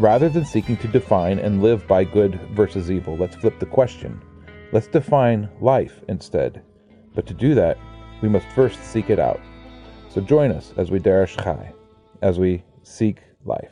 Rather 0.00 0.28
than 0.28 0.44
seeking 0.44 0.76
to 0.78 0.88
define 0.88 1.38
and 1.38 1.62
live 1.62 1.86
by 1.86 2.02
good 2.02 2.40
versus 2.50 2.90
evil, 2.90 3.16
let's 3.16 3.36
flip 3.36 3.60
the 3.60 3.66
question. 3.66 4.20
Let's 4.72 4.88
define 4.88 5.48
life 5.60 6.00
instead. 6.08 6.64
But 7.14 7.28
to 7.28 7.34
do 7.34 7.54
that, 7.54 7.78
we 8.20 8.28
must 8.28 8.48
first 8.56 8.82
seek 8.82 9.08
it 9.08 9.20
out. 9.20 9.40
So 10.08 10.20
join 10.20 10.50
us 10.50 10.74
as 10.76 10.90
we 10.90 10.98
Derish 10.98 11.40
Chai, 11.40 11.72
as 12.22 12.40
we 12.40 12.64
seek 12.82 13.20
life. 13.44 13.70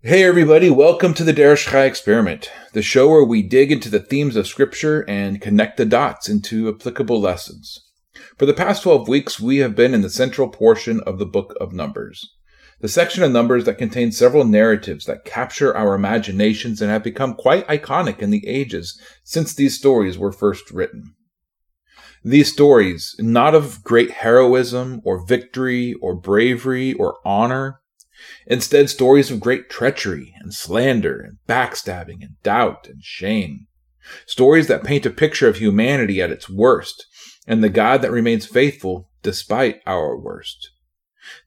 Hey 0.00 0.22
everybody, 0.22 0.70
welcome 0.70 1.12
to 1.14 1.24
the 1.24 1.34
Derish 1.34 1.68
Chai 1.68 1.86
Experiment, 1.86 2.52
the 2.72 2.80
show 2.80 3.08
where 3.08 3.24
we 3.24 3.42
dig 3.42 3.72
into 3.72 3.88
the 3.88 3.98
themes 3.98 4.36
of 4.36 4.46
Scripture 4.46 5.04
and 5.08 5.40
connect 5.40 5.76
the 5.76 5.84
dots 5.84 6.28
into 6.28 6.68
applicable 6.68 7.20
lessons. 7.20 7.80
For 8.38 8.46
the 8.46 8.54
past 8.54 8.84
12 8.84 9.08
weeks, 9.08 9.40
we 9.40 9.56
have 9.56 9.74
been 9.74 9.92
in 9.92 10.02
the 10.02 10.10
central 10.10 10.48
portion 10.48 11.00
of 11.00 11.18
the 11.18 11.26
book 11.26 11.52
of 11.60 11.72
Numbers 11.72 12.30
the 12.84 12.88
section 12.90 13.22
of 13.22 13.32
Numbers 13.32 13.64
that 13.64 13.78
contains 13.78 14.14
several 14.14 14.44
narratives 14.44 15.06
that 15.06 15.24
capture 15.24 15.74
our 15.74 15.94
imaginations 15.94 16.82
and 16.82 16.90
have 16.90 17.02
become 17.02 17.32
quite 17.32 17.66
iconic 17.66 18.18
in 18.18 18.28
the 18.28 18.46
ages 18.46 19.00
since 19.22 19.54
these 19.54 19.74
stories 19.74 20.18
were 20.18 20.30
first 20.30 20.70
written. 20.70 21.14
These 22.22 22.52
stories, 22.52 23.16
not 23.18 23.54
of 23.54 23.82
great 23.82 24.10
heroism 24.10 25.00
or 25.02 25.24
victory 25.24 25.94
or 26.02 26.14
bravery 26.14 26.92
or 26.92 27.16
honor, 27.24 27.80
instead 28.46 28.90
stories 28.90 29.30
of 29.30 29.40
great 29.40 29.70
treachery 29.70 30.34
and 30.40 30.52
slander 30.52 31.18
and 31.18 31.38
backstabbing 31.48 32.20
and 32.20 32.34
doubt 32.42 32.86
and 32.86 33.02
shame. 33.02 33.66
Stories 34.26 34.66
that 34.66 34.84
paint 34.84 35.06
a 35.06 35.10
picture 35.10 35.48
of 35.48 35.56
humanity 35.56 36.20
at 36.20 36.30
its 36.30 36.50
worst 36.50 37.06
and 37.46 37.64
the 37.64 37.70
God 37.70 38.02
that 38.02 38.10
remains 38.12 38.44
faithful 38.44 39.08
despite 39.22 39.80
our 39.86 40.18
worst. 40.18 40.68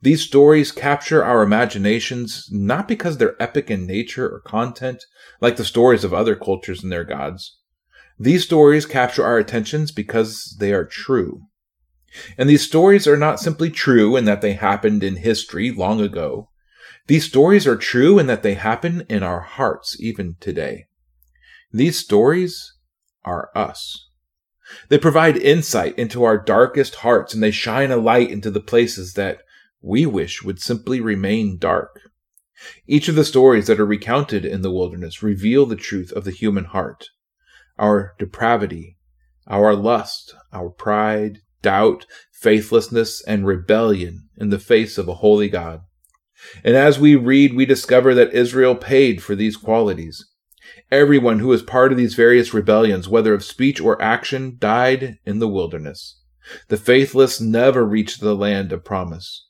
These 0.01 0.21
stories 0.21 0.71
capture 0.71 1.23
our 1.23 1.41
imaginations 1.41 2.47
not 2.51 2.87
because 2.87 3.17
they're 3.17 3.41
epic 3.41 3.71
in 3.71 3.87
nature 3.87 4.27
or 4.27 4.41
content, 4.41 5.03
like 5.41 5.57
the 5.57 5.65
stories 5.65 6.03
of 6.03 6.13
other 6.13 6.35
cultures 6.35 6.83
and 6.83 6.91
their 6.91 7.03
gods. 7.03 7.57
These 8.19 8.43
stories 8.43 8.85
capture 8.85 9.23
our 9.23 9.37
attentions 9.37 9.91
because 9.91 10.55
they 10.59 10.71
are 10.71 10.85
true. 10.85 11.43
And 12.37 12.49
these 12.49 12.65
stories 12.65 13.07
are 13.07 13.17
not 13.17 13.39
simply 13.39 13.69
true 13.69 14.15
in 14.15 14.25
that 14.25 14.41
they 14.41 14.53
happened 14.53 15.03
in 15.03 15.17
history 15.17 15.71
long 15.71 15.99
ago. 16.01 16.49
These 17.07 17.25
stories 17.25 17.65
are 17.67 17.75
true 17.75 18.19
in 18.19 18.27
that 18.27 18.43
they 18.43 18.55
happen 18.55 19.05
in 19.09 19.23
our 19.23 19.41
hearts 19.41 19.97
even 19.99 20.35
today. 20.39 20.85
These 21.71 21.97
stories 21.97 22.73
are 23.23 23.49
us. 23.55 24.07
They 24.89 24.97
provide 24.97 25.37
insight 25.37 25.97
into 25.97 26.23
our 26.23 26.37
darkest 26.37 26.95
hearts 26.95 27.33
and 27.33 27.41
they 27.41 27.51
shine 27.51 27.91
a 27.91 27.97
light 27.97 28.29
into 28.29 28.51
the 28.51 28.61
places 28.61 29.13
that 29.13 29.41
we 29.87 30.05
wish 30.05 30.43
would 30.43 30.59
simply 30.59 30.99
remain 30.99 31.57
dark. 31.57 32.01
Each 32.87 33.07
of 33.07 33.15
the 33.15 33.23
stories 33.23 33.67
that 33.67 33.79
are 33.79 33.85
recounted 33.85 34.43
in 34.43 34.61
the 34.61 34.71
wilderness 34.71 35.23
reveal 35.23 35.65
the 35.65 35.77
truth 35.77 36.11
of 36.11 36.25
the 36.25 36.31
human 36.31 36.65
heart, 36.65 37.07
our 37.79 38.13
depravity, 38.19 38.97
our 39.47 39.73
lust, 39.75 40.35
our 40.51 40.69
pride, 40.69 41.39
doubt, 41.61 42.05
faithlessness, 42.33 43.23
and 43.23 43.47
rebellion 43.47 44.27
in 44.35 44.49
the 44.49 44.59
face 44.59 44.97
of 44.97 45.07
a 45.07 45.15
holy 45.15 45.47
God. 45.47 45.81
And 46.65 46.75
as 46.75 46.99
we 46.99 47.15
read, 47.15 47.55
we 47.55 47.65
discover 47.65 48.13
that 48.13 48.33
Israel 48.33 48.75
paid 48.75 49.23
for 49.23 49.35
these 49.35 49.55
qualities. 49.55 50.23
Everyone 50.91 51.39
who 51.39 51.47
was 51.47 51.63
part 51.63 51.93
of 51.93 51.97
these 51.97 52.13
various 52.13 52.53
rebellions, 52.53 53.07
whether 53.07 53.33
of 53.33 53.43
speech 53.43 53.79
or 53.79 54.01
action, 54.01 54.57
died 54.59 55.17
in 55.25 55.39
the 55.39 55.47
wilderness. 55.47 56.19
The 56.67 56.77
faithless 56.77 57.39
never 57.39 57.85
reached 57.85 58.19
the 58.19 58.35
land 58.35 58.73
of 58.73 58.83
promise 58.83 59.46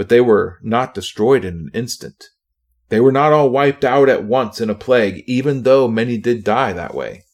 but 0.00 0.08
they 0.08 0.22
were 0.22 0.58
not 0.62 0.94
destroyed 0.94 1.44
in 1.44 1.54
an 1.54 1.70
instant. 1.74 2.30
They 2.88 3.00
were 3.00 3.12
not 3.12 3.34
all 3.34 3.50
wiped 3.50 3.84
out 3.84 4.08
at 4.08 4.24
once 4.24 4.58
in 4.58 4.70
a 4.70 4.74
plague, 4.74 5.22
even 5.26 5.62
though 5.62 5.88
many 5.88 6.16
did 6.16 6.42
die 6.42 6.72
that 6.72 6.94
way, 6.94 7.24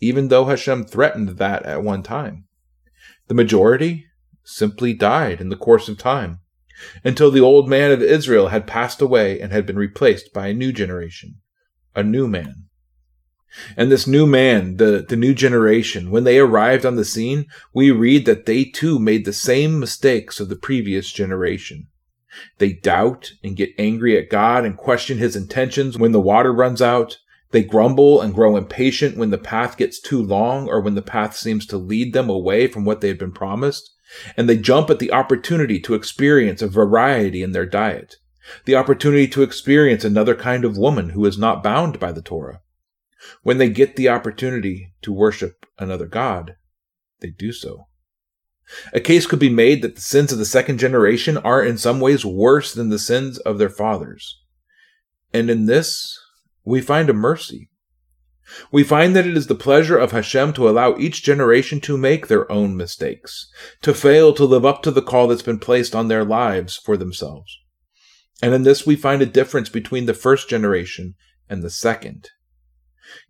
even 0.00 0.28
though 0.28 0.44
Hashem 0.44 0.84
threatened 0.84 1.30
that 1.30 1.64
at 1.64 1.82
one 1.82 2.04
time. 2.04 2.44
The 3.26 3.34
majority 3.34 4.06
simply 4.44 4.94
died 4.94 5.40
in 5.40 5.48
the 5.48 5.56
course 5.56 5.88
of 5.88 5.98
time, 5.98 6.42
until 7.02 7.32
the 7.32 7.40
old 7.40 7.68
man 7.68 7.90
of 7.90 8.00
Israel 8.00 8.50
had 8.50 8.68
passed 8.68 9.02
away 9.02 9.40
and 9.40 9.50
had 9.50 9.66
been 9.66 9.74
replaced 9.76 10.32
by 10.32 10.46
a 10.46 10.54
new 10.54 10.70
generation, 10.70 11.40
a 11.96 12.04
new 12.04 12.28
man. 12.28 12.66
And 13.76 13.90
this 13.90 14.06
new 14.06 14.28
man, 14.28 14.76
the, 14.76 15.04
the 15.08 15.16
new 15.16 15.34
generation, 15.34 16.12
when 16.12 16.22
they 16.22 16.38
arrived 16.38 16.86
on 16.86 16.94
the 16.94 17.04
scene, 17.04 17.46
we 17.74 17.90
read 17.90 18.26
that 18.26 18.46
they 18.46 18.62
too 18.62 19.00
made 19.00 19.24
the 19.24 19.32
same 19.32 19.80
mistakes 19.80 20.38
of 20.38 20.48
the 20.48 20.54
previous 20.54 21.10
generation. 21.10 21.88
They 22.58 22.72
doubt 22.72 23.32
and 23.42 23.56
get 23.56 23.74
angry 23.78 24.18
at 24.18 24.30
God 24.30 24.64
and 24.64 24.76
question 24.76 25.18
his 25.18 25.36
intentions 25.36 25.98
when 25.98 26.12
the 26.12 26.20
water 26.20 26.52
runs 26.52 26.82
out. 26.82 27.18
They 27.52 27.62
grumble 27.62 28.20
and 28.20 28.34
grow 28.34 28.56
impatient 28.56 29.16
when 29.16 29.30
the 29.30 29.38
path 29.38 29.76
gets 29.76 30.00
too 30.00 30.20
long 30.20 30.68
or 30.68 30.80
when 30.80 30.94
the 30.94 31.02
path 31.02 31.36
seems 31.36 31.66
to 31.66 31.78
lead 31.78 32.12
them 32.12 32.28
away 32.28 32.66
from 32.66 32.84
what 32.84 33.00
they 33.00 33.08
had 33.08 33.18
been 33.18 33.32
promised. 33.32 33.92
And 34.36 34.48
they 34.48 34.56
jump 34.56 34.90
at 34.90 34.98
the 34.98 35.12
opportunity 35.12 35.80
to 35.80 35.94
experience 35.94 36.62
a 36.62 36.68
variety 36.68 37.42
in 37.42 37.52
their 37.52 37.66
diet, 37.66 38.16
the 38.64 38.76
opportunity 38.76 39.26
to 39.28 39.42
experience 39.42 40.04
another 40.04 40.34
kind 40.34 40.64
of 40.64 40.76
woman 40.76 41.10
who 41.10 41.24
is 41.24 41.38
not 41.38 41.62
bound 41.62 41.98
by 41.98 42.12
the 42.12 42.22
Torah. 42.22 42.60
When 43.42 43.58
they 43.58 43.68
get 43.68 43.96
the 43.96 44.08
opportunity 44.08 44.92
to 45.02 45.12
worship 45.12 45.66
another 45.78 46.06
God, 46.06 46.56
they 47.20 47.30
do 47.30 47.52
so. 47.52 47.88
A 48.92 49.00
case 49.00 49.26
could 49.26 49.38
be 49.38 49.48
made 49.48 49.82
that 49.82 49.94
the 49.94 50.00
sins 50.00 50.32
of 50.32 50.38
the 50.38 50.44
second 50.44 50.78
generation 50.78 51.36
are 51.38 51.62
in 51.62 51.78
some 51.78 52.00
ways 52.00 52.24
worse 52.24 52.72
than 52.74 52.88
the 52.88 52.98
sins 52.98 53.38
of 53.38 53.58
their 53.58 53.70
fathers. 53.70 54.40
And 55.32 55.50
in 55.50 55.66
this, 55.66 56.18
we 56.64 56.80
find 56.80 57.08
a 57.08 57.14
mercy. 57.14 57.70
We 58.70 58.84
find 58.84 59.14
that 59.16 59.26
it 59.26 59.36
is 59.36 59.48
the 59.48 59.54
pleasure 59.54 59.98
of 59.98 60.12
Hashem 60.12 60.52
to 60.54 60.68
allow 60.68 60.96
each 60.96 61.22
generation 61.22 61.80
to 61.82 61.98
make 61.98 62.26
their 62.26 62.50
own 62.50 62.76
mistakes, 62.76 63.48
to 63.82 63.92
fail 63.92 64.32
to 64.34 64.44
live 64.44 64.64
up 64.64 64.82
to 64.82 64.90
the 64.90 65.02
call 65.02 65.26
that's 65.26 65.42
been 65.42 65.58
placed 65.58 65.94
on 65.94 66.08
their 66.08 66.24
lives 66.24 66.76
for 66.76 66.96
themselves. 66.96 67.58
And 68.42 68.54
in 68.54 68.62
this, 68.62 68.86
we 68.86 68.96
find 68.96 69.22
a 69.22 69.26
difference 69.26 69.68
between 69.68 70.06
the 70.06 70.14
first 70.14 70.48
generation 70.48 71.14
and 71.48 71.62
the 71.62 71.70
second. 71.70 72.30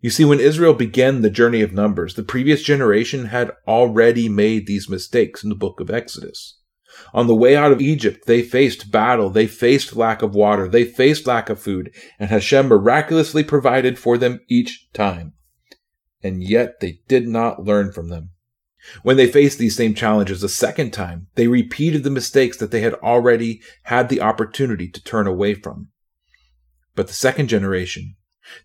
You 0.01 0.09
see, 0.09 0.25
when 0.25 0.39
Israel 0.39 0.73
began 0.73 1.21
the 1.21 1.29
journey 1.29 1.61
of 1.61 1.73
Numbers, 1.73 2.15
the 2.15 2.23
previous 2.23 2.61
generation 2.61 3.25
had 3.25 3.51
already 3.67 4.29
made 4.29 4.65
these 4.65 4.89
mistakes 4.89 5.43
in 5.43 5.49
the 5.49 5.55
book 5.55 5.79
of 5.79 5.89
Exodus. 5.89 6.59
On 7.13 7.27
the 7.27 7.35
way 7.35 7.55
out 7.55 7.71
of 7.71 7.81
Egypt, 7.81 8.25
they 8.25 8.41
faced 8.41 8.91
battle, 8.91 9.29
they 9.29 9.47
faced 9.47 9.95
lack 9.95 10.21
of 10.21 10.33
water, 10.33 10.67
they 10.67 10.83
faced 10.83 11.27
lack 11.27 11.49
of 11.49 11.59
food, 11.59 11.93
and 12.19 12.29
Hashem 12.29 12.67
miraculously 12.67 13.43
provided 13.43 13.99
for 13.99 14.17
them 14.17 14.39
each 14.47 14.87
time. 14.93 15.33
And 16.23 16.43
yet 16.43 16.79
they 16.79 17.01
did 17.07 17.27
not 17.27 17.63
learn 17.63 17.91
from 17.91 18.09
them. 18.09 18.31
When 19.03 19.17
they 19.17 19.27
faced 19.29 19.59
these 19.59 19.75
same 19.75 19.93
challenges 19.93 20.43
a 20.43 20.49
second 20.49 20.91
time, 20.91 21.27
they 21.35 21.47
repeated 21.47 22.03
the 22.03 22.09
mistakes 22.09 22.57
that 22.57 22.71
they 22.71 22.81
had 22.81 22.93
already 22.95 23.61
had 23.83 24.09
the 24.09 24.21
opportunity 24.21 24.87
to 24.89 25.03
turn 25.03 25.27
away 25.27 25.53
from. 25.53 25.89
But 26.95 27.07
the 27.07 27.13
second 27.13 27.47
generation 27.47 28.15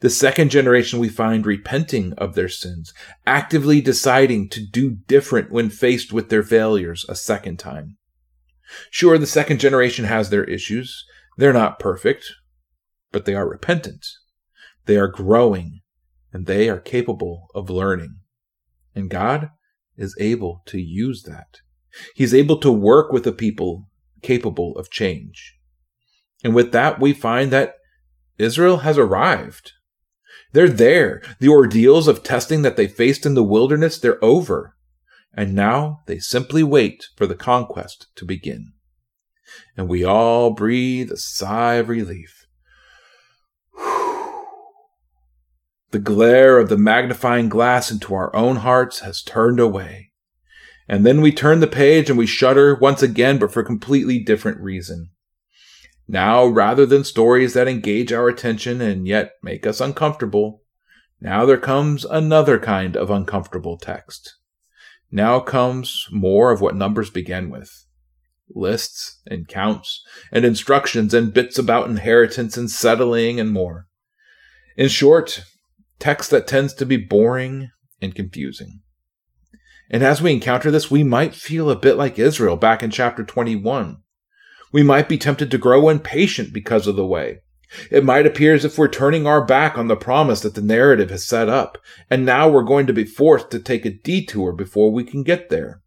the 0.01 0.11
second 0.11 0.51
generation 0.51 0.99
we 0.99 1.09
find 1.09 1.47
repenting 1.47 2.13
of 2.15 2.35
their 2.35 2.49
sins, 2.49 2.93
actively 3.27 3.81
deciding 3.81 4.49
to 4.51 4.65
do 4.65 4.91
different 4.91 5.51
when 5.51 5.71
faced 5.71 6.13
with 6.13 6.29
their 6.29 6.43
failures 6.43 7.05
a 7.09 7.15
second 7.15 7.59
time. 7.59 7.97
Sure, 8.91 9.19
the 9.19 9.27
second 9.27 9.61
generation 9.61 10.05
has 10.05 10.31
their 10.31 10.45
issues. 10.45 11.05
They're 11.37 11.53
not 11.53 11.79
perfect, 11.79 12.27
but 13.11 13.25
they 13.25 13.35
are 13.35 13.49
repentant. 13.49 14.07
They 14.87 14.97
are 14.97 15.09
growing, 15.09 15.81
and 16.33 16.47
they 16.47 16.69
are 16.69 16.81
capable 16.81 17.47
of 17.55 17.71
learning. 17.71 18.17
And 18.95 19.11
God 19.11 19.51
is 19.97 20.17
able 20.19 20.63
to 20.67 20.79
use 20.79 21.23
that. 21.25 21.61
He's 22.15 22.35
able 22.35 22.59
to 22.59 22.73
work 22.73 23.13
with 23.13 23.27
a 23.27 23.33
people 23.33 23.89
capable 24.23 24.77
of 24.77 24.91
change. 24.91 25.59
And 26.43 26.55
with 26.55 26.73
that, 26.73 27.01
we 27.01 27.13
find 27.13 27.51
that 27.51 27.75
Israel 28.39 28.79
has 28.79 28.99
arrived. 28.99 29.73
They're 30.53 30.69
there. 30.69 31.23
The 31.41 31.49
ordeals 31.49 32.09
of 32.09 32.23
testing 32.23 32.63
that 32.63 32.77
they 32.77 32.87
faced 32.87 33.25
in 33.25 33.35
the 33.35 33.43
wilderness, 33.43 33.99
they're 33.99 34.23
over. 34.23 34.77
And 35.35 35.55
now 35.55 36.03
they 36.07 36.19
simply 36.19 36.63
wait 36.63 37.07
for 37.17 37.27
the 37.27 37.35
conquest 37.35 38.09
to 38.17 38.25
begin. 38.25 38.73
And 39.77 39.89
we 39.89 40.05
all 40.05 40.51
breathe 40.51 41.11
a 41.11 41.17
sigh 41.17 41.75
of 41.75 41.89
relief. 41.89 42.47
The 45.91 45.99
glare 45.99 46.59
of 46.59 46.71
the 46.71 46.79
magnifying 46.79 47.51
glass 47.51 47.91
into 47.91 48.15
our 48.15 48.35
own 48.35 48.57
hearts 48.57 49.01
has 49.01 49.23
turned 49.23 49.61
away. 49.61 50.13
And 50.89 51.05
then 51.05 51.21
we 51.21 51.33
turn 51.33 51.61
the 51.61 51.67
page 51.67 52.09
and 52.09 52.19
we 52.19 52.25
shudder 52.25 52.75
once 52.75 53.03
again, 53.03 53.37
but 53.37 53.53
for 53.53 53.61
a 53.61 53.65
completely 53.65 54.19
different 54.19 54.59
reason. 54.61 55.11
Now, 56.13 56.45
rather 56.45 56.85
than 56.85 57.05
stories 57.05 57.55
that 57.55 57.67
engage 57.67 58.13
our 58.13 58.29
attention 58.29 58.83
and 58.83 59.09
yet 59.09 59.33
make 59.43 59.67
us 59.67 59.81
uncomfortable, 59.81 60.63
now 61.23 61.47
there 61.47 61.57
comes 61.57 62.05
another 62.05 62.59
kind 62.59 62.99
of 62.99 63.11
uncomfortable 63.11 63.79
text. 63.79 64.37
Now 65.11 65.41
comes 65.41 66.07
more 66.11 66.53
of 66.53 66.61
what 66.61 66.77
numbers 66.77 67.09
begin 67.09 67.49
with 67.49 67.87
lists 68.55 69.23
and 69.27 69.49
counts 69.49 70.05
and 70.31 70.45
instructions 70.45 71.15
and 71.15 71.33
bits 71.33 71.59
about 71.59 71.89
inheritance 71.89 72.59
and 72.59 72.71
settling 72.71 73.41
and 73.41 73.51
more. 73.51 73.87
In 74.77 74.89
short, 74.89 75.43
text 75.99 76.31
that 76.31 76.47
tends 76.47 76.75
to 76.75 76.85
be 76.85 76.99
boring 76.99 77.71
and 78.03 78.15
confusing. 78.15 78.83
And 79.91 80.03
as 80.03 80.21
we 80.21 80.33
encounter 80.33 80.71
this, 80.71 80.91
we 80.91 81.05
might 81.05 81.35
feel 81.35 81.71
a 81.71 81.77
bit 81.77 81.97
like 81.97 82.19
Israel 82.19 82.57
back 82.57 82.83
in 82.83 82.91
chapter 82.91 83.25
21. 83.25 84.03
We 84.73 84.83
might 84.83 85.09
be 85.09 85.19
tempted 85.19 85.51
to 85.51 85.59
grow 85.59 85.89
impatient 85.89 86.53
because 86.53 86.87
of 86.87 86.97
the 86.97 87.07
way. 87.07 87.41
It 87.91 88.05
might 88.05 88.27
appear 88.27 88.55
as 88.55 88.65
if 88.65 88.77
we're 88.77 88.89
turning 88.89 89.27
our 89.27 89.45
back 89.45 89.79
on 89.79 89.89
the 89.89 89.97
promise 89.97 90.41
that 90.41 90.55
the 90.55 90.63
narrative 90.63 91.11
has 91.11 91.27
set 91.27 91.49
up, 91.49 91.79
and 92.11 92.25
now 92.25 92.49
we're 92.49 92.63
going 92.63 92.87
to 92.87 92.93
be 92.93 93.05
forced 93.05 93.51
to 93.51 93.59
take 93.59 93.87
a 93.87 93.91
detour 93.91 94.53
before 94.53 94.93
we 94.93 95.05
can 95.05 95.23
get 95.23 95.49
there. 95.49 95.81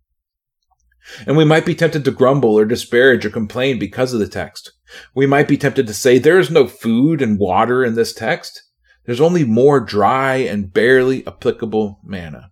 And 1.27 1.37
we 1.37 1.45
might 1.45 1.65
be 1.65 1.75
tempted 1.75 2.03
to 2.05 2.11
grumble 2.11 2.57
or 2.57 2.65
disparage 2.65 3.25
or 3.25 3.29
complain 3.29 3.77
because 3.77 4.13
of 4.13 4.19
the 4.19 4.27
text. 4.27 4.71
We 5.13 5.27
might 5.27 5.47
be 5.47 5.57
tempted 5.57 5.85
to 5.87 5.93
say, 5.93 6.17
there 6.17 6.39
is 6.39 6.49
no 6.49 6.67
food 6.67 7.21
and 7.21 7.37
water 7.37 7.83
in 7.83 7.93
this 7.93 8.13
text. 8.13 8.63
There's 9.05 9.21
only 9.21 9.43
more 9.43 9.79
dry 9.79 10.37
and 10.37 10.73
barely 10.73 11.25
applicable 11.27 11.99
manna. 12.03 12.51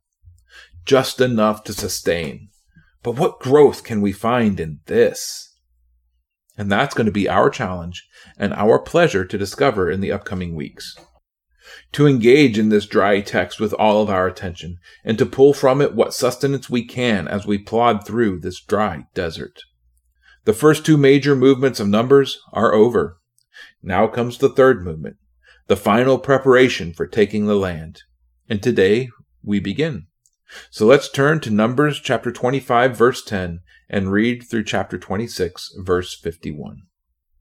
Just 0.85 1.19
enough 1.19 1.63
to 1.63 1.73
sustain. 1.73 2.49
But 3.01 3.15
what 3.15 3.39
growth 3.39 3.83
can 3.83 4.01
we 4.01 4.11
find 4.11 4.59
in 4.59 4.81
this? 4.85 5.52
And 6.57 6.71
that's 6.71 6.93
going 6.93 7.05
to 7.05 7.11
be 7.11 7.27
our 7.27 7.49
challenge 7.49 8.07
and 8.37 8.53
our 8.53 8.79
pleasure 8.79 9.25
to 9.25 9.37
discover 9.37 9.89
in 9.89 10.01
the 10.01 10.11
upcoming 10.11 10.55
weeks. 10.55 10.95
To 11.93 12.07
engage 12.07 12.59
in 12.59 12.69
this 12.69 12.85
dry 12.85 13.21
text 13.21 13.59
with 13.59 13.73
all 13.73 14.01
of 14.01 14.09
our 14.09 14.27
attention 14.27 14.77
and 15.03 15.17
to 15.17 15.25
pull 15.25 15.53
from 15.53 15.81
it 15.81 15.95
what 15.95 16.13
sustenance 16.13 16.69
we 16.69 16.85
can 16.85 17.27
as 17.27 17.47
we 17.47 17.57
plod 17.57 18.05
through 18.05 18.39
this 18.39 18.61
dry 18.61 19.05
desert. 19.13 19.61
The 20.45 20.53
first 20.53 20.85
two 20.85 20.97
major 20.97 21.35
movements 21.35 21.79
of 21.79 21.87
Numbers 21.87 22.39
are 22.51 22.73
over. 22.73 23.17
Now 23.81 24.07
comes 24.07 24.37
the 24.37 24.49
third 24.49 24.83
movement, 24.83 25.15
the 25.67 25.77
final 25.77 26.19
preparation 26.19 26.93
for 26.93 27.07
taking 27.07 27.45
the 27.45 27.55
land. 27.55 28.01
And 28.49 28.61
today 28.61 29.09
we 29.41 29.59
begin. 29.59 30.07
So 30.69 30.85
let's 30.85 31.09
turn 31.09 31.39
to 31.41 31.49
Numbers 31.49 31.99
chapter 31.99 32.31
25 32.31 32.95
verse 32.95 33.23
10 33.23 33.61
and 33.93 34.11
read 34.11 34.43
through 34.49 34.63
chapter 34.63 34.97
26 34.97 35.75
verse 35.77 36.15
51. 36.15 36.81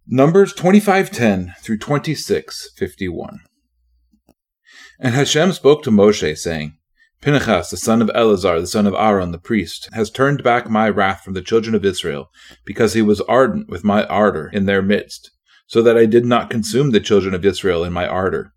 Numbers 0.06 0.52
25:10 0.52 1.54
through 1.62 1.78
26:51. 1.78 3.38
And 5.00 5.14
Hashem 5.14 5.52
spoke 5.52 5.82
to 5.82 5.90
Moshe 5.90 6.36
saying, 6.36 6.76
Pinchas, 7.22 7.70
the 7.70 7.76
son 7.78 8.02
of 8.02 8.10
Eleazar, 8.14 8.60
the 8.60 8.66
son 8.66 8.86
of 8.86 8.94
Aaron, 8.94 9.32
the 9.32 9.38
priest, 9.38 9.88
has 9.92 10.10
turned 10.10 10.42
back 10.42 10.68
my 10.68 10.90
wrath 10.90 11.24
from 11.24 11.32
the 11.32 11.40
children 11.40 11.74
of 11.74 11.84
Israel, 11.84 12.28
because 12.66 12.92
he 12.92 13.00
was 13.00 13.22
ardent 13.22 13.70
with 13.70 13.82
my 13.82 14.04
ardor 14.06 14.50
in 14.52 14.66
their 14.66 14.82
midst, 14.82 15.30
so 15.66 15.80
that 15.82 15.96
I 15.96 16.04
did 16.04 16.26
not 16.26 16.50
consume 16.50 16.90
the 16.90 17.00
children 17.00 17.32
of 17.32 17.46
Israel 17.46 17.82
in 17.82 17.92
my 17.92 18.06
ardor. 18.06 18.52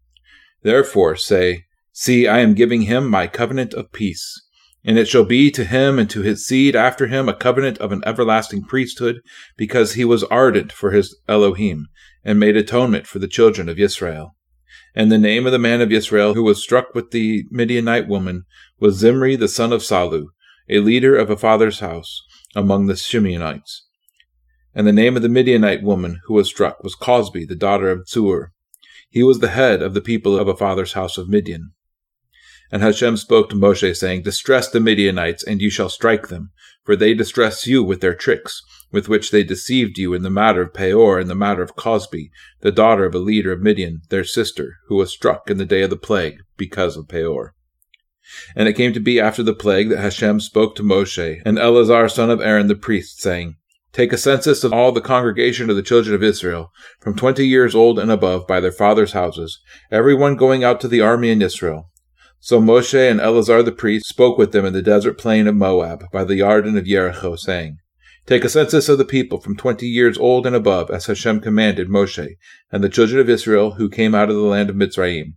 Therefore 0.63 1.15
say, 1.15 1.65
See, 1.93 2.27
I 2.27 2.39
am 2.39 2.55
giving 2.55 2.81
him 2.81 3.07
my 3.07 3.27
covenant 3.27 3.73
of 3.73 3.93
peace. 3.93 4.44
And 4.87 4.99
it 4.99 5.07
shall 5.07 5.25
be 5.25 5.49
to 5.49 5.65
him 5.65 5.97
and 5.97 6.07
to 6.11 6.21
his 6.21 6.45
seed 6.45 6.75
after 6.75 7.07
him 7.07 7.27
a 7.27 7.33
covenant 7.33 7.79
of 7.79 7.91
an 7.91 8.03
everlasting 8.05 8.63
priesthood, 8.65 9.21
because 9.57 9.93
he 9.93 10.05
was 10.05 10.23
ardent 10.25 10.71
for 10.71 10.91
his 10.91 11.17
Elohim, 11.27 11.87
and 12.23 12.39
made 12.39 12.55
atonement 12.55 13.07
for 13.07 13.17
the 13.17 13.27
children 13.27 13.67
of 13.67 13.79
Israel. 13.79 14.35
And 14.93 15.11
the 15.11 15.17
name 15.17 15.45
of 15.45 15.51
the 15.51 15.59
man 15.59 15.81
of 15.81 15.91
Israel 15.91 16.35
who 16.35 16.43
was 16.43 16.61
struck 16.61 16.93
with 16.93 17.11
the 17.11 17.45
Midianite 17.49 18.07
woman 18.07 18.43
was 18.79 18.97
Zimri 18.97 19.35
the 19.35 19.47
son 19.47 19.73
of 19.73 19.81
Salu, 19.81 20.27
a 20.69 20.79
leader 20.79 21.15
of 21.17 21.29
a 21.29 21.37
father's 21.37 21.79
house 21.79 22.21
among 22.55 22.85
the 22.85 22.93
Shimeonites. 22.93 23.81
And 24.73 24.85
the 24.85 24.93
name 24.93 25.15
of 25.15 25.21
the 25.21 25.29
Midianite 25.29 25.83
woman 25.83 26.19
who 26.25 26.33
was 26.35 26.47
struck 26.47 26.83
was 26.83 26.95
Cosbi, 26.95 27.45
the 27.47 27.55
daughter 27.55 27.89
of 27.89 28.07
Zur. 28.07 28.51
He 29.09 29.23
was 29.23 29.39
the 29.39 29.49
head 29.49 29.81
of 29.81 29.93
the 29.93 30.01
people 30.01 30.37
of 30.37 30.47
a 30.47 30.55
father's 30.55 30.93
house 30.93 31.17
of 31.17 31.29
Midian. 31.29 31.71
And 32.71 32.81
Hashem 32.81 33.17
spoke 33.17 33.49
to 33.49 33.55
Moshe, 33.55 33.95
saying, 33.95 34.23
Distress 34.23 34.69
the 34.69 34.79
Midianites, 34.79 35.43
and 35.43 35.61
you 35.61 35.69
shall 35.69 35.89
strike 35.89 36.27
them, 36.29 36.51
for 36.83 36.95
they 36.95 37.13
distress 37.13 37.67
you 37.67 37.83
with 37.83 38.01
their 38.01 38.15
tricks, 38.15 38.61
with 38.91 39.07
which 39.09 39.31
they 39.31 39.43
deceived 39.43 39.97
you 39.97 40.13
in 40.13 40.23
the 40.23 40.29
matter 40.29 40.61
of 40.63 40.73
Peor 40.73 41.19
and 41.19 41.29
the 41.29 41.35
matter 41.35 41.61
of 41.61 41.75
Cosbi, 41.75 42.31
the 42.61 42.71
daughter 42.71 43.05
of 43.05 43.13
a 43.13 43.19
leader 43.19 43.51
of 43.51 43.61
Midian, 43.61 44.01
their 44.09 44.23
sister, 44.23 44.77
who 44.87 44.95
was 44.95 45.11
struck 45.11 45.49
in 45.49 45.57
the 45.57 45.65
day 45.65 45.83
of 45.83 45.89
the 45.89 45.97
plague, 45.97 46.39
because 46.57 46.97
of 46.97 47.07
Peor. 47.07 47.53
And 48.55 48.67
it 48.67 48.73
came 48.73 48.93
to 48.93 48.99
be 48.99 49.19
after 49.19 49.43
the 49.43 49.53
plague 49.53 49.89
that 49.89 49.99
Hashem 49.99 50.39
spoke 50.39 50.75
to 50.75 50.83
Moshe 50.83 51.41
and 51.45 51.59
Eleazar 51.59 52.09
son 52.09 52.31
of 52.31 52.41
Aaron 52.41 52.67
the 52.67 52.75
priest, 52.75 53.21
saying, 53.21 53.57
Take 53.93 54.11
a 54.11 54.17
census 54.17 54.63
of 54.63 54.73
all 54.73 54.91
the 54.91 55.01
congregation 55.01 55.69
of 55.69 55.75
the 55.75 55.83
children 55.83 56.15
of 56.15 56.23
Israel, 56.23 56.71
from 56.99 57.15
twenty 57.15 57.47
years 57.47 57.75
old 57.75 57.99
and 57.99 58.11
above, 58.11 58.47
by 58.47 58.59
their 58.59 58.71
fathers' 58.71 59.13
houses, 59.13 59.61
every 59.91 60.15
one 60.15 60.35
going 60.35 60.63
out 60.63 60.81
to 60.81 60.87
the 60.87 61.01
army 61.01 61.29
in 61.29 61.41
Israel 61.41 61.89
so 62.45 62.61
Moshe 62.61 63.09
and 63.09 63.19
Eleazar 63.19 63.63
the 63.63 63.71
priest 63.71 64.07
spoke 64.07 64.37
with 64.37 64.51
them 64.51 64.65
in 64.65 64.73
the 64.73 64.83
desert 64.83 65.17
plain 65.17 65.47
of 65.47 65.55
Moab, 65.55 66.11
by 66.11 66.23
the 66.23 66.41
Yarden 66.41 66.77
of 66.77 66.85
Jericho, 66.85 67.35
saying, 67.35 67.79
Take 68.27 68.43
a 68.43 68.49
census 68.49 68.87
of 68.87 68.99
the 68.99 69.03
people 69.03 69.39
from 69.39 69.57
twenty 69.57 69.87
years 69.87 70.15
old 70.19 70.45
and 70.45 70.55
above, 70.55 70.91
as 70.91 71.07
Hashem 71.07 71.39
commanded 71.39 71.89
Moshe, 71.89 72.35
and 72.71 72.83
the 72.83 72.87
children 72.87 73.19
of 73.19 73.31
Israel 73.31 73.71
who 73.71 73.89
came 73.89 74.13
out 74.13 74.29
of 74.29 74.35
the 74.35 74.43
land 74.43 74.69
of 74.69 74.75
Mitzrayim. 74.75 75.33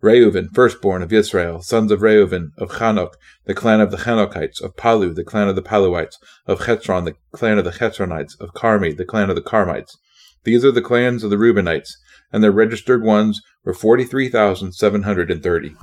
Reuven, 0.00 0.46
firstborn 0.54 1.02
of 1.02 1.12
Israel, 1.12 1.60
sons 1.60 1.90
of 1.90 2.02
Reuven, 2.02 2.50
of 2.56 2.70
Chanok, 2.70 3.14
the 3.46 3.54
clan 3.54 3.80
of 3.80 3.90
the 3.90 3.96
Chanokites, 3.96 4.62
of 4.62 4.76
Palu, 4.76 5.12
the 5.12 5.24
clan 5.24 5.48
of 5.48 5.56
the 5.56 5.62
Paluites, 5.62 6.14
of 6.46 6.60
Chetron, 6.60 7.04
the 7.04 7.16
clan 7.32 7.58
of 7.58 7.64
the 7.64 7.72
Chetronites, 7.72 8.38
of 8.38 8.54
Carmi, 8.54 8.96
the 8.96 9.04
clan 9.04 9.28
of 9.28 9.34
the 9.34 9.42
Carmites. 9.42 9.98
These 10.44 10.64
are 10.64 10.70
the 10.70 10.80
clans 10.80 11.24
of 11.24 11.30
the 11.30 11.36
Reubenites, 11.36 11.90
and 12.32 12.44
their 12.44 12.52
registered 12.52 13.02
ones 13.02 13.42
were 13.64 13.74
forty-three 13.74 14.28
thousand 14.28 14.74
seven 14.74 15.02
hundred 15.02 15.32
and 15.32 15.42
thirty 15.42 15.74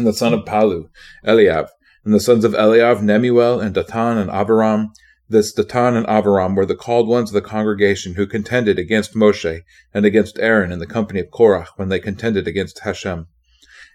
and 0.00 0.06
the 0.06 0.14
son 0.14 0.32
of 0.32 0.46
Palu, 0.46 0.88
Eliab, 1.26 1.68
and 2.06 2.14
the 2.14 2.20
sons 2.20 2.42
of 2.42 2.54
Eliab, 2.54 3.00
Nemuel, 3.00 3.62
and 3.62 3.74
Datan, 3.74 4.18
and 4.18 4.30
Abiram. 4.30 4.92
This 5.28 5.54
Datan 5.54 5.94
and 5.94 6.06
Abiram 6.08 6.54
were 6.54 6.64
the 6.64 6.74
called 6.74 7.06
ones 7.06 7.28
of 7.28 7.34
the 7.34 7.46
congregation 7.46 8.14
who 8.14 8.26
contended 8.26 8.78
against 8.78 9.14
Moshe 9.14 9.60
and 9.92 10.06
against 10.06 10.38
Aaron 10.38 10.72
in 10.72 10.78
the 10.78 10.86
company 10.86 11.20
of 11.20 11.30
Korah 11.30 11.68
when 11.76 11.90
they 11.90 12.00
contended 12.00 12.48
against 12.48 12.78
Hashem. 12.78 13.26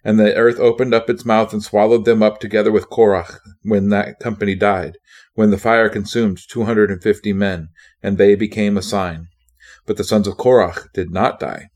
And 0.04 0.20
the 0.20 0.36
earth 0.36 0.60
opened 0.60 0.94
up 0.94 1.10
its 1.10 1.26
mouth 1.26 1.52
and 1.52 1.64
swallowed 1.64 2.06
them 2.06 2.22
up 2.22 2.40
together 2.40 2.72
with 2.72 2.92
Korah 2.92 3.40
when 3.64 3.90
that 3.90 4.20
company 4.20 4.54
died, 4.54 5.00
when 5.34 5.50
the 5.50 5.58
fire 5.58 5.90
consumed 5.90 6.38
two 6.48 6.66
hundred 6.66 6.92
and 6.92 7.02
fifty 7.02 7.34
men, 7.34 7.70
and 8.04 8.20
they 8.20 8.36
became 8.36 8.78
a 8.78 8.84
sign. 8.84 9.28
But 9.88 9.98
the 9.98 10.04
sons 10.04 10.28
of 10.28 10.38
Korah 10.38 10.76
did 10.94 11.10
not 11.10 11.40
die. 11.40 11.70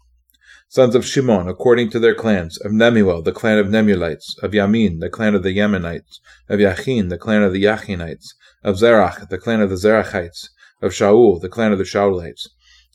Sons 0.72 0.94
of 0.94 1.04
Shimon, 1.04 1.48
according 1.48 1.90
to 1.90 1.98
their 1.98 2.14
clans, 2.14 2.62
of 2.62 2.72
Nemuel, 2.72 3.24
the 3.24 3.32
clan 3.32 3.58
of 3.58 3.66
Nemuelites, 3.70 4.38
of 4.44 4.52
Yamin, 4.52 5.00
the 5.00 5.10
clan 5.10 5.34
of 5.34 5.42
the 5.42 5.58
Yaminites, 5.58 6.20
of 6.48 6.60
Yachin, 6.60 7.10
the 7.10 7.18
clan 7.18 7.42
of 7.42 7.54
the 7.54 7.64
Yachinites, 7.64 8.36
of 8.64 8.76
Zerach, 8.76 9.30
the 9.30 9.40
clan 9.40 9.62
of 9.62 9.72
the 9.72 9.78
Zerachites, 9.78 10.50
of 10.80 10.92
Shaul, 10.92 11.42
the 11.42 11.50
clan 11.50 11.72
of 11.72 11.80
the 11.80 11.86
Shaulites. 11.86 12.48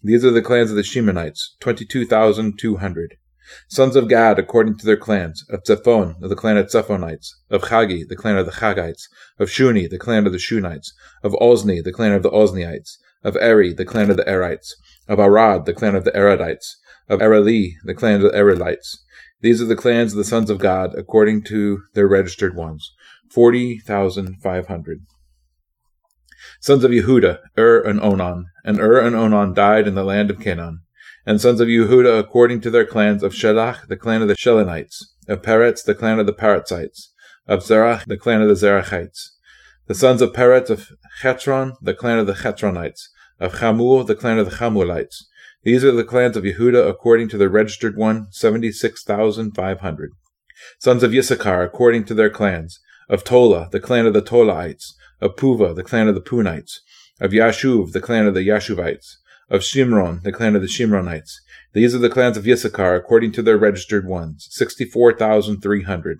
These 0.05 0.25
are 0.25 0.31
the 0.31 0.41
clans 0.41 0.71
of 0.71 0.77
the 0.77 0.83
Shimonites, 0.83 1.57
twenty-two 1.59 2.07
thousand 2.07 2.61
two 2.61 2.77
hundred. 2.77 3.17
Sons 3.67 3.97
of 3.97 4.09
Gad, 4.09 4.39
according 4.39 4.79
to 4.79 4.87
their 4.87 4.97
clans, 4.97 5.45
of 5.51 5.65
Zephon, 5.65 6.23
of 6.23 6.31
the 6.31 6.37
clan 6.37 6.57
of 6.57 6.71
Zephonites, 6.71 7.27
of 7.51 7.63
Chagi, 7.63 8.07
the 8.07 8.15
clan 8.15 8.37
of 8.37 8.47
the 8.47 8.53
Chagites, 8.53 9.09
of 9.41 9.49
Shuni, 9.49 9.91
the 9.91 9.99
clan 9.99 10.27
of 10.27 10.33
the 10.33 10.39
Shunites, 10.39 10.93
of 11.25 11.33
Ozni, 11.33 11.83
the 11.83 11.93
clan 11.93 12.13
of 12.13 12.23
the 12.23 12.31
Ozniites, 12.31 12.99
of 13.25 13.37
Eri, 13.41 13.73
the 13.73 13.85
clan 13.85 14.11
of 14.11 14.17
the 14.17 14.25
Erites, 14.25 14.75
of 15.09 15.19
Arad, 15.19 15.67
the 15.67 15.75
clan 15.75 15.97
of 15.97 16.05
the 16.05 16.13
Aradites, 16.13 16.77
of 17.09 17.21
Areli, 17.21 17.73
the 17.85 17.95
clan 17.95 18.17
of 18.17 18.33
the 18.33 18.39
Arelites. 18.39 18.99
These 19.41 19.61
are 19.61 19.67
the 19.67 19.77
clans 19.77 20.13
of 20.13 20.19
the 20.19 20.25
sons 20.25 20.51
of 20.51 20.59
Gad, 20.59 20.95
according 20.97 21.43
to 21.45 21.83
their 21.95 22.09
registered 22.09 22.57
ones, 22.57 22.93
forty 23.31 23.79
thousand 23.79 24.37
five 24.43 24.69
hundred. 24.69 25.01
Sons 26.61 26.85
of 26.85 26.91
Yehuda, 26.91 27.41
Ur 27.59 27.83
and 27.83 28.01
Onan, 28.01 28.47
and 28.65 28.81
Ur 28.81 29.01
and 29.01 29.15
Onan 29.15 29.55
died 29.55 29.87
in 29.87 29.95
the 29.95 30.05
land 30.05 30.31
of 30.31 30.41
Canaan. 30.41 30.81
And 31.27 31.41
sons 31.41 31.61
of 31.61 31.69
Yehuda, 31.69 32.19
according 32.19 32.61
to 32.63 32.71
their 32.71 32.85
clans, 32.85 33.23
of 33.23 33.33
Shelach, 33.33 33.87
the 33.89 33.97
clan 33.97 34.21
of 34.21 34.29
the 34.29 34.35
Shelonites, 34.35 35.05
of 35.27 35.41
Peretz, 35.41 35.83
the 35.83 35.95
clan 35.95 36.19
of 36.19 36.27
the 36.27 36.35
Peretzites, 36.35 37.09
of 37.47 37.61
Zerach, 37.61 38.05
the 38.07 38.19
clan 38.19 38.43
of 38.43 38.49
the 38.49 38.55
Zerachites. 38.55 39.31
The 39.87 39.95
sons 39.95 40.21
of 40.21 40.33
Peretz 40.33 40.71
of 40.71 40.91
Chetron, 41.23 41.77
the 41.81 41.95
clan 41.95 42.19
of 42.19 42.27
the 42.27 42.35
Chetronites, 42.35 43.09
of 43.41 43.55
Chamul, 43.55 44.07
the 44.07 44.15
clan 44.15 44.39
of 44.39 44.51
the 44.51 44.57
Chamulites, 44.57 45.25
these 45.65 45.83
are 45.85 45.93
the 45.93 46.05
clans 46.05 46.37
of 46.37 46.45
Yehuda 46.45 46.89
according 46.89 47.29
to 47.31 47.39
the 47.39 47.49
registered 47.49 47.97
one, 47.97 48.29
76,500. 48.31 50.11
Sons 50.79 51.03
of 51.03 51.15
Issachar, 51.15 51.63
according 51.63 52.05
to 52.05 52.15
their 52.15 52.31
clans. 52.31 52.81
Of 53.09 53.25
Tola, 53.25 53.69
the 53.73 53.81
clan 53.81 54.07
of 54.07 54.13
the 54.13 54.23
Tolaites. 54.23 54.95
Of 55.21 55.37
Puva, 55.37 55.75
the 55.75 55.83
clan 55.83 56.07
of 56.07 56.15
the 56.15 56.21
Punites. 56.21 56.81
Of 57.21 57.33
Yashuv, 57.33 57.93
the 57.93 58.01
clan 58.01 58.27
of 58.27 58.35
the 58.35 58.47
Yashuvites. 58.47 59.17
Of 59.51 59.63
Shimron, 59.63 60.23
the 60.23 60.33
clan 60.33 60.55
of 60.55 60.63
the 60.63 60.69
Shimronites. 60.69 61.33
These 61.73 61.95
are 61.95 61.99
the 61.99 62.11
clans 62.11 62.37
of 62.37 62.47
Issachar, 62.47 62.95
according 62.95 63.33
to 63.33 63.43
their 63.43 63.59
registered 63.59 64.07
ones, 64.07 64.49
64,300. 64.51 66.19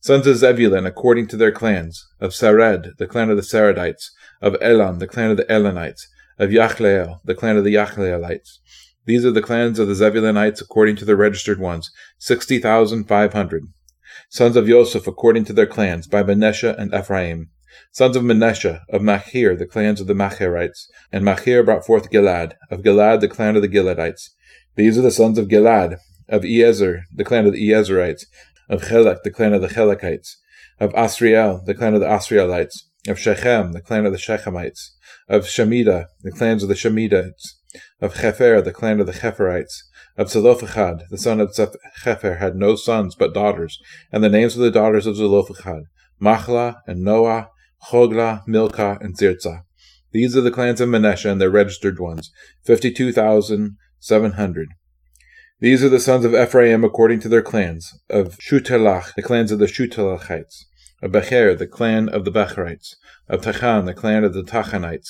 Sons 0.00 0.26
of 0.26 0.36
Zebulun, 0.36 0.84
according 0.86 1.26
to 1.28 1.36
their 1.36 1.52
clans. 1.52 2.06
Of 2.20 2.32
Sared, 2.32 2.96
the 2.98 3.06
clan 3.06 3.30
of 3.30 3.36
the 3.36 3.42
Saredites. 3.42 4.10
Of 4.42 4.56
Elam, 4.60 4.98
the 4.98 5.06
clan 5.06 5.30
of 5.30 5.36
the 5.38 5.50
Elanites. 5.50 6.06
Of 6.38 6.50
Yachleel, 6.50 7.20
the 7.24 7.34
clan 7.34 7.56
of 7.56 7.64
the 7.64 7.74
Yachleelites. 7.74 8.58
These 9.06 9.24
are 9.24 9.30
the 9.30 9.42
clans 9.42 9.78
of 9.78 9.86
the 9.86 9.94
Zebulunites 9.94 10.60
according 10.60 10.96
to 10.96 11.04
their 11.04 11.14
registered 11.14 11.60
ones, 11.60 11.92
60,500. 12.18 13.62
Sons 14.30 14.56
of 14.56 14.66
Joseph 14.66 15.06
according 15.06 15.44
to 15.44 15.52
their 15.52 15.66
clans, 15.66 16.08
by 16.08 16.24
Manasseh 16.24 16.74
and 16.76 16.92
Ephraim. 16.92 17.50
Sons 17.92 18.16
of 18.16 18.24
Manasseh, 18.24 18.82
of 18.88 19.02
Machir, 19.02 19.54
the 19.54 19.66
clans 19.66 20.00
of 20.00 20.08
the 20.08 20.14
Machirites. 20.14 20.86
And 21.12 21.24
Machir 21.24 21.62
brought 21.62 21.86
forth 21.86 22.10
Gilad, 22.10 22.54
of 22.70 22.82
Gilad 22.82 23.20
the 23.20 23.28
clan 23.28 23.54
of 23.54 23.62
the 23.62 23.68
Giladites. 23.68 24.30
These 24.74 24.98
are 24.98 25.02
the 25.02 25.12
sons 25.12 25.38
of 25.38 25.46
Gilad, 25.46 25.98
of 26.28 26.44
Ezer, 26.44 27.04
the 27.14 27.24
clan 27.24 27.46
of 27.46 27.52
the 27.52 27.70
Ezerites. 27.70 28.24
Of 28.68 28.82
Chelek, 28.82 29.22
the 29.22 29.30
clan 29.30 29.52
of 29.52 29.60
the 29.60 29.68
Chelekites. 29.68 30.36
Of 30.80 30.92
Asriel, 30.94 31.64
the 31.64 31.74
clan 31.74 31.94
of 31.94 32.00
the 32.00 32.06
Asrielites. 32.06 32.84
Of 33.06 33.18
Shechem, 33.18 33.72
the 33.72 33.80
clan 33.80 34.06
of 34.06 34.12
the 34.12 34.18
Shechemites. 34.18 34.90
Of 35.26 35.46
Shemida, 35.46 36.06
the 36.22 36.30
clans 36.30 36.62
of 36.62 36.68
the 36.68 36.74
Shemidites 36.74 37.54
of 38.00 38.14
Chefer, 38.14 38.60
the 38.62 38.72
clan 38.72 39.00
of 39.00 39.06
the 39.06 39.12
Cheferites, 39.12 39.84
of 40.16 40.28
Zelophehad, 40.28 41.04
the 41.10 41.18
son 41.18 41.40
of 41.40 41.54
Chefer, 41.54 42.36
had 42.36 42.56
no 42.56 42.76
sons 42.76 43.14
but 43.14 43.32
daughters, 43.32 43.80
and 44.12 44.22
the 44.22 44.28
names 44.28 44.54
of 44.54 44.62
the 44.62 44.70
daughters 44.70 45.06
of 45.06 45.16
Zelophehad, 45.16 45.84
Machla 46.20 46.76
and 46.86 47.02
Noah, 47.02 47.48
Chogla, 47.90 48.42
Milcah, 48.46 48.98
and 49.00 49.16
Zirzah. 49.16 49.62
These 50.12 50.36
are 50.36 50.42
the 50.42 50.50
clans 50.50 50.80
of 50.80 50.90
Manasseh 50.90 51.30
and 51.30 51.40
their 51.40 51.50
registered 51.50 51.98
ones, 51.98 52.30
fifty-two 52.64 53.10
thousand 53.12 53.76
seven 53.98 54.32
hundred. 54.32 54.68
These 55.58 55.82
are 55.82 55.88
the 55.88 56.00
sons 56.00 56.24
of 56.26 56.34
Ephraim 56.34 56.84
according 56.84 57.20
to 57.20 57.28
their 57.28 57.42
clans, 57.42 57.98
of 58.10 58.38
Shutelach, 58.38 59.14
the 59.14 59.22
clans 59.22 59.50
of 59.50 59.58
the 59.58 59.66
Shutelachites, 59.66 60.66
of 61.02 61.12
Becher, 61.12 61.54
the 61.54 61.66
clan 61.66 62.08
of 62.08 62.24
the 62.24 62.30
Becherites, 62.30 62.96
of 63.28 63.42
Tachan, 63.42 63.86
the 63.86 63.94
clan 63.94 64.24
of 64.24 64.34
the 64.34 64.42
Tachanites. 64.42 65.08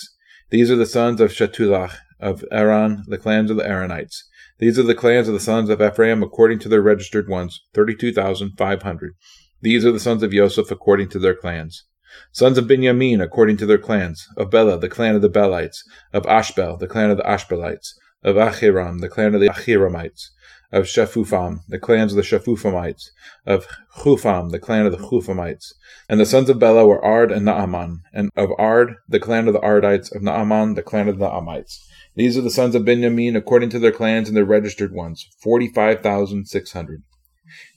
These 0.51 0.71
are 0.71 0.77
the 0.77 0.87
sons 0.87 1.21
of 1.21 1.31
Shutelach, 1.31 1.97
of 2.21 2.45
Aaron, 2.51 3.05
the 3.07 3.19
clans 3.19 3.51
of 3.51 3.57
the 3.57 3.65
Aaronites. 3.65 4.25
These 4.59 4.79
are 4.79 4.85
the 4.85 4.95
clans 4.95 5.29
of 5.29 5.35
the 5.35 5.41
sons 5.41 5.69
of 5.69 5.83
Ephraim 5.83 6.23
according 6.23 6.61
to 6.61 6.69
their 6.69 6.83
registered 6.83 7.29
ones, 7.29 7.61
32,500. 7.75 9.15
These 9.61 9.85
are 9.85 9.93
the 9.93 10.01
sons 10.01 10.23
of 10.23 10.33
Joseph 10.33 10.71
according 10.71 11.09
to 11.11 11.19
their 11.19 11.35
clans. 11.35 11.85
Sons 12.33 12.57
of 12.57 12.69
Benjamin 12.69 13.21
according 13.21 13.57
to 13.57 13.67
their 13.67 13.79
clans, 13.79 14.29
of 14.37 14.51
Bela, 14.51 14.79
the 14.79 14.89
clan 14.89 15.17
of 15.17 15.23
the 15.23 15.29
Belites, 15.29 15.83
of 16.13 16.25
Ashbel, 16.27 16.77
the 16.77 16.87
clan 16.87 17.11
of 17.11 17.17
the 17.17 17.25
Ashbelites, 17.25 17.95
of 18.25 18.37
Achiram, 18.37 19.01
the 19.01 19.09
clan 19.09 19.35
of 19.35 19.41
the 19.41 19.49
Achiramites, 19.49 20.31
of 20.73 20.87
Shephupham, 20.87 21.61
the 21.69 21.79
clans 21.79 22.13
of 22.13 22.17
the 22.17 22.23
Shephuphamites, 22.23 23.11
of 23.47 23.67
Chupham, 23.99 24.51
the 24.51 24.59
clan 24.59 24.87
of 24.87 24.93
the 24.93 24.99
Chuphamites. 24.99 25.75
And 26.09 26.19
the 26.19 26.27
sons 26.27 26.49
of 26.49 26.59
Bela 26.59 26.87
were 26.87 27.05
Ard 27.05 27.31
and 27.31 27.45
Naaman, 27.45 28.01
and 28.13 28.31
of 28.35 28.51
Ard, 28.59 28.97
the 29.09 29.21
clan 29.21 29.47
of 29.47 29.53
the 29.53 29.61
Ardites, 29.61 30.13
of 30.13 30.23
Naaman, 30.23 30.75
the 30.75 30.83
clan 30.83 31.09
of 31.09 31.19
the 31.19 31.29
Naamites. 31.29 31.79
These 32.17 32.39
are 32.39 32.43
the 32.43 32.51
sons 32.51 32.75
of 32.75 32.85
Benjamin 32.85 33.37
according 33.37 33.71
to 33.71 33.79
their 33.79 33.93
clans 33.93 34.29
and 34.29 34.37
their 34.37 34.45
registered 34.45 34.93
ones, 34.93 35.29
45,600. 35.43 37.03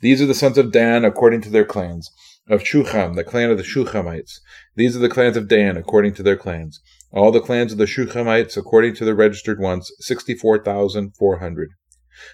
These 0.02 0.22
are 0.22 0.26
the 0.26 0.34
sons 0.34 0.58
of 0.58 0.72
Dan 0.72 1.04
according 1.04 1.42
to 1.42 1.50
their 1.50 1.66
clans. 1.66 2.10
Of 2.50 2.64
Shucham, 2.64 3.16
the 3.16 3.26
clan 3.26 3.52
of 3.52 3.58
the 3.58 3.64
Shuchamites. 3.64 4.40
These 4.76 4.96
are 4.96 5.00
the 5.00 5.10
clans 5.10 5.36
of 5.36 5.50
Dan 5.50 5.76
according 5.76 6.14
to 6.14 6.24
their 6.24 6.38
clans. 6.38 6.80
All 7.12 7.32
the 7.32 7.42
clans 7.42 7.72
of 7.72 7.78
the 7.78 7.86
Shuchamites 7.86 8.58
according 8.58 8.96
to 8.96 9.06
their 9.06 9.16
registered 9.16 9.60
ones, 9.60 9.92
64,400. 10.00 11.70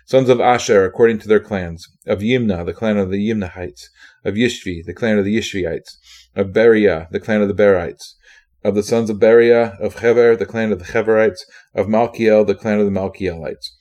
Sons 0.06 0.30
of 0.30 0.40
Asher 0.40 0.86
according 0.86 1.20
to 1.20 1.28
their 1.28 1.40
clans. 1.40 1.88
Of 2.06 2.20
Yimna, 2.20 2.66
the 2.66 2.74
clan 2.74 2.98
of 2.98 3.10
the 3.10 3.30
Yimnahites. 3.30 3.90
Of 4.24 4.36
Yishvi, 4.36 4.84
the 4.86 4.94
clan 4.94 5.18
of 5.18 5.26
the 5.26 5.38
Yishviites. 5.38 5.98
Of 6.36 6.48
Beriah, 6.48 7.10
the 7.12 7.20
clan 7.20 7.42
of 7.42 7.48
the 7.48 7.54
Berites 7.54 8.16
of 8.64 8.76
the 8.76 8.84
sons 8.84 9.10
of 9.10 9.18
Beriah, 9.18 9.78
of 9.80 10.00
Hever, 10.00 10.36
the 10.36 10.46
clan 10.46 10.72
of 10.72 10.80
the 10.80 10.86
Heverites, 10.86 11.42
of 11.76 11.88
Malkiel, 11.88 12.48
the 12.48 12.56
clan 12.56 12.80
of 12.80 12.86
the 12.86 12.92
Malkielites. 12.92 13.72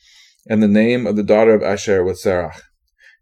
And 0.49 0.63
the 0.63 0.69
name 0.69 1.07
of 1.07 1.15
the 1.15 1.23
daughter 1.23 1.55
of 1.55 1.63
Asher 1.63 2.03
was 2.03 2.23
Serach. 2.23 2.61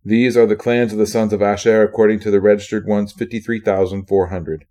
These 0.03 0.37
are 0.37 0.47
the 0.47 0.57
clans 0.57 0.93
of 0.93 0.99
the 0.99 1.07
sons 1.07 1.35
of 1.35 1.43
Asher, 1.43 1.83
according 1.83 2.21
to 2.21 2.31
the 2.31 2.41
registered 2.41 2.87
ones, 2.87 3.13
53,400. 3.13 4.65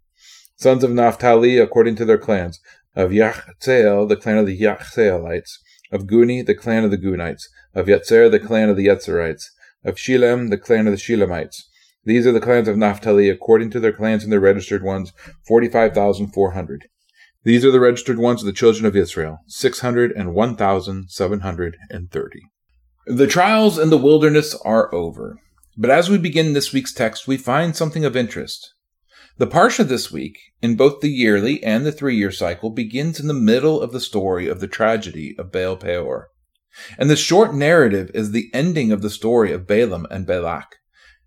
Sons 0.56 0.84
of 0.84 0.92
Naphtali, 0.92 1.60
according 1.60 1.96
to 1.98 2.06
their 2.06 2.18
clans, 2.18 2.60
of 2.96 3.12
Yachzeel, 3.12 4.08
the 4.08 4.16
clan 4.16 4.38
of 4.38 4.46
the 4.46 4.60
Yachzeelites, 4.60 5.58
of 5.92 6.04
Guni, 6.04 6.46
the 6.46 6.56
clan 6.56 6.84
of 6.84 6.92
the 6.92 6.98
Gunites, 6.98 7.44
of 7.74 7.88
Yetzer, 7.88 8.30
the 8.30 8.40
clan 8.40 8.70
of 8.70 8.78
the 8.78 8.88
Yetzerites, 8.88 9.46
of 9.84 9.96
Shilem, 9.96 10.50
the 10.50 10.58
clan 10.58 10.88
of 10.88 10.92
the 10.92 10.98
Shilemites, 10.98 11.64
these 12.06 12.26
are 12.26 12.32
the 12.32 12.40
clans 12.40 12.68
of 12.68 12.78
Naphtali 12.78 13.30
according 13.30 13.70
to 13.72 13.80
their 13.80 13.92
clans 13.92 14.24
and 14.24 14.32
their 14.32 14.40
registered 14.40 14.84
ones, 14.84 15.12
45,400. 15.48 16.88
These 17.44 17.66
are 17.66 17.72
the 17.72 17.80
registered 17.80 18.18
ones 18.18 18.42
of 18.42 18.48
the 18.48 18.54
children 18.54 18.86
of 18.86 18.96
Israel, 18.96 19.40
601,730. 19.48 22.40
The 23.06 23.28
trials 23.28 23.78
in 23.78 23.90
the 23.90 23.98
wilderness 23.98 24.56
are 24.66 24.94
over. 24.94 25.38
But 25.78 25.92
as 25.92 26.10
we 26.10 26.18
begin 26.18 26.54
this 26.54 26.74
week's 26.74 26.94
text, 26.94 27.28
we 27.28 27.38
find 27.38 27.76
something 27.76 28.06
of 28.06 28.18
interest. 28.18 28.74
The 29.40 29.48
Parsha 29.48 29.88
this 29.88 30.12
week, 30.12 30.38
in 30.62 30.76
both 30.76 31.00
the 31.00 31.10
yearly 31.10 31.64
and 31.64 31.86
the 31.86 31.92
three 31.92 32.16
year 32.16 32.32
cycle, 32.32 32.70
begins 32.70 33.20
in 33.20 33.28
the 33.28 33.34
middle 33.34 33.82
of 33.82 33.92
the 33.92 34.02
story 34.02 34.48
of 34.48 34.60
the 34.60 34.68
tragedy 34.68 35.36
of 35.40 35.52
Baal 35.52 35.78
Peor. 35.78 36.28
And 36.98 37.10
the 37.10 37.16
short 37.16 37.54
narrative 37.56 38.12
is 38.14 38.32
the 38.32 38.52
ending 38.54 38.92
of 38.92 39.02
the 39.02 39.10
story 39.10 39.52
of 39.52 39.66
Balaam 39.66 40.06
and 40.12 40.28
Balak 40.28 40.76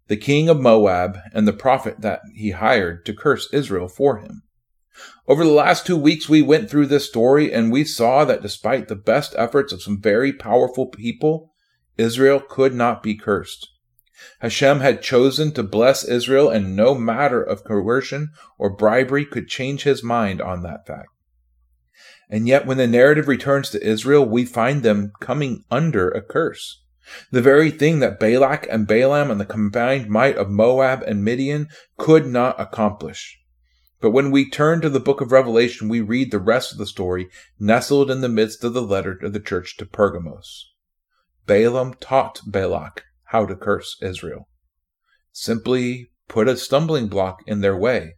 the 0.08 0.16
king 0.18 0.50
of 0.50 0.60
Moab, 0.60 1.16
and 1.32 1.48
the 1.48 1.54
prophet 1.54 2.02
that 2.02 2.20
he 2.34 2.50
hired 2.50 3.06
to 3.06 3.14
curse 3.14 3.48
Israel 3.50 3.88
for 3.88 4.18
him. 4.18 4.42
Over 5.26 5.42
the 5.42 5.50
last 5.50 5.86
two 5.86 5.96
weeks, 5.96 6.28
we 6.28 6.42
went 6.42 6.68
through 6.68 6.88
this 6.88 7.08
story 7.08 7.50
and 7.50 7.72
we 7.72 7.82
saw 7.82 8.26
that 8.26 8.42
despite 8.42 8.88
the 8.88 8.94
best 8.94 9.34
efforts 9.38 9.72
of 9.72 9.82
some 9.82 10.02
very 10.02 10.30
powerful 10.30 10.86
people, 10.88 11.54
Israel 11.96 12.40
could 12.40 12.74
not 12.74 13.02
be 13.02 13.14
cursed. 13.14 13.70
Hashem 14.40 14.80
had 14.80 15.02
chosen 15.02 15.52
to 15.52 15.62
bless 15.62 16.04
Israel, 16.04 16.48
and 16.48 16.76
no 16.76 16.94
matter 16.94 17.42
of 17.42 17.64
coercion 17.64 18.30
or 18.58 18.76
bribery 18.76 19.24
could 19.24 19.48
change 19.48 19.82
his 19.82 20.02
mind 20.02 20.40
on 20.40 20.62
that 20.62 20.86
fact. 20.86 21.08
And 22.28 22.48
yet, 22.48 22.66
when 22.66 22.78
the 22.78 22.86
narrative 22.86 23.28
returns 23.28 23.70
to 23.70 23.86
Israel, 23.86 24.24
we 24.24 24.44
find 24.44 24.82
them 24.82 25.12
coming 25.20 25.64
under 25.70 26.10
a 26.10 26.22
curse. 26.22 26.82
The 27.30 27.42
very 27.42 27.70
thing 27.70 27.98
that 27.98 28.20
Balak 28.20 28.66
and 28.70 28.86
Balaam 28.86 29.30
and 29.30 29.40
the 29.40 29.44
combined 29.44 30.08
might 30.08 30.36
of 30.36 30.48
Moab 30.48 31.02
and 31.02 31.24
Midian 31.24 31.68
could 31.98 32.26
not 32.26 32.60
accomplish. 32.60 33.38
But 34.00 34.10
when 34.12 34.30
we 34.30 34.48
turn 34.48 34.80
to 34.80 34.88
the 34.88 35.00
book 35.00 35.20
of 35.20 35.30
Revelation, 35.30 35.88
we 35.88 36.00
read 36.00 36.30
the 36.30 36.38
rest 36.38 36.72
of 36.72 36.78
the 36.78 36.86
story 36.86 37.28
nestled 37.58 38.10
in 38.10 38.20
the 38.20 38.28
midst 38.28 38.64
of 38.64 38.72
the 38.72 38.82
letter 38.82 39.18
of 39.22 39.32
the 39.32 39.40
church 39.40 39.76
to 39.76 39.86
Pergamos. 39.86 40.72
Balaam 41.46 41.94
taught 41.94 42.40
Balak 42.46 43.04
how 43.32 43.46
to 43.46 43.56
curse 43.56 43.96
Israel. 44.02 44.46
Simply 45.32 46.10
put 46.28 46.46
a 46.46 46.56
stumbling 46.56 47.08
block 47.08 47.38
in 47.46 47.62
their 47.62 47.76
way 47.76 48.16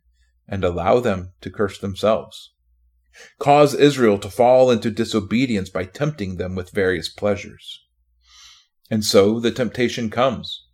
and 0.49 0.65
allow 0.65 0.99
them 0.99 1.33
to 1.41 1.51
curse 1.51 1.79
themselves. 1.79 2.53
Cause 3.39 3.75
Israel 3.77 4.19
to 4.19 4.29
fall 4.29 4.73
into 4.73 4.91
disobedience 4.91 5.71
by 5.71 5.85
tempting 5.85 6.37
them 6.37 6.57
with 6.57 6.73
various 6.73 7.09
pleasures. 7.09 7.81
And 8.91 9.05
so 9.05 9.39
the 9.39 9.53
temptation 9.53 10.11
comes. 10.11 10.67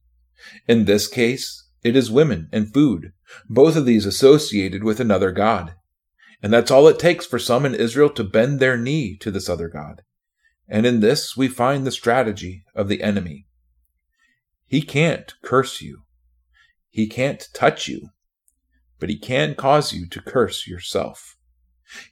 In 0.66 0.86
this 0.86 1.06
case, 1.06 1.68
it 1.84 1.94
is 1.94 2.10
women 2.10 2.48
and 2.50 2.72
food, 2.72 3.12
both 3.46 3.76
of 3.76 3.84
these 3.84 4.06
associated 4.06 4.82
with 4.82 5.00
another 5.00 5.32
God. 5.32 5.74
And 6.42 6.50
that's 6.50 6.70
all 6.70 6.88
it 6.88 6.98
takes 6.98 7.26
for 7.26 7.38
some 7.38 7.66
in 7.66 7.74
Israel 7.74 8.08
to 8.10 8.24
bend 8.24 8.58
their 8.58 8.78
knee 8.78 9.18
to 9.18 9.30
this 9.30 9.50
other 9.50 9.68
God. 9.68 10.00
And 10.66 10.86
in 10.86 11.00
this 11.00 11.36
we 11.36 11.48
find 11.48 11.86
the 11.86 11.92
strategy 11.92 12.64
of 12.74 12.88
the 12.88 13.02
enemy. 13.02 13.46
He 14.70 14.82
can't 14.82 15.34
curse 15.42 15.80
you. 15.82 16.02
He 16.90 17.08
can't 17.08 17.48
touch 17.52 17.88
you, 17.88 18.10
but 19.00 19.08
he 19.08 19.18
can 19.18 19.56
cause 19.56 19.92
you 19.92 20.08
to 20.10 20.22
curse 20.22 20.68
yourself. 20.68 21.36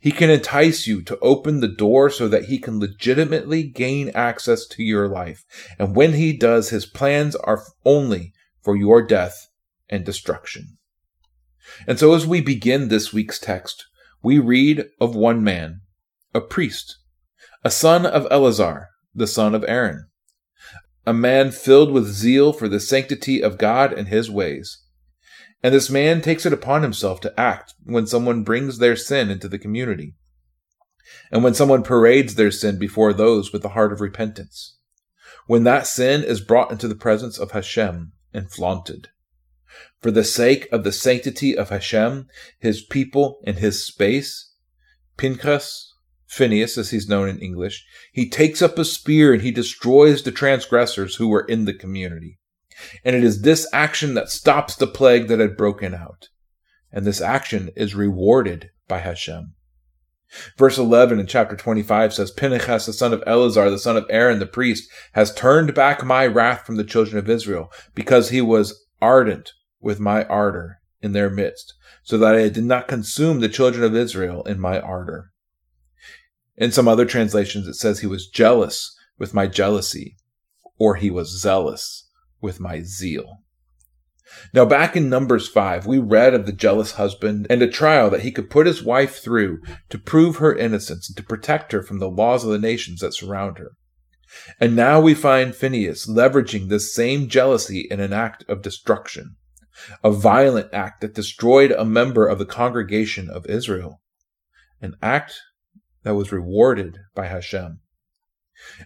He 0.01 0.11
can 0.11 0.29
entice 0.29 0.85
you 0.85 1.03
to 1.03 1.21
open 1.21 1.61
the 1.61 1.69
door 1.69 2.11
so 2.11 2.27
that 2.27 2.47
he 2.47 2.59
can 2.59 2.81
legitimately 2.81 3.63
gain 3.63 4.11
access 4.13 4.67
to 4.71 4.83
your 4.83 5.07
life. 5.07 5.45
And 5.79 5.95
when 5.95 6.15
he 6.15 6.37
does, 6.37 6.71
his 6.71 6.85
plans 6.85 7.37
are 7.37 7.63
only 7.85 8.33
for 8.65 8.77
your 8.77 9.07
death 9.07 9.47
and 9.89 10.05
destruction. 10.05 10.79
And 11.87 11.97
so 11.97 12.13
as 12.13 12.27
we 12.27 12.41
begin 12.41 12.89
this 12.89 13.13
week's 13.13 13.39
text, 13.39 13.87
we 14.21 14.41
read 14.41 14.87
of 15.01 15.15
one 15.15 15.45
man, 15.45 15.83
a 16.35 16.41
priest, 16.41 16.99
a 17.63 17.71
son 17.71 18.05
of 18.05 18.27
Eleazar, 18.33 18.89
the 19.15 19.29
son 19.29 19.55
of 19.55 19.65
Aaron. 19.69 20.08
A 21.09 21.15
man 21.15 21.51
filled 21.51 21.91
with 21.91 22.07
zeal 22.07 22.53
for 22.53 22.69
the 22.69 22.79
sanctity 22.79 23.43
of 23.43 23.57
God 23.57 23.95
and 23.95 24.09
his 24.09 24.31
ways. 24.31 24.85
And 25.63 25.75
this 25.75 25.89
man 25.89 26.21
takes 26.21 26.45
it 26.45 26.53
upon 26.53 26.83
himself 26.83 27.23
to 27.23 27.41
act 27.41 27.73
when 27.83 28.07
someone 28.07 28.45
brings 28.45 28.77
their 28.77 28.95
sin 28.95 29.31
into 29.31 29.49
the 29.49 29.59
community, 29.59 30.17
and 31.33 31.43
when 31.43 31.55
someone 31.55 31.83
parades 31.83 32.35
their 32.35 32.51
sin 32.51 32.79
before 32.79 33.15
those 33.15 33.55
with 33.55 33.63
the 33.63 33.71
heart 33.71 33.91
of 33.91 34.03
repentance, 34.03 34.77
when 35.47 35.65
that 35.65 35.87
sin 35.87 36.23
is 36.23 36.43
brought 36.43 36.71
into 36.71 36.87
the 36.87 36.95
presence 36.95 37.39
of 37.39 37.53
Hashem 37.53 38.13
and 38.35 38.53
flaunted. 38.53 39.09
For 40.03 40.11
the 40.11 40.25
sake 40.25 40.69
of 40.71 40.85
the 40.85 40.93
sanctity 40.93 41.57
of 41.57 41.71
Hashem, 41.71 42.27
his 42.59 42.83
people, 42.83 43.41
and 43.47 43.57
his 43.57 43.83
space, 43.83 44.53
Pinchas, 45.17 45.88
Phineas 46.29 46.77
as 46.77 46.91
he's 46.91 47.09
known 47.09 47.29
in 47.29 47.41
English, 47.41 47.85
he 48.13 48.29
takes 48.29 48.61
up 48.61 48.79
a 48.79 48.85
spear 48.85 49.33
and 49.33 49.43
he 49.43 49.51
destroys 49.51 50.23
the 50.23 50.31
transgressors 50.31 51.17
who 51.17 51.29
were 51.29 51.45
in 51.45 51.65
the 51.65 51.75
community. 51.75 52.39
And 53.05 53.17
it 53.17 53.25
is 53.25 53.43
this 53.43 53.67
action 53.73 54.15
that 54.15 54.29
stops 54.29 54.77
the 54.77 54.87
plague 54.87 55.29
that 55.29 55.41
had 55.41 55.57
broken 55.57 55.95
out. 55.95 56.29
And 56.93 57.05
this 57.05 57.21
action 57.21 57.71
is 57.75 57.95
rewarded 57.95 58.71
by 58.87 58.99
Hashem. 58.99 59.55
Verse 60.59 60.77
11 60.77 61.19
in 61.19 61.27
chapter 61.27 61.57
25 61.57 62.13
says, 62.13 62.31
Pinchas, 62.31 62.85
the 62.85 62.93
son 62.93 63.15
of 63.15 63.23
Eleazar, 63.27 63.71
the 63.71 63.79
son 63.79 63.97
of 63.97 64.07
Aaron, 64.11 64.39
the 64.39 64.47
priest, 64.47 64.91
has 65.13 65.35
turned 65.35 65.75
back 65.75 66.05
my 66.05 66.27
wrath 66.27 66.67
from 66.67 66.77
the 66.77 66.85
children 66.85 67.17
of 67.17 67.31
Israel, 67.31 67.73
because 67.95 68.29
he 68.29 68.43
was 68.43 68.85
ardent 69.01 69.53
with 69.81 69.99
my 69.99 70.25
ardor 70.25 70.81
in 71.01 71.13
their 71.13 71.31
midst, 71.31 71.73
so 72.03 72.19
that 72.19 72.35
I 72.35 72.51
did 72.51 72.65
not 72.65 72.89
consume 72.89 73.41
the 73.41 73.49
children 73.49 73.83
of 73.83 73.97
Israel 73.97 74.43
in 74.43 74.61
my 74.61 74.79
ardor. 74.79 75.31
In 76.59 76.73
some 76.73 76.89
other 76.89 77.07
translations, 77.07 77.67
it 77.67 77.75
says 77.75 78.01
he 78.01 78.07
was 78.07 78.27
jealous 78.27 78.95
with 79.17 79.33
my 79.33 79.47
jealousy, 79.47 80.17
or 80.79 80.97
he 80.97 81.11
was 81.11 81.41
zealous 81.41 82.09
with 82.41 82.61
my 82.61 82.83
zeal. 82.83 83.39
Now, 84.53 84.65
back 84.65 84.95
in 84.95 85.09
Numbers 85.09 85.49
5, 85.49 85.87
we 85.87 85.99
read 85.99 86.35
of 86.35 86.45
the 86.45 86.53
jealous 86.53 86.93
husband 86.93 87.47
and 87.49 87.63
a 87.63 87.69
trial 87.69 88.11
that 88.11 88.21
he 88.21 88.33
could 88.33 88.51
put 88.51 88.67
his 88.67 88.83
wife 88.83 89.23
through 89.23 89.61
to 89.89 89.99
prove 89.99 90.37
her 90.37 90.55
innocence 90.55 91.09
and 91.09 91.17
to 91.17 91.23
protect 91.23 91.73
her 91.73 91.83
from 91.83 91.99
the 91.99 92.11
laws 92.11 92.45
of 92.45 92.51
the 92.51 92.59
nations 92.59 93.01
that 93.01 93.15
surround 93.15 93.59
her. 93.59 93.71
And 94.61 94.77
now 94.77 95.01
we 95.01 95.15
find 95.15 95.55
Phineas 95.55 96.07
leveraging 96.07 96.69
this 96.69 96.95
same 96.95 97.29
jealousy 97.29 97.87
in 97.91 98.01
an 98.01 98.13
act 98.13 98.45
of 98.49 98.63
destruction 98.63 99.37
a 100.03 100.11
violent 100.11 100.69
act 100.73 101.01
that 101.01 101.15
destroyed 101.15 101.71
a 101.71 101.85
member 101.85 102.27
of 102.27 102.41
the 102.41 102.45
congregation 102.45 103.31
of 103.31 103.47
Israel, 103.47 104.01
an 104.83 104.97
act 105.01 105.41
that 106.03 106.15
was 106.15 106.33
rewarded 106.33 106.99
by 107.15 107.27
Hashem. 107.27 107.81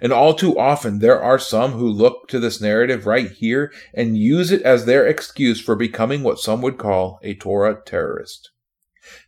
And 0.01 0.13
all 0.13 0.35
too 0.35 0.59
often, 0.59 0.99
there 0.99 1.21
are 1.21 1.39
some 1.39 1.73
who 1.73 1.89
look 1.89 2.29
to 2.29 2.39
this 2.39 2.61
narrative 2.61 3.07
right 3.07 3.31
here 3.31 3.73
and 3.95 4.19
use 4.19 4.51
it 4.51 4.63
as 4.63 4.85
their 4.85 5.07
excuse 5.07 5.61
for 5.61 5.75
becoming 5.75 6.23
what 6.23 6.39
some 6.39 6.61
would 6.63 6.77
call 6.77 7.19
a 7.23 7.35
Torah 7.35 7.81
terrorist. 7.85 8.51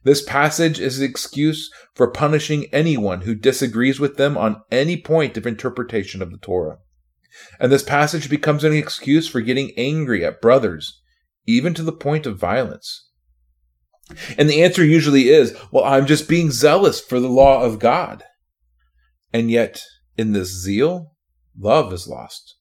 This 0.03 0.23
passage 0.23 0.79
is 0.79 0.99
an 0.99 1.05
excuse 1.07 1.71
for 1.95 2.11
punishing 2.11 2.67
anyone 2.73 3.23
who 3.23 3.35
disagrees 3.35 3.99
with 3.99 4.17
them 4.17 4.37
on 4.37 4.63
any 4.71 4.97
point 4.97 5.37
of 5.37 5.47
interpretation 5.47 6.21
of 6.21 6.31
the 6.31 6.39
Torah. 6.39 6.79
And 7.59 7.73
this 7.73 7.83
passage 7.83 8.31
becomes 8.31 8.65
an 8.65 8.73
excuse 8.73 9.27
for 9.27 9.41
getting 9.41 9.73
angry 9.77 10.25
at 10.25 10.41
brothers 10.41 11.01
even 11.47 11.75
to 11.75 11.83
the 11.83 11.93
point 11.93 12.27
of 12.27 12.39
violence? 12.39 13.04
And 14.37 14.49
the 14.51 14.63
answer 14.63 14.85
usually 14.85 15.29
is, 15.29 15.57
well, 15.71 15.85
I'm 15.85 16.07
just 16.07 16.29
being 16.29 16.51
zealous 16.51 17.01
for 17.01 17.21
the 17.21 17.29
law 17.29 17.63
of 17.63 17.79
God. 17.79 18.23
And 19.33 19.51
yet, 19.51 19.83
in 20.17 20.33
this 20.33 20.51
zeal, 20.51 21.13
love 21.59 21.93
is 21.93 22.07
lost. 22.07 22.57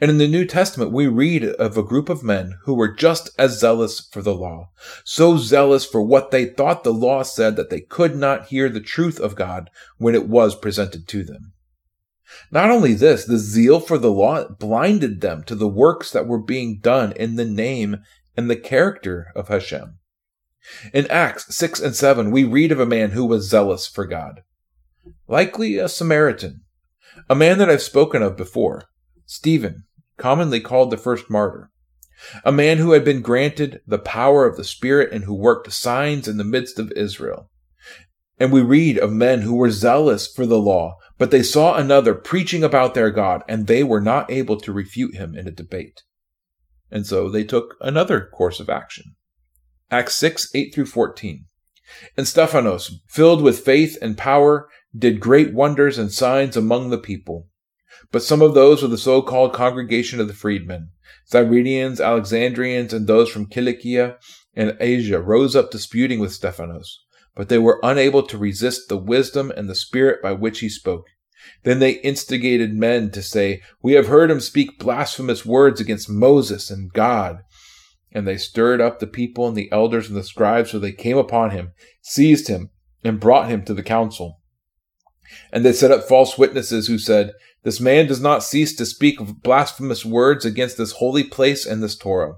And 0.00 0.10
in 0.10 0.18
the 0.18 0.28
New 0.28 0.46
Testament, 0.46 0.92
we 0.92 1.06
read 1.06 1.44
of 1.44 1.76
a 1.76 1.82
group 1.82 2.08
of 2.08 2.22
men 2.22 2.54
who 2.64 2.74
were 2.74 2.92
just 2.92 3.30
as 3.38 3.58
zealous 3.58 4.00
for 4.00 4.22
the 4.22 4.34
law, 4.34 4.70
so 5.04 5.36
zealous 5.36 5.84
for 5.84 6.00
what 6.02 6.30
they 6.30 6.46
thought 6.46 6.82
the 6.84 6.94
law 6.94 7.22
said 7.22 7.56
that 7.56 7.68
they 7.68 7.80
could 7.80 8.16
not 8.16 8.46
hear 8.46 8.68
the 8.68 8.80
truth 8.80 9.20
of 9.20 9.36
God 9.36 9.68
when 9.98 10.14
it 10.14 10.28
was 10.28 10.54
presented 10.54 11.06
to 11.08 11.24
them. 11.24 11.52
Not 12.50 12.70
only 12.70 12.94
this, 12.94 13.24
the 13.24 13.38
zeal 13.38 13.80
for 13.80 13.98
the 13.98 14.10
law 14.10 14.48
blinded 14.48 15.20
them 15.20 15.42
to 15.44 15.54
the 15.54 15.68
works 15.68 16.10
that 16.10 16.26
were 16.26 16.42
being 16.42 16.78
done 16.80 17.12
in 17.12 17.36
the 17.36 17.44
name 17.44 17.98
and 18.36 18.48
the 18.48 18.56
character 18.56 19.26
of 19.34 19.48
Hashem. 19.48 19.98
In 20.92 21.06
Acts 21.08 21.54
6 21.54 21.80
and 21.80 21.94
7, 21.94 22.30
we 22.30 22.44
read 22.44 22.72
of 22.72 22.80
a 22.80 22.86
man 22.86 23.10
who 23.10 23.24
was 23.24 23.48
zealous 23.48 23.86
for 23.86 24.04
God. 24.04 24.42
Likely 25.28 25.78
a 25.78 25.88
Samaritan, 25.88 26.62
a 27.28 27.34
man 27.34 27.58
that 27.58 27.70
I've 27.70 27.82
spoken 27.82 28.22
of 28.22 28.36
before, 28.36 28.84
Stephen, 29.26 29.84
commonly 30.16 30.60
called 30.60 30.90
the 30.90 30.96
first 30.96 31.30
martyr. 31.30 31.70
A 32.44 32.52
man 32.52 32.78
who 32.78 32.92
had 32.92 33.04
been 33.04 33.20
granted 33.20 33.80
the 33.86 33.98
power 33.98 34.46
of 34.46 34.56
the 34.56 34.64
Spirit 34.64 35.12
and 35.12 35.24
who 35.24 35.34
worked 35.34 35.70
signs 35.72 36.26
in 36.26 36.38
the 36.38 36.44
midst 36.44 36.78
of 36.78 36.92
Israel. 36.92 37.50
And 38.38 38.52
we 38.52 38.62
read 38.62 38.98
of 38.98 39.12
men 39.12 39.42
who 39.42 39.54
were 39.54 39.70
zealous 39.70 40.26
for 40.26 40.46
the 40.46 40.58
law, 40.58 40.96
but 41.18 41.30
they 41.30 41.42
saw 41.42 41.76
another 41.76 42.14
preaching 42.14 42.62
about 42.64 42.94
their 42.94 43.10
God, 43.10 43.42
and 43.48 43.66
they 43.66 43.82
were 43.82 44.00
not 44.00 44.30
able 44.30 44.58
to 44.60 44.72
refute 44.72 45.14
him 45.14 45.34
in 45.34 45.46
a 45.46 45.52
debate. 45.52 46.02
And 46.90 47.06
so 47.06 47.28
they 47.28 47.44
took 47.44 47.76
another 47.80 48.28
course 48.32 48.60
of 48.60 48.68
action. 48.68 49.16
Acts 49.90 50.16
6, 50.16 50.50
8 50.54 50.74
through 50.74 50.86
14. 50.86 51.46
And 52.16 52.26
Stephanos, 52.26 53.00
filled 53.08 53.42
with 53.42 53.64
faith 53.64 53.96
and 54.02 54.18
power, 54.18 54.68
did 54.96 55.20
great 55.20 55.54
wonders 55.54 55.98
and 55.98 56.10
signs 56.10 56.56
among 56.56 56.90
the 56.90 56.98
people. 56.98 57.48
But 58.10 58.22
some 58.22 58.42
of 58.42 58.54
those 58.54 58.82
of 58.82 58.90
the 58.90 58.98
so-called 58.98 59.52
congregation 59.52 60.20
of 60.20 60.28
the 60.28 60.34
freedmen, 60.34 60.90
Cyrenians, 61.30 62.00
Alexandrians, 62.00 62.92
and 62.92 63.06
those 63.06 63.30
from 63.30 63.50
Cilicia 63.50 64.18
and 64.54 64.76
Asia 64.80 65.20
rose 65.20 65.54
up 65.54 65.70
disputing 65.70 66.20
with 66.20 66.32
Stephanos 66.32 67.06
but 67.36 67.50
they 67.50 67.58
were 67.58 67.78
unable 67.82 68.22
to 68.24 68.38
resist 68.38 68.88
the 68.88 68.96
wisdom 68.96 69.52
and 69.56 69.68
the 69.68 69.74
spirit 69.74 70.22
by 70.22 70.32
which 70.32 70.60
he 70.60 70.68
spoke. 70.68 71.06
Then 71.62 71.78
they 71.78 72.00
instigated 72.00 72.74
men 72.74 73.10
to 73.12 73.22
say, 73.22 73.62
We 73.82 73.92
have 73.92 74.08
heard 74.08 74.30
him 74.30 74.40
speak 74.40 74.80
blasphemous 74.80 75.44
words 75.44 75.80
against 75.80 76.10
Moses 76.10 76.70
and 76.70 76.92
God. 76.92 77.42
And 78.16 78.26
they 78.26 78.38
stirred 78.38 78.80
up 78.80 78.98
the 78.98 79.06
people 79.06 79.46
and 79.46 79.54
the 79.54 79.70
elders 79.70 80.08
and 80.08 80.16
the 80.16 80.24
scribes, 80.24 80.70
so 80.70 80.78
they 80.78 80.92
came 80.92 81.18
upon 81.18 81.50
him, 81.50 81.72
seized 82.00 82.48
him, 82.48 82.70
and 83.04 83.20
brought 83.20 83.50
him 83.50 83.62
to 83.66 83.74
the 83.74 83.82
council. 83.82 84.40
And 85.52 85.66
they 85.66 85.74
set 85.74 85.90
up 85.90 86.08
false 86.08 86.38
witnesses 86.38 86.86
who 86.86 86.96
said, 86.96 87.34
This 87.62 87.78
man 87.78 88.06
does 88.06 88.22
not 88.22 88.42
cease 88.42 88.74
to 88.76 88.86
speak 88.86 89.18
blasphemous 89.42 90.02
words 90.02 90.46
against 90.46 90.78
this 90.78 90.92
holy 90.92 91.24
place 91.24 91.66
and 91.66 91.82
this 91.82 91.94
Torah. 91.94 92.36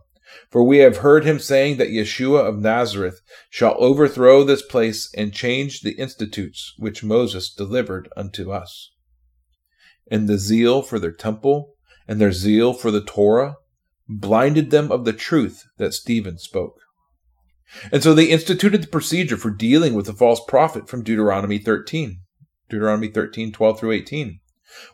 For 0.51 0.65
we 0.65 0.79
have 0.79 0.97
heard 0.97 1.25
him 1.25 1.39
saying 1.39 1.77
that 1.77 1.91
Yeshua 1.91 2.49
of 2.49 2.59
Nazareth 2.59 3.21
shall 3.49 3.77
overthrow 3.79 4.43
this 4.43 4.63
place 4.63 5.09
and 5.17 5.33
change 5.33 5.83
the 5.83 5.93
institutes 5.93 6.75
which 6.77 7.05
Moses 7.05 7.55
delivered 7.55 8.09
unto 8.17 8.51
us. 8.51 8.91
And 10.11 10.29
the 10.29 10.39
zeal 10.39 10.83
for 10.83 10.99
their 10.99 11.13
temple 11.13 11.77
and 12.09 12.21
their 12.21 12.33
zeal 12.33 12.73
for 12.73 12.91
the 12.91 13.05
Torah 13.05 13.59
blinded 14.09 14.71
them 14.71 14.91
of 14.91 15.05
the 15.05 15.13
truth 15.13 15.65
that 15.77 15.95
Stephen 15.95 16.39
spoke. 16.39 16.81
And 17.93 18.03
so 18.03 18.15
they 18.15 18.25
instituted 18.25 18.83
the 18.83 18.89
procedure 18.89 19.37
for 19.37 19.51
dealing 19.51 19.95
with 19.95 20.07
the 20.07 20.15
false 20.15 20.41
prophet 20.47 20.89
from 20.89 21.03
Deuteronomy 21.03 21.59
13. 21.59 22.21
Deuteronomy 22.69 23.09
13, 23.09 23.53
12 23.53 23.79
through 23.81 23.93
18. 23.93 24.41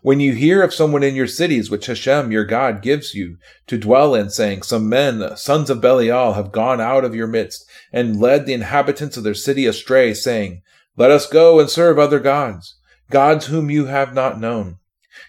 When 0.03 0.20
you 0.20 0.35
hear 0.35 0.62
of 0.62 0.72
someone 0.72 1.03
in 1.03 1.14
your 1.14 1.27
cities 1.27 1.70
which 1.70 1.87
Hashem 1.87 2.31
your 2.31 2.44
God 2.44 2.81
gives 2.81 3.14
you 3.14 3.38
to 3.66 3.77
dwell 3.77 4.14
in, 4.14 4.31
saying, 4.31 4.62
Some 4.62 4.88
men, 4.88 5.37
sons 5.37 5.68
of 5.68 5.81
Belial, 5.81 6.35
have 6.35 6.53
gone 6.53 6.81
out 6.81 7.05
of 7.05 7.14
your 7.14 7.27
midst, 7.27 7.68
and 7.92 8.20
led 8.20 8.46
the 8.46 8.53
inhabitants 8.53 9.16
of 9.16 9.24
their 9.24 9.35
city 9.35 9.66
astray, 9.66 10.14
saying, 10.14 10.62
Let 10.96 11.11
us 11.11 11.27
go 11.27 11.59
and 11.59 11.68
serve 11.68 11.98
other 11.98 12.20
gods, 12.20 12.77
gods 13.11 13.46
whom 13.46 13.70
you 13.70 13.87
have 13.87 14.14
not 14.14 14.40
known. 14.40 14.79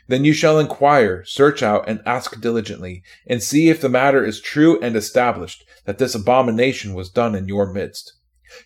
Then 0.07 0.25
you 0.25 0.33
shall 0.33 0.59
inquire, 0.59 1.23
search 1.25 1.61
out, 1.61 1.87
and 1.87 2.01
ask 2.05 2.39
diligently, 2.39 3.03
and 3.27 3.41
see 3.41 3.69
if 3.69 3.81
the 3.81 3.89
matter 3.89 4.25
is 4.25 4.41
true 4.41 4.79
and 4.81 4.95
established, 4.95 5.63
that 5.85 5.97
this 5.97 6.15
abomination 6.15 6.93
was 6.93 7.09
done 7.09 7.35
in 7.35 7.47
your 7.47 7.71
midst. 7.71 8.13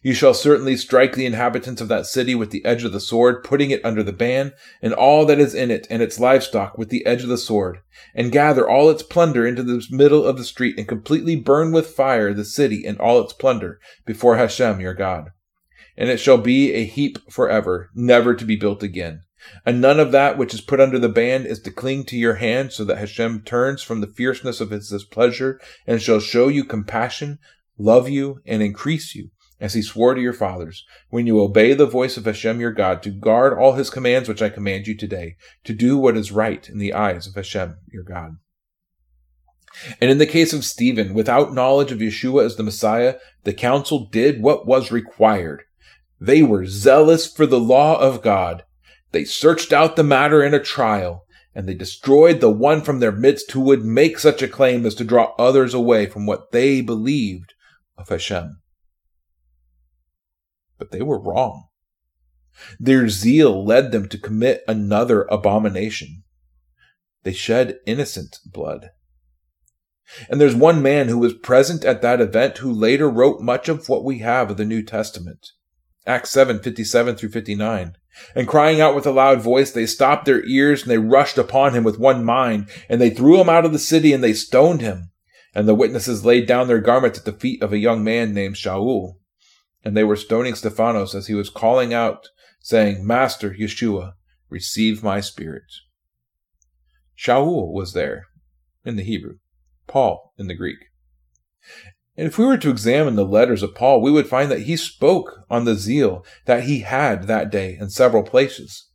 You 0.02 0.14
shall 0.14 0.34
certainly 0.34 0.78
strike 0.78 1.16
the 1.16 1.26
inhabitants 1.26 1.82
of 1.82 1.88
that 1.88 2.06
city 2.06 2.36
with 2.36 2.52
the 2.52 2.64
edge 2.66 2.84
of 2.84 2.92
the 2.92 3.00
sword, 3.00 3.44
putting 3.44 3.72
it 3.72 3.84
under 3.84 4.04
the 4.04 4.14
ban, 4.14 4.54
and 4.82 4.94
all 4.94 5.26
that 5.26 5.40
is 5.40 5.56
in 5.56 5.72
it 5.72 5.88
and 5.90 6.02
its 6.02 6.20
livestock 6.20 6.78
with 6.78 6.90
the 6.90 7.06
edge 7.06 7.24
of 7.24 7.30
the 7.30 7.38
sword, 7.38 7.80
and 8.14 8.32
gather 8.32 8.70
all 8.70 8.90
its 8.90 9.04
plunder 9.04 9.48
into 9.48 9.64
the 9.64 9.84
middle 9.90 10.26
of 10.26 10.38
the 10.38 10.44
street, 10.44 10.78
and 10.78 10.88
completely 10.88 11.36
burn 11.36 11.72
with 11.72 11.88
fire 11.88 12.34
the 12.34 12.46
city 12.46 12.86
and 12.86 13.00
all 13.00 13.22
its 13.22 13.34
plunder 13.34 13.80
before 14.06 14.38
Hashem 14.38 14.80
your 14.80 14.94
God. 14.94 15.32
And 15.98 16.10
it 16.10 16.18
shall 16.18 16.38
be 16.38 16.74
a 16.74 16.86
heap 16.86 17.18
forever, 17.32 17.90
never 17.96 18.36
to 18.36 18.46
be 18.46 18.56
built 18.56 18.84
again. 18.84 19.24
And 19.66 19.82
none 19.82 20.00
of 20.00 20.12
that 20.12 20.38
which 20.38 20.54
is 20.54 20.62
put 20.62 20.80
under 20.80 21.00
the 21.00 21.10
ban 21.10 21.46
is 21.46 21.60
to 21.62 21.72
cling 21.72 22.06
to 22.06 22.18
your 22.18 22.36
hand, 22.36 22.74
so 22.74 22.84
that 22.86 22.98
Hashem 22.98 23.42
turns 23.42 23.82
from 23.82 24.02
the 24.02 24.08
fierceness 24.08 24.62
of 24.62 24.72
his 24.72 24.90
displeasure, 24.90 25.60
and 25.88 26.02
shall 26.02 26.20
show 26.20 26.48
you 26.48 26.64
compassion, 26.64 27.40
love 27.78 28.10
you, 28.10 28.42
and 28.46 28.62
increase 28.62 29.16
you 29.16 29.32
as 29.60 29.74
he 29.74 29.82
swore 29.82 30.14
to 30.14 30.22
your 30.22 30.34
fathers, 30.34 30.86
when 31.10 31.28
you 31.28 31.42
obey 31.42 31.74
the 31.74 31.86
voice 31.86 32.16
of 32.16 32.26
Hashem 32.26 32.62
your 32.62 32.72
God, 32.72 33.04
to 33.04 33.10
guard 33.10 33.58
all 33.58 33.74
his 33.74 33.90
commands 33.90 34.30
which 34.30 34.42
I 34.42 34.50
command 34.50 34.88
you 34.88 34.96
today, 34.96 35.36
to 35.66 35.74
do 35.74 35.98
what 35.98 36.16
is 36.16 36.32
right 36.32 36.68
in 36.70 36.78
the 36.78 36.94
eyes 36.94 37.28
of 37.28 37.36
Hashem 37.36 37.76
your 37.92 38.04
God. 38.04 38.38
And 40.02 40.10
in 40.10 40.18
the 40.18 40.26
case 40.26 40.54
of 40.54 40.66
Stephen, 40.66 41.14
without 41.14 41.54
knowledge 41.54 41.92
of 41.92 42.00
Yeshua 42.00 42.46
as 42.46 42.56
the 42.56 42.64
Messiah, 42.64 43.16
the 43.44 43.54
council 43.54 44.08
did 44.10 44.42
what 44.42 44.66
was 44.66 44.92
required. 44.92 45.64
They 46.20 46.42
were 46.42 46.66
zealous 46.66 47.32
for 47.32 47.46
the 47.46 47.60
law 47.60 48.00
of 48.00 48.22
God. 48.22 48.64
They 49.12 49.26
searched 49.26 49.74
out 49.74 49.96
the 49.96 50.04
matter 50.04 50.44
in 50.44 50.54
a 50.54 50.60
trial, 50.60 51.26
and 51.56 51.68
they 51.68 51.74
destroyed 51.74 52.42
the 52.42 52.52
one 52.52 52.82
from 52.82 53.00
their 53.00 53.12
midst 53.12 53.52
who 53.52 53.62
would 53.62 53.84
make 53.84 54.20
such 54.20 54.42
a 54.42 54.48
claim 54.48 54.86
as 54.86 54.96
to 54.96 55.04
draw 55.04 55.34
others 55.38 55.74
away 55.74 56.06
from 56.06 56.26
what 56.26 56.52
they 56.52 56.82
believed 56.82 57.54
of 57.98 58.10
Hashem. 58.10 58.62
But 60.78 60.92
they 60.92 61.02
were 61.02 61.20
wrong. 61.20 61.66
Their 62.80 63.10
zeal 63.10 63.66
led 63.66 63.92
them 63.92 64.08
to 64.10 64.18
commit 64.18 64.64
another 64.68 65.24
abomination. 65.32 66.24
They 67.24 67.34
shed 67.34 67.80
innocent 67.86 68.40
blood. 68.46 68.92
And 70.30 70.42
there's 70.42 70.56
one 70.56 70.82
man 70.82 71.08
who 71.08 71.20
was 71.20 71.34
present 71.34 71.86
at 71.86 72.02
that 72.02 72.22
event 72.22 72.58
who 72.58 72.72
later 72.72 73.10
wrote 73.10 73.42
much 73.42 73.70
of 73.70 73.90
what 73.90 74.04
we 74.04 74.20
have 74.20 74.50
of 74.50 74.58
the 74.58 74.66
New 74.66 74.82
Testament. 74.82 75.52
Acts 76.10 76.32
7, 76.32 76.60
57 76.60 77.16
through 77.16 77.30
59. 77.30 77.96
And 78.34 78.48
crying 78.48 78.82
out 78.82 78.96
with 78.96 79.06
a 79.06 79.12
loud 79.12 79.42
voice, 79.42 79.72
they 79.72 79.86
stopped 79.86 80.26
their 80.26 80.44
ears 80.44 80.82
and 80.82 80.90
they 80.90 80.98
rushed 80.98 81.38
upon 81.38 81.76
him 81.76 81.84
with 81.84 82.00
one 82.00 82.26
mind, 82.26 82.68
and 82.90 83.00
they 83.00 83.12
threw 83.12 83.40
him 83.40 83.48
out 83.48 83.64
of 83.64 83.74
the 83.74 83.78
city 83.78 84.12
and 84.12 84.24
they 84.24 84.34
stoned 84.34 84.82
him. 84.82 85.12
And 85.54 85.68
the 85.68 85.76
witnesses 85.76 86.26
laid 86.26 86.48
down 86.48 86.68
their 86.68 86.82
garments 86.82 87.20
at 87.20 87.26
the 87.26 87.32
feet 87.32 87.62
of 87.62 87.72
a 87.72 87.78
young 87.78 88.04
man 88.04 88.34
named 88.34 88.56
Shaul. 88.56 89.18
And 89.84 89.96
they 89.96 90.04
were 90.04 90.16
stoning 90.16 90.56
Stephanos 90.56 91.14
as 91.14 91.28
he 91.28 91.36
was 91.36 91.52
calling 91.52 91.94
out, 91.94 92.28
saying, 92.60 93.06
Master 93.06 93.52
Yeshua, 93.52 94.14
receive 94.50 95.04
my 95.04 95.20
spirit. 95.20 95.72
Shaul 97.16 97.72
was 97.72 97.94
there 97.94 98.26
in 98.84 98.96
the 98.96 99.04
Hebrew. 99.04 99.38
Paul 99.86 100.34
in 100.40 100.48
the 100.48 100.56
Greek. 100.56 100.89
And 102.20 102.28
if 102.28 102.38
we 102.38 102.46
were 102.46 102.58
to 102.58 102.70
examine 102.70 103.16
the 103.16 103.24
letters 103.24 103.64
of 103.64 103.74
Paul, 103.74 104.02
we 104.02 104.12
would 104.12 104.28
find 104.28 104.52
that 104.52 104.64
he 104.64 104.76
spoke 104.76 105.46
on 105.50 105.64
the 105.64 105.76
zeal 105.76 106.26
that 106.48 106.64
he 106.64 106.82
had 106.82 107.28
that 107.28 107.50
day 107.50 107.78
in 107.80 107.90
several 107.90 108.24
places. 108.24 108.90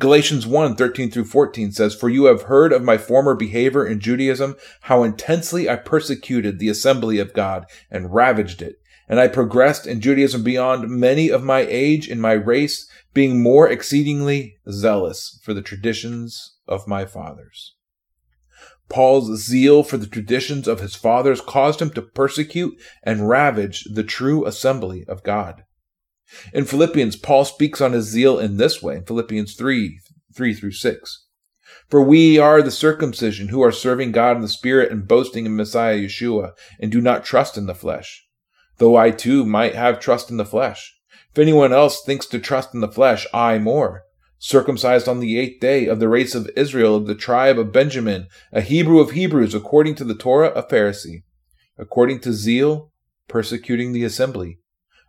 Galatians 0.00 0.48
1 0.48 0.74
13 0.74 1.12
through 1.12 1.26
14 1.26 1.70
says, 1.70 1.94
For 1.94 2.08
you 2.08 2.24
have 2.24 2.42
heard 2.42 2.72
of 2.72 2.82
my 2.82 2.98
former 2.98 3.36
behavior 3.36 3.86
in 3.86 4.00
Judaism, 4.00 4.56
how 4.80 5.04
intensely 5.04 5.68
I 5.68 5.76
persecuted 5.76 6.58
the 6.58 6.68
assembly 6.68 7.20
of 7.20 7.34
God 7.34 7.66
and 7.88 8.12
ravaged 8.12 8.62
it. 8.62 8.80
And 9.08 9.20
I 9.20 9.28
progressed 9.28 9.86
in 9.86 10.00
Judaism 10.00 10.42
beyond 10.42 10.90
many 10.90 11.28
of 11.28 11.44
my 11.44 11.60
age 11.60 12.08
in 12.08 12.20
my 12.20 12.32
race, 12.32 12.90
being 13.14 13.40
more 13.40 13.68
exceedingly 13.68 14.56
zealous 14.68 15.38
for 15.44 15.54
the 15.54 15.62
traditions 15.62 16.56
of 16.66 16.88
my 16.88 17.04
fathers. 17.04 17.76
Paul's 18.90 19.40
zeal 19.40 19.82
for 19.82 19.96
the 19.96 20.06
traditions 20.06 20.68
of 20.68 20.80
his 20.80 20.94
fathers 20.94 21.40
caused 21.40 21.80
him 21.80 21.90
to 21.90 22.02
persecute 22.02 22.74
and 23.02 23.28
ravage 23.28 23.84
the 23.84 24.04
true 24.04 24.44
assembly 24.44 25.04
of 25.08 25.22
God. 25.22 25.64
In 26.52 26.64
Philippians, 26.64 27.16
Paul 27.16 27.44
speaks 27.44 27.80
on 27.80 27.92
his 27.92 28.06
zeal 28.06 28.38
in 28.38 28.56
this 28.56 28.82
way, 28.82 28.96
in 28.96 29.04
Philippians 29.04 29.54
3, 29.54 29.98
3 30.34 30.54
through 30.54 30.72
6. 30.72 31.26
For 31.88 32.02
we 32.02 32.38
are 32.38 32.62
the 32.62 32.70
circumcision 32.70 33.48
who 33.48 33.62
are 33.62 33.72
serving 33.72 34.12
God 34.12 34.36
in 34.36 34.42
the 34.42 34.48
Spirit 34.48 34.92
and 34.92 35.08
boasting 35.08 35.46
in 35.46 35.56
Messiah 35.56 35.98
Yeshua, 35.98 36.52
and 36.78 36.92
do 36.92 37.00
not 37.00 37.24
trust 37.24 37.56
in 37.56 37.66
the 37.66 37.74
flesh. 37.74 38.26
Though 38.78 38.96
I 38.96 39.10
too 39.10 39.44
might 39.44 39.74
have 39.74 40.00
trust 40.00 40.30
in 40.30 40.36
the 40.36 40.44
flesh. 40.44 40.96
If 41.30 41.38
anyone 41.38 41.72
else 41.72 42.02
thinks 42.02 42.26
to 42.26 42.38
trust 42.38 42.74
in 42.74 42.80
the 42.80 42.88
flesh, 42.88 43.26
I 43.32 43.58
more 43.58 44.04
circumcised 44.42 45.06
on 45.06 45.20
the 45.20 45.38
eighth 45.38 45.60
day, 45.60 45.86
of 45.86 46.00
the 46.00 46.08
race 46.08 46.34
of 46.34 46.50
Israel, 46.56 46.96
of 46.96 47.06
the 47.06 47.14
tribe 47.14 47.58
of 47.58 47.72
Benjamin, 47.72 48.26
a 48.52 48.62
Hebrew 48.62 48.98
of 48.98 49.10
Hebrews, 49.10 49.54
according 49.54 49.96
to 49.96 50.04
the 50.04 50.14
Torah, 50.14 50.50
a 50.52 50.62
Pharisee, 50.62 51.24
according 51.78 52.20
to 52.20 52.32
zeal, 52.32 52.90
persecuting 53.28 53.92
the 53.92 54.02
assembly, 54.02 54.58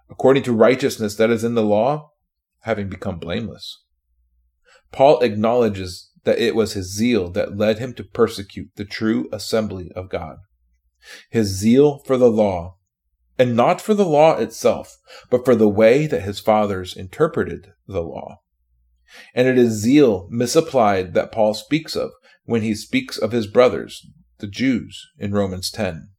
according 0.09 0.43
to 0.43 0.51
righteousness 0.51 1.15
that 1.15 1.29
is 1.29 1.45
in 1.45 1.55
the 1.55 1.63
law, 1.63 2.11
having 2.63 2.89
become 2.89 3.19
blameless. 3.19 3.81
Paul 4.91 5.21
acknowledges 5.21 6.11
that 6.25 6.37
it 6.37 6.53
was 6.53 6.73
his 6.73 6.93
zeal 6.93 7.29
that 7.31 7.57
led 7.57 7.79
him 7.79 7.93
to 7.93 8.03
persecute 8.03 8.71
the 8.75 8.85
true 8.85 9.29
assembly 9.31 9.91
of 9.95 10.09
God. 10.09 10.39
His 11.29 11.47
zeal 11.47 11.99
for 11.99 12.17
the 12.17 12.29
law, 12.29 12.75
and 13.39 13.55
not 13.55 13.79
for 13.79 13.93
the 13.93 14.05
law 14.05 14.35
itself, 14.35 14.97
but 15.29 15.45
for 15.45 15.55
the 15.55 15.69
way 15.69 16.05
that 16.05 16.23
his 16.23 16.41
fathers 16.41 16.97
interpreted 16.97 17.71
the 17.87 18.01
law. 18.01 18.41
And 19.33 19.47
it 19.47 19.57
is 19.57 19.81
zeal 19.81 20.27
misapplied 20.29 21.13
that 21.13 21.31
Paul 21.31 21.53
speaks 21.53 21.95
of 21.95 22.11
when 22.45 22.61
he 22.61 22.75
speaks 22.75 23.17
of 23.17 23.31
his 23.31 23.47
brothers, 23.47 24.05
the 24.39 24.47
Jews, 24.47 25.07
in 25.17 25.33
Romans 25.33 25.69
10. 25.71 26.09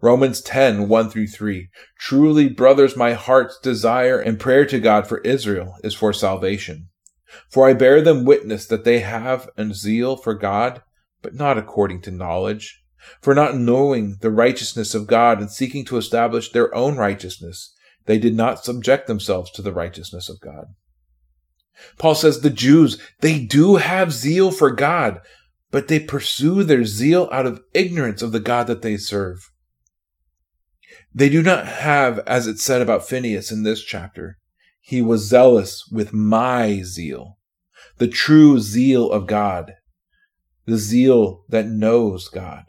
Romans 0.00 0.40
10, 0.40 0.88
1 0.88 1.10
through 1.10 1.26
3. 1.26 1.68
Truly, 1.98 2.48
brothers, 2.48 2.96
my 2.96 3.12
heart's 3.12 3.58
desire 3.58 4.18
and 4.18 4.40
prayer 4.40 4.64
to 4.66 4.78
God 4.78 5.06
for 5.06 5.18
Israel 5.18 5.76
is 5.82 5.94
for 5.94 6.12
salvation. 6.12 6.88
For 7.50 7.68
I 7.68 7.72
bear 7.72 8.00
them 8.00 8.24
witness 8.24 8.66
that 8.66 8.84
they 8.84 9.00
have 9.00 9.48
a 9.56 9.72
zeal 9.74 10.16
for 10.16 10.34
God, 10.34 10.82
but 11.22 11.34
not 11.34 11.58
according 11.58 12.02
to 12.02 12.10
knowledge. 12.10 12.80
For 13.20 13.34
not 13.34 13.56
knowing 13.56 14.16
the 14.20 14.30
righteousness 14.30 14.94
of 14.94 15.06
God 15.06 15.38
and 15.38 15.50
seeking 15.50 15.84
to 15.86 15.96
establish 15.96 16.52
their 16.52 16.74
own 16.74 16.96
righteousness, 16.96 17.74
they 18.06 18.18
did 18.18 18.34
not 18.34 18.64
subject 18.64 19.06
themselves 19.06 19.50
to 19.52 19.62
the 19.62 19.72
righteousness 19.72 20.28
of 20.28 20.40
God. 20.40 20.66
Paul 21.98 22.14
says 22.14 22.40
the 22.40 22.50
Jews, 22.50 23.00
they 23.20 23.38
do 23.38 23.76
have 23.76 24.12
zeal 24.12 24.50
for 24.50 24.70
God, 24.70 25.20
but 25.70 25.88
they 25.88 26.00
pursue 26.00 26.62
their 26.62 26.84
zeal 26.84 27.28
out 27.32 27.46
of 27.46 27.62
ignorance 27.72 28.22
of 28.22 28.32
the 28.32 28.40
God 28.40 28.66
that 28.68 28.82
they 28.82 28.96
serve. 28.96 29.50
They 31.14 31.28
do 31.28 31.42
not 31.42 31.66
have, 31.66 32.18
as 32.20 32.46
it 32.46 32.58
said 32.58 32.82
about 32.82 33.06
Phineas 33.06 33.50
in 33.50 33.62
this 33.62 33.82
chapter, 33.82 34.38
he 34.80 35.00
was 35.00 35.28
zealous 35.28 35.88
with 35.90 36.12
my 36.12 36.82
zeal, 36.82 37.38
the 37.98 38.08
true 38.08 38.58
zeal 38.58 39.10
of 39.10 39.26
God, 39.26 39.74
the 40.66 40.76
zeal 40.76 41.44
that 41.48 41.66
knows 41.66 42.28
God. 42.28 42.64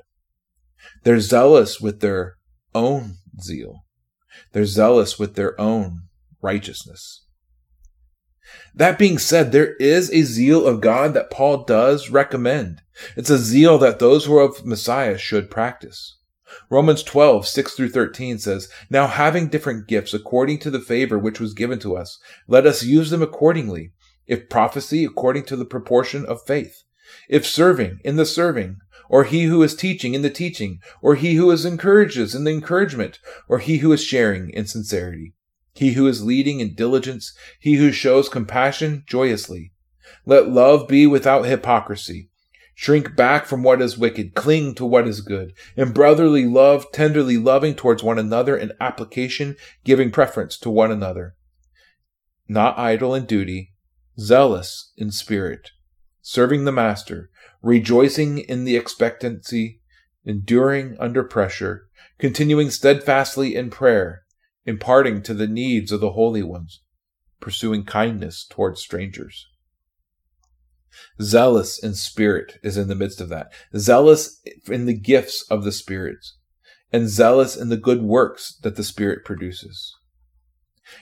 They're 1.04 1.20
zealous 1.20 1.82
with 1.82 2.02
their 2.02 2.36
own 2.74 3.16
zeal. 3.42 3.86
They're 4.52 4.66
zealous 4.66 5.20
with 5.20 5.36
their 5.36 5.60
own 5.60 6.04
righteousness. 6.42 7.25
That 8.74 9.00
being 9.00 9.18
said, 9.18 9.52
there 9.52 9.76
is 9.76 10.12
a 10.12 10.24
zeal 10.24 10.66
of 10.66 10.82
God 10.82 11.14
that 11.14 11.32
Paul 11.32 11.64
does 11.64 12.10
recommend. 12.10 12.82
It's 13.16 13.30
a 13.30 13.38
zeal 13.38 13.78
that 13.78 14.00
those 14.00 14.26
who 14.26 14.38
are 14.38 14.44
of 14.44 14.66
Messiah 14.66 15.18
should 15.18 15.50
practice. 15.50 16.18
Romans 16.70 17.04
12, 17.04 17.48
6 17.48 17.74
through 17.74 17.90
13 17.90 18.38
says, 18.38 18.70
Now 18.90 19.08
having 19.08 19.48
different 19.48 19.88
gifts 19.88 20.14
according 20.14 20.60
to 20.60 20.70
the 20.70 20.80
favor 20.80 21.18
which 21.18 21.40
was 21.40 21.54
given 21.54 21.80
to 21.80 21.96
us, 21.96 22.20
let 22.48 22.66
us 22.66 22.84
use 22.84 23.10
them 23.10 23.22
accordingly. 23.22 23.92
If 24.28 24.50
prophecy, 24.50 25.06
according 25.06 25.46
to 25.46 25.56
the 25.56 25.66
proportion 25.66 26.26
of 26.26 26.46
faith. 26.46 26.84
If 27.30 27.46
serving, 27.46 28.00
in 28.04 28.16
the 28.16 28.26
serving. 28.26 28.78
Or 29.08 29.24
he 29.24 29.44
who 29.44 29.62
is 29.64 29.76
teaching, 29.76 30.16
in 30.16 30.22
the 30.22 30.30
teaching. 30.30 30.80
Or 31.02 31.16
he 31.16 31.36
who 31.36 31.52
is 31.52 31.66
encourages, 31.66 32.34
in 32.34 32.44
the 32.44 32.52
encouragement. 32.52 33.20
Or 33.48 33.60
he 33.60 33.78
who 33.78 33.94
is 33.94 34.04
sharing, 34.04 34.50
in 34.50 34.66
sincerity 34.66 35.35
he 35.76 35.92
who 35.92 36.08
is 36.08 36.24
leading 36.24 36.62
in 36.62 36.74
diligence, 36.74 37.38
he 37.60 37.76
who 37.76 37.92
shows 37.92 38.30
compassion 38.30 39.04
joyously. 39.06 39.74
Let 40.26 40.48
love 40.48 40.88
be 40.88 41.06
without 41.06 41.44
hypocrisy. 41.44 42.30
Shrink 42.74 43.16
back 43.16 43.46
from 43.46 43.62
what 43.62 43.82
is 43.82 43.98
wicked, 43.98 44.36
cling 44.36 44.76
to 44.76 44.86
what 44.86 45.08
is 45.08 45.20
good. 45.20 45.54
In 45.76 45.92
brotherly 45.92 46.46
love, 46.46 46.92
tenderly 46.94 47.38
loving 47.38 47.76
towards 47.76 48.04
one 48.04 48.18
another, 48.18 48.56
in 48.56 48.72
application, 48.80 49.58
giving 49.84 50.12
preference 50.12 50.58
to 50.60 50.70
one 50.70 50.92
another. 50.92 51.36
Not 52.48 52.80
idle 52.80 53.14
in 53.14 53.26
duty, 53.26 53.74
zealous 54.18 54.94
in 54.98 55.12
spirit, 55.12 55.72
serving 56.22 56.64
the 56.64 56.72
master, 56.72 57.30
rejoicing 57.62 58.38
in 58.38 58.64
the 58.64 58.78
expectancy, 58.78 59.82
enduring 60.24 60.96
under 61.00 61.24
pressure, 61.24 61.90
continuing 62.18 62.70
steadfastly 62.70 63.56
in 63.56 63.70
prayer 63.70 64.25
imparting 64.66 65.22
to 65.24 65.34
the 65.34 65.48
needs 65.48 65.92
of 65.92 66.00
the 66.00 66.12
holy 66.12 66.44
ones, 66.44 66.82
pursuing 67.40 67.84
kindness 67.84 68.46
towards 68.50 68.82
strangers. 68.82 69.48
Zealous 71.22 71.78
in 71.78 71.94
spirit 71.94 72.58
is 72.64 72.78
in 72.78 72.88
the 72.88 72.96
midst 72.96 73.20
of 73.20 73.30
that. 73.30 73.52
Zealous 73.76 74.42
in 74.68 74.86
the 74.86 74.98
gifts 74.98 75.46
of 75.50 75.64
the 75.64 75.72
spirits, 75.72 76.38
and 76.92 77.10
zealous 77.10 77.58
in 77.58 77.70
the 77.70 77.78
good 77.78 78.02
works 78.02 78.58
that 78.64 78.78
the 78.78 78.84
Spirit 78.84 79.26
produces. 79.26 79.94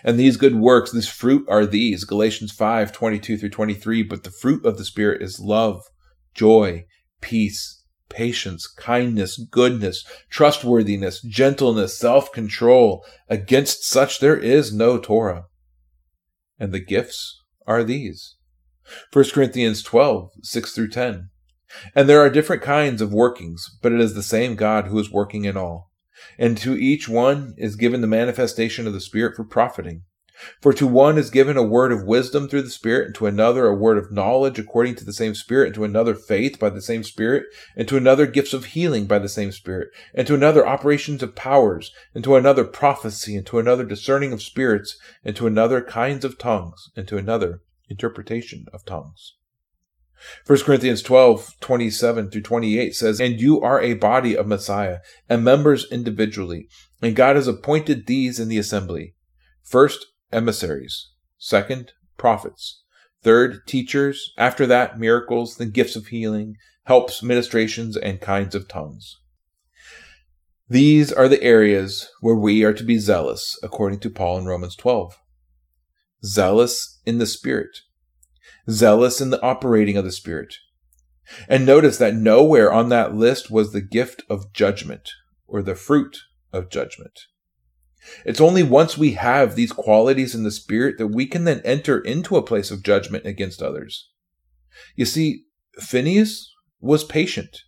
And 0.03 0.17
these 0.17 0.37
good 0.37 0.55
works, 0.55 0.91
this 0.91 1.09
fruit 1.09 1.45
are 1.49 1.65
these, 1.65 2.05
Galatians 2.05 2.51
5, 2.51 2.91
22 2.91 3.37
through 3.37 3.49
23, 3.49 4.03
but 4.03 4.23
the 4.23 4.31
fruit 4.31 4.65
of 4.65 4.77
the 4.77 4.85
Spirit 4.85 5.21
is 5.21 5.39
love, 5.39 5.83
joy, 6.33 6.85
peace, 7.21 7.82
patience, 8.13 8.67
kindness, 8.67 9.37
goodness, 9.37 10.05
trustworthiness, 10.29 11.21
gentleness, 11.21 11.97
self-control. 11.97 13.03
Against 13.29 13.83
such 13.83 14.19
there 14.19 14.37
is 14.37 14.73
no 14.73 14.97
Torah. 14.97 15.45
And 16.57 16.71
the 16.71 16.79
gifts 16.79 17.41
are 17.67 17.83
these. 17.83 18.35
1 19.11 19.25
Corinthians 19.33 19.81
12, 19.81 20.29
6 20.43 20.71
through 20.73 20.89
10. 20.89 21.29
And 21.95 22.07
there 22.07 22.21
are 22.21 22.29
different 22.29 22.61
kinds 22.61 23.01
of 23.01 23.13
workings, 23.13 23.77
but 23.81 23.91
it 23.91 23.99
is 23.99 24.13
the 24.13 24.23
same 24.23 24.55
God 24.55 24.87
who 24.87 24.99
is 24.99 25.11
working 25.11 25.45
in 25.45 25.57
all. 25.57 25.89
And 26.37 26.57
to 26.59 26.75
each 26.75 27.09
one 27.09 27.55
is 27.57 27.75
given 27.75 28.01
the 28.01 28.07
manifestation 28.07 28.85
of 28.87 28.93
the 28.93 29.01
Spirit 29.01 29.35
for 29.35 29.43
profiting. 29.43 30.03
For 30.61 30.73
to 30.73 30.87
one 30.87 31.17
is 31.17 31.29
given 31.29 31.57
a 31.57 31.63
word 31.63 31.91
of 31.91 32.05
wisdom 32.05 32.47
through 32.47 32.63
the 32.63 32.69
Spirit, 32.69 33.07
and 33.07 33.15
to 33.15 33.27
another 33.27 33.65
a 33.65 33.75
word 33.75 33.97
of 33.97 34.11
knowledge 34.11 34.57
according 34.57 34.95
to 34.95 35.05
the 35.05 35.13
same 35.13 35.35
Spirit, 35.35 35.67
and 35.67 35.75
to 35.75 35.83
another 35.83 36.15
faith 36.15 36.59
by 36.59 36.69
the 36.69 36.81
same 36.81 37.03
Spirit, 37.03 37.45
and 37.75 37.87
to 37.87 37.97
another 37.97 38.25
gifts 38.25 38.53
of 38.53 38.65
healing 38.65 39.05
by 39.05 39.19
the 39.19 39.29
same 39.29 39.51
Spirit, 39.51 39.89
and 40.13 40.25
to 40.27 40.33
another 40.33 40.67
operations 40.67 41.21
of 41.21 41.35
powers, 41.35 41.91
and 42.15 42.23
to 42.23 42.35
another 42.35 42.63
prophecy, 42.63 43.35
and 43.35 43.45
to 43.45 43.59
another 43.59 43.83
discerning 43.83 44.33
of 44.33 44.41
spirits, 44.41 44.97
and 45.23 45.35
to 45.35 45.47
another 45.47 45.81
kinds 45.81 46.25
of 46.25 46.37
tongues, 46.37 46.89
and 46.95 47.07
to 47.07 47.17
another 47.17 47.61
interpretation 47.89 48.65
of 48.73 48.85
tongues. 48.85 49.35
1 50.47 50.59
Corinthians 50.59 51.01
12, 51.01 51.59
27 51.59 52.31
through 52.31 52.41
28 52.41 52.95
says, 52.95 53.19
And 53.19 53.39
you 53.39 53.61
are 53.61 53.81
a 53.81 53.93
body 53.93 54.35
of 54.35 54.47
Messiah, 54.47 54.99
and 55.29 55.43
members 55.43 55.85
individually, 55.91 56.69
and 57.01 57.15
God 57.15 57.35
has 57.35 57.47
appointed 57.47 58.07
these 58.07 58.39
in 58.39 58.47
the 58.47 58.57
assembly. 58.57 59.15
First, 59.63 60.07
emissaries. 60.33 61.11
Second, 61.37 61.93
prophets. 62.17 62.83
Third, 63.21 63.65
teachers. 63.67 64.33
After 64.37 64.65
that, 64.67 64.99
miracles, 64.99 65.57
then 65.57 65.71
gifts 65.71 65.95
of 65.95 66.07
healing, 66.07 66.55
helps, 66.85 67.23
ministrations, 67.23 67.95
and 67.95 68.19
kinds 68.19 68.55
of 68.55 68.67
tongues. 68.67 69.19
These 70.67 71.11
are 71.11 71.27
the 71.27 71.43
areas 71.43 72.09
where 72.21 72.35
we 72.35 72.63
are 72.63 72.73
to 72.73 72.83
be 72.83 72.97
zealous, 72.97 73.57
according 73.61 73.99
to 73.99 74.09
Paul 74.09 74.39
in 74.39 74.45
Romans 74.45 74.75
12. 74.75 75.17
Zealous 76.25 76.99
in 77.05 77.17
the 77.17 77.25
Spirit 77.25 77.77
zealous 78.69 79.19
in 79.19 79.29
the 79.29 79.41
operating 79.41 79.97
of 79.97 80.05
the 80.05 80.11
Spirit. 80.11 80.55
And 81.47 81.65
notice 81.65 81.97
that 81.97 82.15
nowhere 82.15 82.71
on 82.71 82.89
that 82.89 83.15
list 83.15 83.49
was 83.49 83.71
the 83.71 83.81
gift 83.81 84.23
of 84.29 84.53
judgment 84.53 85.09
or 85.47 85.61
the 85.61 85.75
fruit 85.75 86.17
of 86.51 86.69
judgment. 86.69 87.19
It's 88.25 88.41
only 88.41 88.63
once 88.63 88.97
we 88.97 89.13
have 89.13 89.55
these 89.55 89.71
qualities 89.71 90.35
in 90.35 90.43
the 90.43 90.51
Spirit 90.51 90.97
that 90.97 91.07
we 91.07 91.25
can 91.25 91.43
then 91.43 91.61
enter 91.63 91.99
into 91.99 92.35
a 92.37 92.43
place 92.43 92.71
of 92.71 92.83
judgment 92.83 93.25
against 93.25 93.61
others. 93.61 94.09
You 94.95 95.05
see, 95.05 95.45
Phineas 95.79 96.51
was 96.79 97.03
patient. 97.03 97.61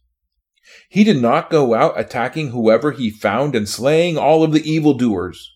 He 0.89 1.03
did 1.03 1.21
not 1.21 1.49
go 1.49 1.73
out 1.73 1.99
attacking 1.99 2.49
whoever 2.49 2.91
he 2.91 3.09
found 3.09 3.55
and 3.55 3.69
slaying 3.69 4.17
all 4.17 4.43
of 4.43 4.51
the 4.51 4.69
evildoers. 4.69 5.51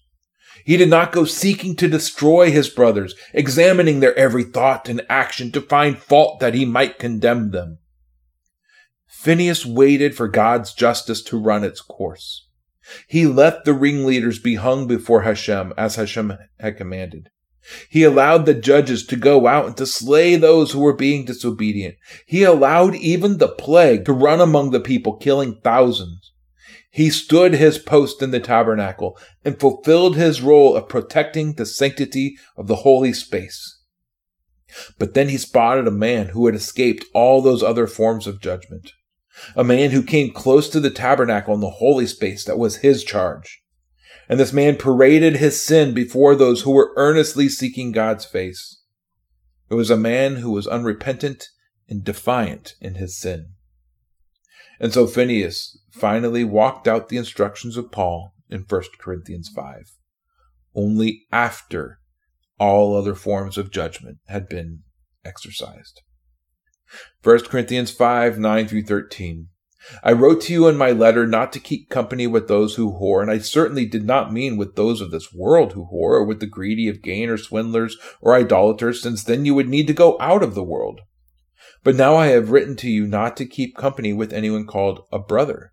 He 0.66 0.78
did 0.78 0.90
not 0.90 1.12
go 1.12 1.26
seeking 1.26 1.76
to 1.78 1.88
destroy 1.88 2.52
his 2.52 2.70
brothers, 2.70 3.16
examining 3.34 4.00
their 4.00 4.18
every 4.18 4.44
thought 4.44 4.88
and 4.88 5.02
action 5.10 5.52
to 5.54 5.62
find 5.62 5.98
fault 5.98 6.40
that 6.40 6.54
he 6.54 6.66
might 6.66 7.00
condemn 7.00 7.52
them. 7.52 7.80
Phineas 9.08 9.66
waited 9.66 10.16
for 10.16 10.28
God's 10.28 10.74
justice 10.74 11.22
to 11.24 11.40
run 11.40 11.64
its 11.64 11.82
course. 11.82 12.48
He 13.08 13.26
let 13.26 13.66
the 13.66 13.74
ringleaders 13.74 14.40
be 14.40 14.56
hung 14.56 14.88
before 14.88 15.22
Hashem 15.22 15.74
as 15.78 15.96
Hashem 15.96 16.38
had 16.60 16.78
commanded. 16.78 17.30
He 17.90 18.04
allowed 18.04 18.46
the 18.46 18.54
judges 18.54 19.06
to 19.08 19.16
go 19.16 19.46
out 19.46 19.68
and 19.68 19.78
to 19.78 19.86
slay 19.86 20.36
those 20.36 20.72
who 20.72 20.80
were 20.80 20.96
being 20.96 21.26
disobedient. 21.26 21.96
He 22.26 22.44
allowed 22.44 22.96
even 22.96 23.38
the 23.38 23.50
plague 23.50 24.06
to 24.06 24.14
run 24.14 24.42
among 24.42 24.72
the 24.72 24.80
people, 24.80 25.18
killing 25.18 25.60
thousands. 25.64 26.32
He 26.90 27.10
stood 27.10 27.54
his 27.54 27.78
post 27.78 28.22
in 28.22 28.32
the 28.32 28.40
tabernacle 28.40 29.18
and 29.46 29.60
fulfilled 29.60 30.16
his 30.16 30.42
role 30.42 30.76
of 30.76 30.90
protecting 30.90 31.54
the 31.54 31.66
sanctity 31.66 32.38
of 32.58 32.68
the 32.68 32.78
holy 32.78 33.14
space. 33.14 33.78
But 34.98 35.14
then 35.14 35.30
he 35.30 35.38
spotted 35.38 35.88
a 35.88 35.92
man 35.92 36.30
who 36.30 36.46
had 36.46 36.56
escaped 36.56 37.06
all 37.14 37.42
those 37.42 37.62
other 37.62 37.88
forms 37.88 38.26
of 38.26 38.42
judgment. 38.42 38.94
A 39.56 39.64
man 39.64 39.92
who 39.92 40.04
came 40.04 40.32
close 40.32 40.70
to 40.70 40.80
the 40.80 40.90
tabernacle 40.90 41.54
and 41.54 41.64
the 41.64 41.70
holy 41.70 42.08
space 42.08 42.46
that 42.46 42.58
was 42.58 42.78
his 42.78 43.04
charge. 43.04 43.62
And 44.28 44.40
this 44.40 44.54
man 44.54 44.76
paraded 44.76 45.38
his 45.38 45.62
sin 45.62 45.94
before 45.94 46.36
those 46.36 46.62
who 46.62 46.72
were 46.72 46.94
earnestly 46.96 47.50
seeking 47.50 47.92
God's 47.92 48.26
face. 48.26 48.82
It 49.70 49.76
was 49.76 49.90
a 49.90 49.98
man 49.98 50.38
who 50.38 50.52
was 50.52 50.68
unrepentant 50.68 51.50
and 51.88 52.04
defiant 52.04 52.76
in 52.80 52.96
his 52.96 53.18
sin. 53.20 53.54
And 54.80 54.94
so 54.94 55.08
Phineas 55.08 55.78
finally 55.92 56.44
walked 56.44 56.88
out 56.88 57.10
the 57.10 57.18
instructions 57.18 57.76
of 57.76 57.92
Paul 57.92 58.34
in 58.50 58.66
1 58.68 58.84
Corinthians 59.00 59.50
5, 59.50 59.92
only 60.76 61.24
after 61.32 62.00
all 62.60 62.96
other 62.96 63.16
forms 63.16 63.58
of 63.58 63.72
judgment 63.72 64.20
had 64.28 64.48
been 64.48 64.84
exercised. 65.26 66.02
1 67.24 67.40
Corinthians 67.46 67.92
5 67.92 68.40
9 68.40 68.68
through 68.68 68.84
13. 68.84 69.50
I 70.04 70.12
wrote 70.12 70.42
to 70.42 70.54
you 70.54 70.68
in 70.68 70.78
my 70.78 70.92
letter 70.92 71.26
not 71.26 71.52
to 71.54 71.60
keep 71.60 71.90
company 71.90 72.28
with 72.28 72.48
those 72.48 72.76
who 72.76 72.92
whore, 72.92 73.22
and 73.22 73.32
I 73.32 73.40
certainly 73.40 73.86
did 73.86 74.06
not 74.06 74.34
mean 74.34 74.58
with 74.58 74.76
those 74.76 75.02
of 75.02 75.10
this 75.10 75.34
world 75.34 75.74
who 75.74 75.86
whore, 75.86 76.14
or 76.14 76.24
with 76.24 76.40
the 76.42 76.46
greedy 76.46 76.88
of 76.88 77.02
gain, 77.02 77.30
or 77.30 77.38
swindlers, 77.38 77.98
or 78.22 78.36
idolaters, 78.36 79.02
since 79.02 79.24
then 79.24 79.46
you 79.46 79.56
would 79.56 79.70
need 79.70 79.88
to 79.88 79.94
go 79.94 80.18
out 80.20 80.44
of 80.44 80.54
the 80.54 80.64
world. 80.64 81.02
But 81.84 81.96
now 81.96 82.16
I 82.18 82.28
have 82.28 82.52
written 82.52 82.76
to 82.78 82.90
you 82.90 83.08
not 83.08 83.38
to 83.38 83.46
keep 83.46 83.78
company 83.78 84.14
with 84.14 84.34
anyone 84.34 84.68
called 84.68 85.06
a 85.12 85.20
brother, 85.20 85.72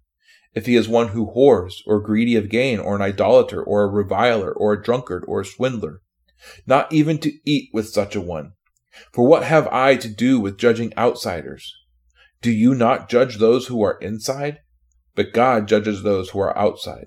if 0.55 0.67
he 0.67 0.77
is 0.77 0.89
one 0.89 1.09
who 1.09 1.27
whores, 1.27 1.83
or 1.87 2.01
greedy 2.01 2.37
of 2.37 2.49
gain, 2.49 2.79
or 2.79 2.97
an 2.97 3.03
idolater, 3.03 3.63
or 3.63 3.83
a 3.83 3.89
reviler, 3.89 4.53
or 4.53 4.73
a 4.73 4.83
drunkard, 4.83 5.25
or 5.27 5.41
a 5.41 5.45
swindler, 5.45 6.01
not 6.67 6.93
even 6.93 7.19
to 7.19 7.33
eat 7.45 7.71
with 7.73 7.89
such 7.89 8.15
a 8.15 8.21
one. 8.21 8.53
For 9.13 9.27
what 9.27 9.45
have 9.45 9.67
I 9.69 9.97
to 9.97 10.09
do 10.09 10.41
with 10.41 10.59
judging 10.59 10.93
outsiders? 10.97 11.75
Do 12.43 12.51
you 12.51 12.75
not 12.75 13.09
judge 13.09 13.39
those 13.39 13.67
who 13.67 13.83
are 13.83 13.99
inside? 13.99 14.61
But 15.15 15.33
God 15.33 15.67
judges 15.67 16.03
those 16.03 16.31
who 16.31 16.41
are 16.41 16.57
outside, 16.57 17.07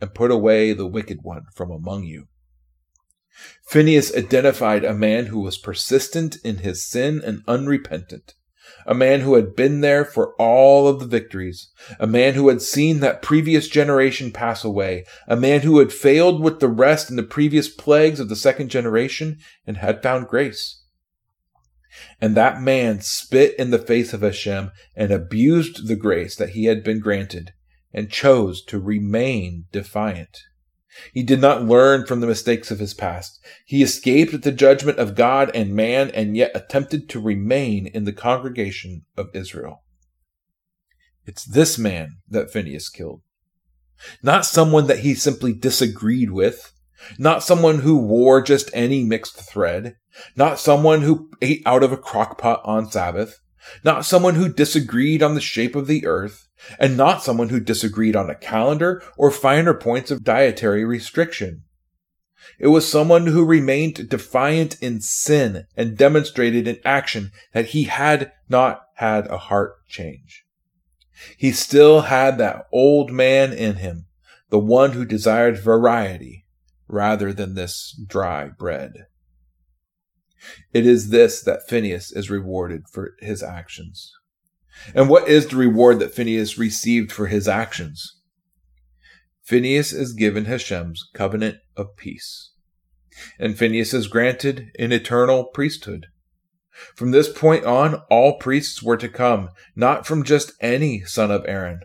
and 0.00 0.14
put 0.14 0.30
away 0.30 0.72
the 0.72 0.86
wicked 0.86 1.18
one 1.22 1.46
from 1.54 1.70
among 1.70 2.04
you. 2.04 2.28
Phineas 3.66 4.14
identified 4.14 4.84
a 4.84 4.94
man 4.94 5.26
who 5.26 5.40
was 5.40 5.58
persistent 5.58 6.36
in 6.44 6.58
his 6.58 6.86
sin 6.86 7.20
and 7.24 7.42
unrepentant, 7.48 8.34
a 8.86 8.94
man 8.94 9.20
who 9.20 9.34
had 9.34 9.56
been 9.56 9.80
there 9.80 10.04
for 10.04 10.34
all 10.36 10.86
of 10.86 11.00
the 11.00 11.06
victories, 11.06 11.70
a 11.98 12.06
man 12.06 12.34
who 12.34 12.48
had 12.48 12.62
seen 12.62 13.00
that 13.00 13.22
previous 13.22 13.68
generation 13.68 14.30
pass 14.30 14.62
away, 14.62 15.04
a 15.26 15.36
man 15.36 15.60
who 15.62 15.78
had 15.78 15.92
failed 15.92 16.40
with 16.40 16.60
the 16.60 16.68
rest 16.68 17.10
in 17.10 17.16
the 17.16 17.22
previous 17.22 17.68
plagues 17.68 18.20
of 18.20 18.28
the 18.28 18.36
second 18.36 18.68
generation 18.68 19.38
and 19.66 19.78
had 19.78 20.02
found 20.02 20.28
grace. 20.28 20.81
And 22.20 22.34
that 22.34 22.60
man 22.60 23.00
spit 23.00 23.54
in 23.58 23.70
the 23.70 23.78
face 23.78 24.12
of 24.12 24.22
Hashem 24.22 24.70
and 24.96 25.10
abused 25.10 25.88
the 25.88 25.96
grace 25.96 26.36
that 26.36 26.50
he 26.50 26.64
had 26.64 26.82
been 26.82 27.00
granted 27.00 27.52
and 27.92 28.10
chose 28.10 28.64
to 28.64 28.80
remain 28.80 29.66
defiant. 29.72 30.38
He 31.12 31.22
did 31.22 31.40
not 31.40 31.64
learn 31.64 32.06
from 32.06 32.20
the 32.20 32.26
mistakes 32.26 32.70
of 32.70 32.78
his 32.78 32.94
past. 32.94 33.40
He 33.64 33.82
escaped 33.82 34.42
the 34.42 34.52
judgment 34.52 34.98
of 34.98 35.14
God 35.14 35.50
and 35.54 35.74
man 35.74 36.10
and 36.10 36.36
yet 36.36 36.52
attempted 36.54 37.08
to 37.10 37.20
remain 37.20 37.86
in 37.86 38.04
the 38.04 38.12
congregation 38.12 39.06
of 39.16 39.34
Israel. 39.34 39.82
It's 41.24 41.44
this 41.44 41.78
man 41.78 42.18
that 42.28 42.50
Phineas 42.50 42.88
killed. 42.88 43.22
Not 44.22 44.44
someone 44.44 44.86
that 44.88 45.00
he 45.00 45.14
simply 45.14 45.52
disagreed 45.52 46.30
with. 46.30 46.71
Not 47.18 47.42
someone 47.42 47.80
who 47.80 47.98
wore 47.98 48.42
just 48.42 48.70
any 48.72 49.04
mixed 49.04 49.36
thread. 49.36 49.96
Not 50.36 50.58
someone 50.58 51.02
who 51.02 51.30
ate 51.40 51.62
out 51.66 51.82
of 51.82 51.92
a 51.92 51.96
crock 51.96 52.38
pot 52.38 52.60
on 52.64 52.90
Sabbath. 52.90 53.40
Not 53.84 54.04
someone 54.04 54.34
who 54.34 54.52
disagreed 54.52 55.22
on 55.22 55.34
the 55.34 55.40
shape 55.40 55.76
of 55.76 55.86
the 55.86 56.06
earth 56.06 56.48
and 56.78 56.96
not 56.96 57.22
someone 57.22 57.48
who 57.48 57.60
disagreed 57.60 58.16
on 58.16 58.30
a 58.30 58.34
calendar 58.34 59.02
or 59.16 59.30
finer 59.30 59.74
points 59.74 60.10
of 60.10 60.24
dietary 60.24 60.84
restriction. 60.84 61.64
It 62.58 62.68
was 62.68 62.90
someone 62.90 63.26
who 63.26 63.44
remained 63.44 64.08
defiant 64.08 64.76
in 64.80 65.00
sin 65.00 65.66
and 65.76 65.96
demonstrated 65.96 66.66
in 66.66 66.80
action 66.84 67.30
that 67.52 67.66
he 67.66 67.84
had 67.84 68.32
not 68.48 68.82
had 68.96 69.26
a 69.28 69.38
heart 69.38 69.86
change. 69.86 70.44
He 71.36 71.52
still 71.52 72.02
had 72.02 72.38
that 72.38 72.66
old 72.72 73.12
man 73.12 73.52
in 73.52 73.76
him, 73.76 74.06
the 74.50 74.58
one 74.58 74.92
who 74.92 75.04
desired 75.04 75.58
variety 75.58 76.41
rather 76.92 77.32
than 77.32 77.54
this 77.54 77.98
dry 78.06 78.48
bread. 78.48 79.06
It 80.72 80.86
is 80.86 81.08
this 81.08 81.42
that 81.42 81.68
Phineas 81.68 82.12
is 82.12 82.30
rewarded 82.30 82.82
for 82.92 83.14
his 83.20 83.42
actions. 83.42 84.12
And 84.94 85.08
what 85.08 85.28
is 85.28 85.46
the 85.46 85.56
reward 85.56 85.98
that 86.00 86.14
Phineas 86.14 86.58
received 86.58 87.10
for 87.10 87.26
his 87.26 87.48
actions? 87.48 88.20
Phineas 89.42 89.92
is 89.92 90.12
given 90.12 90.44
Hashem's 90.44 91.08
covenant 91.14 91.58
of 91.76 91.96
peace. 91.96 92.52
And 93.38 93.58
Phineas 93.58 93.94
is 93.94 94.06
granted 94.06 94.70
an 94.78 94.92
eternal 94.92 95.44
priesthood. 95.44 96.06
From 96.96 97.10
this 97.10 97.30
point 97.30 97.64
on, 97.64 98.02
all 98.10 98.38
priests 98.38 98.82
were 98.82 98.96
to 98.96 99.08
come, 99.08 99.50
not 99.76 100.06
from 100.06 100.24
just 100.24 100.52
any 100.60 101.04
son 101.04 101.30
of 101.30 101.44
Aaron, 101.46 101.80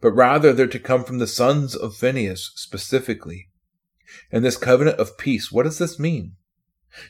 but 0.00 0.12
rather 0.12 0.52
they're 0.52 0.66
to 0.66 0.78
come 0.78 1.04
from 1.04 1.18
the 1.18 1.26
sons 1.26 1.74
of 1.74 1.96
Phineas 1.96 2.52
specifically. 2.54 3.47
And 4.30 4.44
this 4.44 4.56
covenant 4.56 4.98
of 4.98 5.18
peace, 5.18 5.52
what 5.52 5.64
does 5.64 5.78
this 5.78 5.98
mean? 5.98 6.36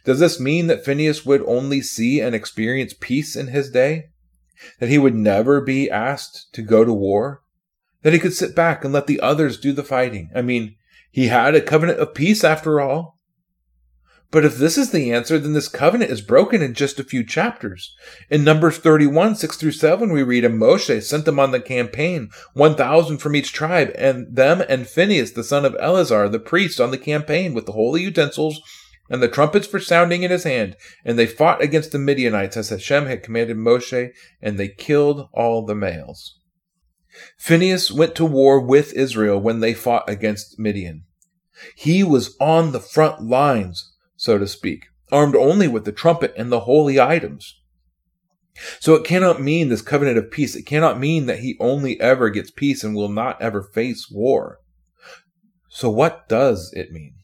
Does 0.05 0.19
this 0.19 0.41
mean 0.41 0.67
that 0.67 0.85
Phineas 0.85 1.25
would 1.25 1.43
only 1.47 1.81
see 1.81 2.21
and 2.21 2.35
experience 2.35 2.95
peace 2.99 3.37
in 3.37 3.49
his 3.49 3.71
day? 3.71 4.11
That 4.81 4.89
he 4.89 4.99
would 4.99 5.15
never 5.15 5.61
be 5.61 5.91
asked 5.91 6.53
to 6.55 6.63
go 6.63 6.85
to 6.85 6.93
war? 6.93 7.43
That 8.03 8.13
he 8.13 8.19
could 8.19 8.35
sit 8.35 8.57
back 8.57 8.85
and 8.85 8.93
let 8.93 9.07
the 9.07 9.21
others 9.21 9.59
do 9.59 9.73
the 9.73 9.85
fighting? 9.85 10.31
I 10.35 10.43
mean, 10.43 10.77
he 11.11 11.29
had 11.29 11.55
a 11.55 11.61
covenant 11.61 12.01
of 12.01 12.15
peace 12.15 12.45
after 12.45 12.81
all. 12.81 13.18
But 14.31 14.45
if 14.45 14.59
this 14.59 14.77
is 14.77 14.91
the 14.91 15.11
answer, 15.11 15.39
then 15.39 15.55
this 15.55 15.69
covenant 15.69 16.11
is 16.11 16.21
broken 16.21 16.61
in 16.61 16.75
just 16.75 17.01
a 17.01 17.05
few 17.05 17.25
chapters. 17.25 17.97
In 18.29 18.45
Numbers 18.45 18.77
31, 18.77 19.37
6 19.37 19.57
through 19.57 19.73
7, 19.73 20.13
we 20.13 20.23
read, 20.23 20.45
And 20.45 20.61
Moshe 20.61 21.03
sent 21.03 21.25
them 21.25 21.41
on 21.41 21.51
the 21.51 21.61
campaign, 21.61 22.29
1,000 22.53 23.19
from 23.19 23.35
each 23.35 23.55
tribe, 23.55 23.91
and 23.95 24.37
them 24.37 24.63
and 24.69 24.87
Phinehas, 24.87 25.33
the 25.33 25.43
son 25.43 25.65
of 25.65 25.77
Eleazar, 25.81 26.29
the 26.29 26.39
priest, 26.39 26.79
on 26.79 26.91
the 26.91 26.99
campaign, 26.99 27.55
with 27.55 27.65
the 27.65 27.73
holy 27.73 28.03
utensils 28.03 28.61
and 29.09 29.23
the 29.23 29.29
trumpets 29.29 29.67
for 29.67 29.81
sounding 29.81 30.23
in 30.23 30.31
his 30.31 30.45
hand. 30.45 30.77
And 31.07 31.19
they 31.19 31.27
fought 31.27 31.63
against 31.63 31.93
the 31.93 31.99
Midianites, 31.99 32.59
as 32.59 32.69
Hashem 32.69 33.07
had 33.07 33.23
commanded 33.23 33.57
Moshe, 33.57 34.13
and 34.43 34.59
they 34.59 34.69
killed 34.69 35.31
all 35.33 35.65
the 35.65 35.75
males. 35.75 36.39
Phinehas 37.39 37.91
went 37.91 38.15
to 38.17 38.27
war 38.27 38.61
with 38.61 38.93
Israel 38.93 39.41
when 39.41 39.61
they 39.61 39.73
fought 39.73 40.09
against 40.09 40.59
Midian. 40.59 41.05
He 41.75 42.05
was 42.05 42.37
on 42.39 42.73
the 42.73 42.81
front 42.81 43.23
lines 43.23 43.95
so 44.19 44.37
to 44.37 44.47
speak, 44.47 44.87
armed 45.11 45.37
only 45.37 45.69
with 45.69 45.87
the 45.87 45.93
trumpet 45.93 46.35
and 46.37 46.53
the 46.53 46.61
holy 46.61 47.01
items. 47.01 47.59
So 48.81 48.95
it 48.95 49.05
cannot 49.05 49.41
mean 49.41 49.69
this 49.69 49.81
covenant 49.81 50.19
of 50.19 50.33
peace. 50.33 50.57
It 50.57 50.67
cannot 50.67 50.99
mean 50.99 51.27
that 51.27 51.39
he 51.39 51.57
only 51.61 51.99
ever 52.01 52.29
gets 52.29 52.51
peace 52.51 52.83
and 52.83 52.95
will 52.95 53.09
not 53.09 53.41
ever 53.41 53.63
face 53.63 54.11
war. 54.11 54.59
So 55.69 55.89
what 55.89 56.29
does 56.29 56.73
it 56.75 56.91
mean? 56.91 57.15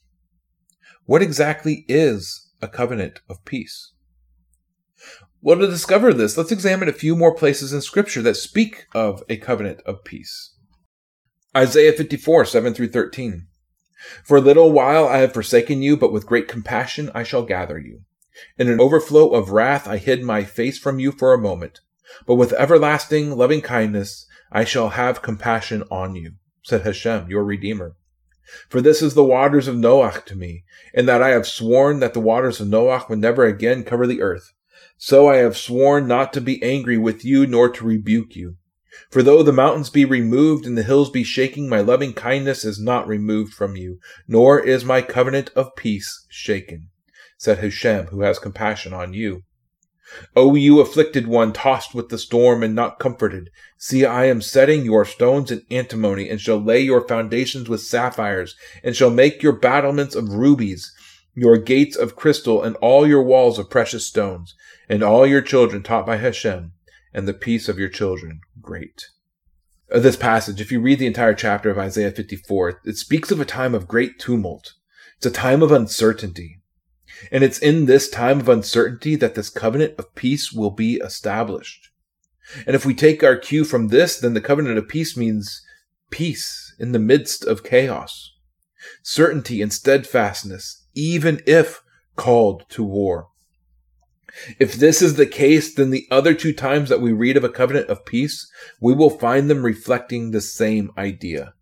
What 1.04 1.22
exactly 1.22 1.85
is 1.88 2.52
a 2.62 2.68
covenant 2.68 3.20
of 3.28 3.44
peace? 3.44 3.92
Well, 5.42 5.59
to 5.59 5.66
discover 5.66 6.14
this, 6.14 6.38
let's 6.38 6.52
examine 6.52 6.88
a 6.88 6.92
few 6.92 7.16
more 7.16 7.35
places 7.35 7.72
in 7.72 7.80
Scripture 7.83 8.22
that 8.22 8.37
speak 8.37 8.87
of 8.94 9.24
a 9.28 9.37
covenant 9.37 9.80
of 9.85 10.04
peace. 10.04 10.54
Isaiah 11.57 11.92
54, 11.92 12.44
7 12.44 12.72
through 12.72 12.88
13. 12.88 13.48
For 14.24 14.36
a 14.36 14.42
little 14.42 14.72
while 14.72 15.06
I 15.06 15.18
have 15.18 15.32
forsaken 15.32 15.82
you, 15.82 15.96
but 15.96 16.12
with 16.12 16.26
great 16.26 16.48
compassion 16.48 17.10
I 17.14 17.22
shall 17.22 17.44
gather 17.44 17.78
you. 17.78 18.02
In 18.58 18.68
an 18.68 18.80
overflow 18.80 19.30
of 19.30 19.50
wrath 19.50 19.86
I 19.86 19.98
hid 19.98 20.22
my 20.22 20.44
face 20.44 20.78
from 20.78 20.98
you 20.98 21.12
for 21.12 21.32
a 21.32 21.38
moment, 21.38 21.80
but 22.26 22.34
with 22.34 22.52
everlasting 22.54 23.36
loving 23.36 23.60
kindness 23.60 24.26
I 24.50 24.64
shall 24.64 24.90
have 24.90 25.22
compassion 25.22 25.84
on 25.90 26.14
you, 26.14 26.34
said 26.62 26.82
Hashem, 26.82 27.28
your 27.28 27.44
Redeemer. 27.44 27.96
For 28.68 28.80
this 28.80 29.00
is 29.02 29.14
the 29.14 29.24
waters 29.24 29.68
of 29.68 29.76
Noach 29.76 30.24
to 30.26 30.36
me, 30.36 30.64
in 30.92 31.06
that 31.06 31.22
I 31.22 31.30
have 31.30 31.46
sworn 31.46 32.00
that 32.00 32.12
the 32.12 32.20
waters 32.20 32.60
of 32.60 32.68
Noach 32.68 33.08
would 33.08 33.18
never 33.18 33.44
again 33.44 33.84
cover 33.84 34.06
the 34.06 34.20
earth. 34.20 34.52
So 34.96 35.28
I 35.28 35.36
have 35.36 35.56
sworn 35.56 36.06
not 36.06 36.32
to 36.34 36.40
be 36.40 36.62
angry 36.62 36.98
with 36.98 37.24
you 37.24 37.46
nor 37.46 37.68
to 37.70 37.84
rebuke 37.84 38.36
you. 38.36 38.56
For 39.11 39.24
though 39.24 39.42
the 39.42 39.52
mountains 39.52 39.90
be 39.90 40.04
removed 40.04 40.64
and 40.64 40.78
the 40.78 40.85
hills 40.85 41.11
be 41.11 41.24
shaking, 41.24 41.68
my 41.68 41.80
loving 41.80 42.12
kindness 42.12 42.64
is 42.64 42.80
not 42.80 43.09
removed 43.09 43.52
from 43.52 43.74
you, 43.74 43.98
nor 44.28 44.61
is 44.61 44.85
my 44.85 45.02
covenant 45.02 45.50
of 45.57 45.74
peace 45.74 46.24
shaken, 46.28 46.90
said 47.37 47.59
Hashem, 47.59 48.07
who 48.07 48.20
has 48.20 48.38
compassion 48.38 48.92
on 48.92 49.12
you. 49.12 49.42
O 50.37 50.54
you 50.54 50.78
afflicted 50.78 51.26
one, 51.26 51.52
tossed 51.52 51.92
with 51.92 52.09
the 52.09 52.18
storm 52.18 52.62
and 52.62 52.72
not 52.72 53.00
comforted, 53.00 53.50
see, 53.76 54.04
I 54.04 54.26
am 54.26 54.40
setting 54.40 54.85
your 54.85 55.04
stones 55.04 55.50
in 55.50 55.62
antimony, 55.72 56.28
and 56.28 56.40
shall 56.40 56.62
lay 56.62 56.80
your 56.80 57.07
foundations 57.09 57.68
with 57.68 57.80
sapphires, 57.80 58.54
and 58.85 58.94
shall 58.94 59.11
make 59.11 59.42
your 59.42 59.54
battlements 59.54 60.14
of 60.14 60.35
rubies, 60.35 60.92
your 61.35 61.57
gates 61.57 61.96
of 61.96 62.14
crystal, 62.14 62.62
and 62.62 62.76
all 62.76 63.09
your 63.09 63.24
walls 63.24 63.59
of 63.59 63.70
precious 63.70 64.07
stones, 64.07 64.54
and 64.88 65.02
all 65.02 65.26
your 65.26 65.42
children 65.42 65.83
taught 65.83 66.07
by 66.07 66.18
Hashem 66.18 66.74
and 67.14 67.27
the 67.27 67.33
peace 67.33 67.68
of 67.68 67.79
your 67.79 67.88
children 67.88 68.40
great. 68.61 69.07
Uh, 69.92 70.00
this 70.00 70.16
passage, 70.16 70.61
if 70.61 70.72
you 70.72 70.81
read 70.81 70.98
the 70.98 71.07
entire 71.07 71.35
chapter 71.35 71.70
of 71.70 71.79
Isaiah 71.79 72.11
54, 72.11 72.81
it 72.85 72.96
speaks 72.96 73.31
of 73.31 73.40
a 73.40 73.44
time 73.44 73.74
of 73.74 73.88
great 73.88 74.18
tumult. 74.18 74.74
It's 75.16 75.27
a 75.27 75.31
time 75.31 75.62
of 75.62 75.70
uncertainty. 75.70 76.61
And 77.31 77.44
it's 77.44 77.59
in 77.59 77.87
this 77.87 78.11
time 78.11 78.40
of 78.40 78.48
uncertainty 78.48 79.14
that 79.16 79.37
this 79.37 79.48
covenant 79.48 79.94
of 79.98 80.14
peace 80.14 80.53
will 80.53 80.70
be 80.70 80.96
established. 80.96 81.90
And 82.66 82.74
if 82.74 82.85
we 82.85 82.94
take 82.94 83.22
our 83.22 83.37
cue 83.37 83.64
from 83.64 83.88
this, 83.88 84.18
then 84.18 84.35
the 84.35 84.40
covenant 84.40 84.77
of 84.77 84.88
peace 84.88 85.16
means 85.16 85.62
peace 86.11 86.74
in 86.79 86.92
the 86.92 86.98
midst 86.98 87.44
of 87.44 87.64
chaos, 87.64 88.33
certainty 89.03 89.62
and 89.62 89.72
steadfastness, 89.72 90.85
even 90.94 91.40
if 91.46 91.83
called 92.16 92.64
to 92.70 92.83
war. 92.83 93.29
If 94.59 94.75
this 94.75 95.01
is 95.01 95.14
the 95.14 95.27
case, 95.27 95.73
then 95.73 95.90
the 95.90 96.07
other 96.11 96.35
two 96.35 96.53
times 96.53 96.88
that 96.88 97.01
we 97.01 97.12
read 97.12 97.37
of 97.37 97.44
a 97.44 97.49
covenant 97.49 97.88
of 97.88 98.05
peace, 98.05 98.51
we 98.81 98.92
will 98.92 99.11
find 99.11 99.49
them 99.49 99.64
reflecting 99.64 100.31
the 100.31 100.40
same 100.40 100.90
idea. 100.99 101.55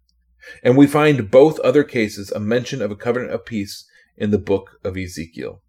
And 0.63 0.77
we 0.77 0.87
find 0.87 1.31
both 1.31 1.61
other 1.61 1.85
cases 1.85 2.31
a 2.31 2.41
mention 2.41 2.81
of 2.81 2.91
a 2.91 2.97
covenant 2.97 3.33
of 3.33 3.45
peace 3.45 3.87
in 4.17 4.31
the 4.31 4.39
book 4.39 4.79
of 4.85 4.97
Ezekiel. 4.97 5.63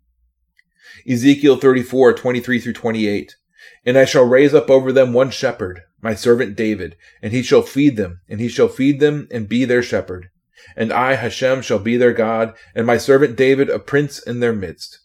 Ezekiel 1.08 1.58
34, 1.58 2.14
23 2.14 2.60
through 2.60 2.74
28. 2.74 3.36
And 3.86 3.98
I 3.98 4.06
shall 4.06 4.26
raise 4.26 4.54
up 4.54 4.70
over 4.70 4.92
them 4.92 5.14
one 5.14 5.30
shepherd, 5.30 5.82
my 6.02 6.16
servant 6.16 6.56
David, 6.56 6.96
and 7.22 7.34
he 7.34 7.44
shall 7.44 7.62
feed 7.62 7.98
them, 7.98 8.22
and 8.30 8.40
he 8.40 8.48
shall 8.48 8.68
feed 8.68 9.00
them 9.00 9.28
and 9.30 9.50
be 9.50 9.66
their 9.66 9.84
shepherd. 9.84 10.30
And 10.76 10.94
I, 10.94 11.16
Hashem, 11.16 11.62
shall 11.62 11.80
be 11.80 11.98
their 11.98 12.14
God, 12.14 12.54
and 12.74 12.88
my 12.88 12.98
servant 12.98 13.36
David 13.36 13.70
a 13.70 13.80
prince 13.80 14.20
in 14.20 14.40
their 14.40 14.54
midst. 14.54 15.00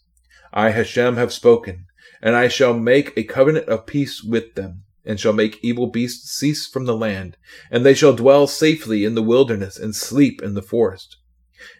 I, 0.53 0.69
Hashem, 0.69 1.17
have 1.17 1.33
spoken 1.33 1.85
and 2.21 2.35
I 2.35 2.47
shall 2.47 2.73
make 2.73 3.13
a 3.15 3.23
covenant 3.23 3.67
of 3.67 3.85
peace 3.85 4.23
with 4.23 4.55
them, 4.55 4.83
and 5.05 5.19
shall 5.19 5.33
make 5.33 5.63
evil 5.63 5.87
beasts 5.87 6.31
cease 6.31 6.67
from 6.67 6.85
the 6.85 6.95
land, 6.95 7.37
and 7.71 7.85
they 7.85 7.93
shall 7.93 8.13
dwell 8.13 8.47
safely 8.47 9.05
in 9.05 9.15
the 9.15 9.23
wilderness 9.23 9.77
and 9.77 9.95
sleep 9.95 10.41
in 10.41 10.53
the 10.53 10.61
forest. 10.61 11.17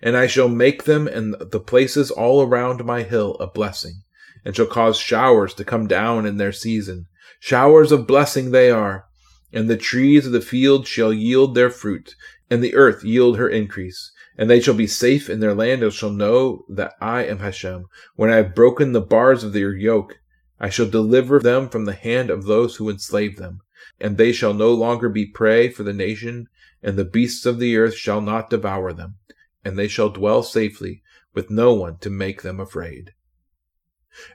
And 0.01 0.15
I 0.17 0.27
shall 0.27 0.49
make 0.49 0.83
them 0.83 1.07
and 1.07 1.35
the 1.39 1.59
places 1.59 2.11
all 2.11 2.41
around 2.41 2.83
my 2.85 3.03
hill 3.03 3.35
a 3.39 3.47
blessing, 3.47 4.03
and 4.45 4.55
shall 4.55 4.67
cause 4.67 4.97
showers 4.97 5.53
to 5.55 5.65
come 5.65 5.87
down 5.87 6.25
in 6.25 6.37
their 6.37 6.53
season. 6.53 7.07
Showers 7.39 7.91
of 7.91 8.07
blessing 8.07 8.51
they 8.51 8.71
are, 8.71 9.05
and 9.51 9.69
the 9.69 9.77
trees 9.77 10.25
of 10.25 10.31
the 10.31 10.41
field 10.41 10.87
shall 10.87 11.13
yield 11.13 11.55
their 11.55 11.69
fruit, 11.69 12.15
and 12.49 12.63
the 12.63 12.75
earth 12.75 13.03
yield 13.03 13.37
her 13.37 13.49
increase 13.49 14.11
and 14.39 14.49
they 14.49 14.61
shall 14.61 14.73
be 14.73 14.87
safe 14.87 15.29
in 15.29 15.41
their 15.41 15.53
land 15.53 15.83
and 15.83 15.91
shall 15.91 16.09
know 16.09 16.63
that 16.69 16.93
I 17.01 17.25
am 17.25 17.39
Hashem, 17.39 17.87
when 18.15 18.29
I 18.29 18.37
have 18.37 18.55
broken 18.55 18.93
the 18.93 19.01
bars 19.01 19.43
of 19.43 19.51
their 19.51 19.73
yoke, 19.73 20.17
I 20.59 20.69
shall 20.69 20.89
deliver 20.89 21.39
them 21.39 21.69
from 21.69 21.85
the 21.85 21.93
hand 21.93 22.29
of 22.29 22.45
those 22.45 22.75
who 22.75 22.89
enslave 22.89 23.37
them, 23.37 23.61
and 23.99 24.17
they 24.17 24.31
shall 24.31 24.53
no 24.53 24.73
longer 24.73 25.09
be 25.09 25.25
prey 25.25 25.69
for 25.69 25.83
the 25.83 25.93
nation, 25.93 26.47
and 26.83 26.97
the 26.97 27.05
beasts 27.05 27.45
of 27.45 27.59
the 27.59 27.77
earth 27.77 27.95
shall 27.95 28.21
not 28.21 28.49
devour 28.49 28.91
them, 28.91 29.15
and 29.63 29.77
they 29.77 29.87
shall 29.87 30.09
dwell 30.09 30.43
safely, 30.43 31.01
with 31.33 31.49
no 31.49 31.73
one 31.73 31.97
to 31.99 32.09
make 32.09 32.41
them 32.41 32.59
afraid. 32.59 33.13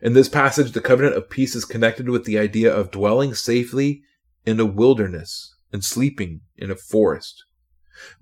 In 0.00 0.14
this 0.14 0.28
passage, 0.28 0.72
the 0.72 0.80
covenant 0.80 1.16
of 1.16 1.28
peace 1.28 1.54
is 1.54 1.64
connected 1.64 2.08
with 2.08 2.24
the 2.24 2.38
idea 2.38 2.74
of 2.74 2.90
dwelling 2.90 3.34
safely 3.34 4.02
in 4.46 4.58
a 4.60 4.64
wilderness 4.64 5.54
and 5.72 5.84
sleeping 5.84 6.40
in 6.56 6.70
a 6.70 6.76
forest. 6.76 7.44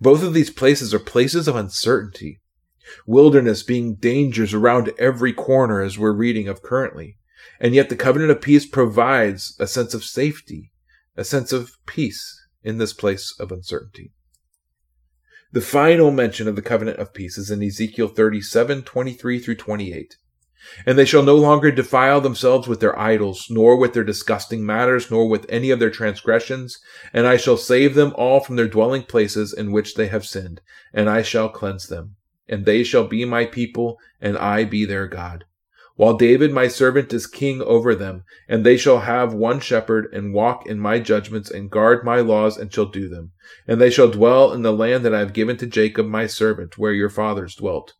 Both 0.00 0.22
of 0.22 0.34
these 0.34 0.50
places 0.50 0.92
are 0.92 0.98
places 0.98 1.46
of 1.46 1.56
uncertainty. 1.56 2.40
Wilderness 3.06 3.62
being 3.62 3.94
dangers 3.94 4.52
around 4.52 4.92
every 4.98 5.32
corner, 5.32 5.80
as 5.82 5.98
we're 5.98 6.12
reading 6.12 6.48
of 6.48 6.62
currently. 6.62 7.18
And 7.60 7.74
yet 7.74 7.88
the 7.88 7.96
covenant 7.96 8.30
of 8.30 8.40
peace 8.40 8.66
provides 8.66 9.56
a 9.58 9.66
sense 9.66 9.94
of 9.94 10.04
safety, 10.04 10.72
a 11.16 11.24
sense 11.24 11.52
of 11.52 11.76
peace 11.86 12.40
in 12.62 12.78
this 12.78 12.92
place 12.92 13.34
of 13.38 13.52
uncertainty. 13.52 14.12
The 15.52 15.60
final 15.60 16.10
mention 16.10 16.48
of 16.48 16.56
the 16.56 16.62
covenant 16.62 16.98
of 16.98 17.12
peace 17.12 17.36
is 17.36 17.50
in 17.50 17.62
Ezekiel 17.62 18.08
37, 18.08 18.82
23 18.82 19.38
through 19.38 19.54
28. 19.56 20.16
And 20.86 20.96
they 20.96 21.04
shall 21.04 21.22
no 21.22 21.36
longer 21.36 21.70
defile 21.70 22.20
themselves 22.20 22.68
with 22.68 22.80
their 22.80 22.98
idols, 22.98 23.48
nor 23.50 23.76
with 23.76 23.92
their 23.92 24.04
disgusting 24.04 24.64
matters, 24.64 25.10
nor 25.10 25.28
with 25.28 25.44
any 25.48 25.70
of 25.70 25.78
their 25.78 25.90
transgressions. 25.90 26.78
And 27.12 27.26
I 27.26 27.36
shall 27.36 27.56
save 27.56 27.94
them 27.94 28.14
all 28.16 28.40
from 28.40 28.56
their 28.56 28.68
dwelling 28.68 29.02
places 29.02 29.52
in 29.52 29.72
which 29.72 29.94
they 29.94 30.06
have 30.06 30.24
sinned, 30.24 30.60
and 30.94 31.10
I 31.10 31.22
shall 31.22 31.48
cleanse 31.48 31.88
them. 31.88 32.16
And 32.48 32.64
they 32.64 32.82
shall 32.82 33.06
be 33.06 33.24
my 33.24 33.44
people, 33.44 33.98
and 34.20 34.38
I 34.38 34.64
be 34.64 34.84
their 34.84 35.06
God 35.06 35.44
while 35.96 36.16
David 36.16 36.52
my 36.52 36.68
servant 36.68 37.12
is 37.12 37.26
king 37.26 37.60
over 37.62 37.94
them, 37.94 38.24
and 38.48 38.64
they 38.64 38.76
shall 38.76 39.00
have 39.00 39.34
one 39.34 39.60
shepherd, 39.60 40.08
and 40.12 40.32
walk 40.32 40.66
in 40.66 40.78
my 40.78 40.98
judgments, 40.98 41.50
and 41.50 41.70
guard 41.70 42.04
my 42.04 42.20
laws, 42.20 42.56
and 42.56 42.72
shall 42.72 42.86
do 42.86 43.08
them. 43.08 43.32
And 43.68 43.80
they 43.80 43.90
shall 43.90 44.10
dwell 44.10 44.52
in 44.52 44.62
the 44.62 44.72
land 44.72 45.04
that 45.04 45.14
I 45.14 45.18
have 45.18 45.32
given 45.32 45.56
to 45.58 45.66
Jacob 45.66 46.06
my 46.06 46.26
servant, 46.26 46.78
where 46.78 46.92
your 46.92 47.10
fathers 47.10 47.54
dwelt. 47.54 47.94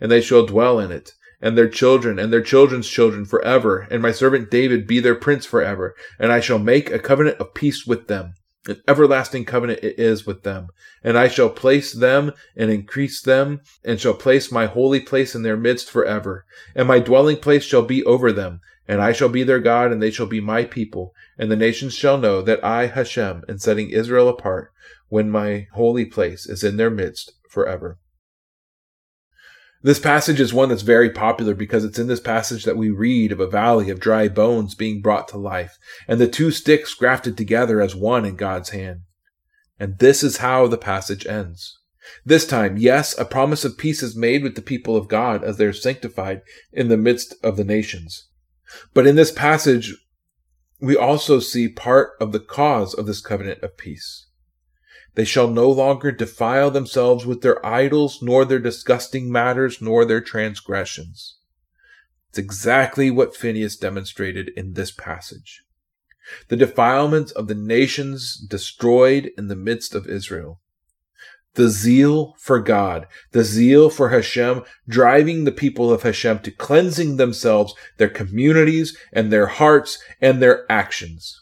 And 0.00 0.10
they 0.10 0.20
shall 0.20 0.46
dwell 0.46 0.78
in 0.78 0.90
it, 0.90 1.12
and 1.40 1.56
their 1.56 1.68
children 1.68 2.18
and 2.18 2.32
their 2.32 2.42
children's 2.42 2.88
children 2.88 3.24
forever, 3.24 3.86
and 3.90 4.00
my 4.00 4.12
servant 4.12 4.50
David 4.50 4.86
be 4.86 5.00
their 5.00 5.14
prince 5.14 5.44
forever. 5.44 5.94
And 6.18 6.32
I 6.32 6.40
shall 6.40 6.58
make 6.58 6.90
a 6.90 6.98
covenant 6.98 7.38
of 7.38 7.54
peace 7.54 7.86
with 7.86 8.08
them. 8.08 8.34
An 8.68 8.82
everlasting 8.88 9.44
covenant 9.44 9.80
it 9.82 9.98
is 9.98 10.26
with 10.26 10.42
them. 10.42 10.68
And 11.04 11.16
I 11.16 11.28
shall 11.28 11.50
place 11.50 11.92
them 11.92 12.32
and 12.56 12.70
increase 12.70 13.20
them, 13.20 13.60
and 13.84 14.00
shall 14.00 14.14
place 14.14 14.50
my 14.50 14.66
holy 14.66 15.00
place 15.00 15.34
in 15.34 15.42
their 15.42 15.56
midst 15.56 15.90
forever. 15.90 16.44
And 16.74 16.88
my 16.88 16.98
dwelling 16.98 17.36
place 17.36 17.64
shall 17.64 17.82
be 17.82 18.04
over 18.04 18.32
them. 18.32 18.60
And 18.88 19.00
I 19.00 19.12
shall 19.12 19.28
be 19.28 19.42
their 19.42 19.60
God, 19.60 19.92
and 19.92 20.02
they 20.02 20.10
shall 20.10 20.26
be 20.26 20.40
my 20.40 20.64
people. 20.64 21.14
And 21.38 21.50
the 21.50 21.56
nations 21.56 21.94
shall 21.94 22.18
know 22.18 22.42
that 22.42 22.64
I, 22.64 22.86
Hashem, 22.86 23.44
am 23.48 23.58
setting 23.58 23.90
Israel 23.90 24.28
apart, 24.28 24.72
when 25.08 25.30
my 25.30 25.68
holy 25.72 26.04
place 26.04 26.46
is 26.46 26.64
in 26.64 26.76
their 26.76 26.90
midst 26.90 27.32
forever. 27.48 27.98
This 29.86 30.00
passage 30.00 30.40
is 30.40 30.52
one 30.52 30.70
that's 30.70 30.82
very 30.82 31.10
popular 31.10 31.54
because 31.54 31.84
it's 31.84 32.00
in 32.00 32.08
this 32.08 32.18
passage 32.18 32.64
that 32.64 32.76
we 32.76 32.90
read 32.90 33.30
of 33.30 33.38
a 33.38 33.46
valley 33.46 33.88
of 33.88 34.00
dry 34.00 34.26
bones 34.26 34.74
being 34.74 35.00
brought 35.00 35.28
to 35.28 35.38
life, 35.38 35.78
and 36.08 36.20
the 36.20 36.26
two 36.26 36.50
sticks 36.50 36.92
grafted 36.92 37.36
together 37.36 37.80
as 37.80 37.94
one 37.94 38.24
in 38.24 38.34
God's 38.34 38.70
hand. 38.70 39.02
And 39.78 40.00
this 40.00 40.24
is 40.24 40.38
how 40.38 40.66
the 40.66 40.76
passage 40.76 41.24
ends. 41.24 41.78
This 42.24 42.44
time, 42.44 42.76
yes, 42.76 43.16
a 43.16 43.24
promise 43.24 43.64
of 43.64 43.78
peace 43.78 44.02
is 44.02 44.16
made 44.16 44.42
with 44.42 44.56
the 44.56 44.60
people 44.60 44.96
of 44.96 45.06
God 45.06 45.44
as 45.44 45.56
they 45.56 45.66
are 45.66 45.72
sanctified 45.72 46.42
in 46.72 46.88
the 46.88 46.96
midst 46.96 47.36
of 47.44 47.56
the 47.56 47.62
nations. 47.62 48.26
But 48.92 49.06
in 49.06 49.14
this 49.14 49.30
passage, 49.30 49.94
we 50.80 50.96
also 50.96 51.38
see 51.38 51.68
part 51.68 52.14
of 52.20 52.32
the 52.32 52.40
cause 52.40 52.92
of 52.92 53.06
this 53.06 53.20
covenant 53.20 53.62
of 53.62 53.76
peace. 53.76 54.25
They 55.16 55.24
shall 55.24 55.48
no 55.48 55.70
longer 55.70 56.12
defile 56.12 56.70
themselves 56.70 57.24
with 57.24 57.40
their 57.40 57.64
idols, 57.64 58.20
nor 58.20 58.44
their 58.44 58.58
disgusting 58.58 59.32
matters, 59.32 59.80
nor 59.80 60.04
their 60.04 60.20
transgressions. 60.20 61.38
It's 62.28 62.38
exactly 62.38 63.10
what 63.10 63.34
Phineas 63.34 63.76
demonstrated 63.76 64.50
in 64.56 64.74
this 64.74 64.90
passage. 64.90 65.62
The 66.48 66.56
defilements 66.56 67.32
of 67.32 67.48
the 67.48 67.54
nations 67.54 68.36
destroyed 68.36 69.30
in 69.38 69.48
the 69.48 69.56
midst 69.56 69.94
of 69.94 70.06
Israel. 70.06 70.60
The 71.54 71.70
zeal 71.70 72.34
for 72.38 72.60
God, 72.60 73.06
the 73.32 73.42
zeal 73.42 73.88
for 73.88 74.10
Hashem, 74.10 74.64
driving 74.86 75.44
the 75.44 75.52
people 75.52 75.90
of 75.90 76.02
Hashem 76.02 76.40
to 76.40 76.50
cleansing 76.50 77.16
themselves, 77.16 77.74
their 77.96 78.10
communities, 78.10 78.94
and 79.14 79.32
their 79.32 79.46
hearts, 79.46 79.98
and 80.20 80.42
their 80.42 80.70
actions. 80.70 81.40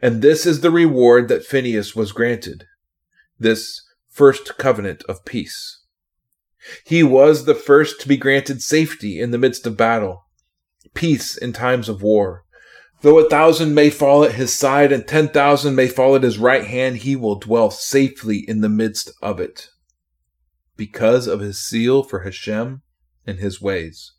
And 0.00 0.22
this 0.22 0.46
is 0.46 0.60
the 0.60 0.70
reward 0.70 1.26
that 1.26 1.44
Phineas 1.44 1.96
was 1.96 2.12
granted 2.12 2.66
this 3.44 3.80
first 4.08 4.58
covenant 4.58 5.04
of 5.08 5.24
peace. 5.24 5.82
He 6.84 7.04
was 7.04 7.44
the 7.44 7.54
first 7.54 8.00
to 8.00 8.08
be 8.08 8.16
granted 8.16 8.62
safety 8.62 9.20
in 9.20 9.30
the 9.30 9.38
midst 9.38 9.66
of 9.66 9.76
battle, 9.76 10.24
peace 10.94 11.36
in 11.36 11.52
times 11.52 11.88
of 11.88 12.02
war. 12.02 12.44
Though 13.02 13.18
a 13.18 13.28
thousand 13.28 13.74
may 13.74 13.90
fall 13.90 14.24
at 14.24 14.32
his 14.32 14.54
side 14.54 14.90
and 14.90 15.06
ten 15.06 15.28
thousand 15.28 15.74
may 15.74 15.88
fall 15.88 16.16
at 16.16 16.22
his 16.22 16.38
right 16.38 16.64
hand, 16.64 16.98
he 16.98 17.16
will 17.16 17.38
dwell 17.38 17.70
safely 17.70 18.38
in 18.48 18.62
the 18.62 18.68
midst 18.70 19.12
of 19.20 19.38
it, 19.38 19.68
because 20.74 21.26
of 21.26 21.40
his 21.40 21.62
zeal 21.68 22.02
for 22.02 22.20
Hashem 22.20 22.80
and 23.26 23.38
his 23.38 23.60
ways. 23.60 24.12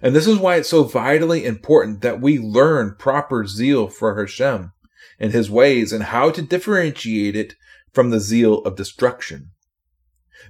And 0.00 0.14
this 0.14 0.28
is 0.28 0.38
why 0.38 0.56
it's 0.56 0.68
so 0.68 0.84
vitally 0.84 1.44
important 1.44 2.02
that 2.02 2.20
we 2.20 2.38
learn 2.38 2.94
proper 2.96 3.44
zeal 3.46 3.88
for 3.88 4.16
Hashem 4.16 4.72
and 5.18 5.32
his 5.32 5.50
ways 5.50 5.92
and 5.92 6.04
how 6.04 6.30
to 6.30 6.42
differentiate 6.42 7.34
it 7.34 7.54
from 7.92 8.10
the 8.10 8.20
zeal 8.20 8.58
of 8.62 8.76
destruction. 8.76 9.50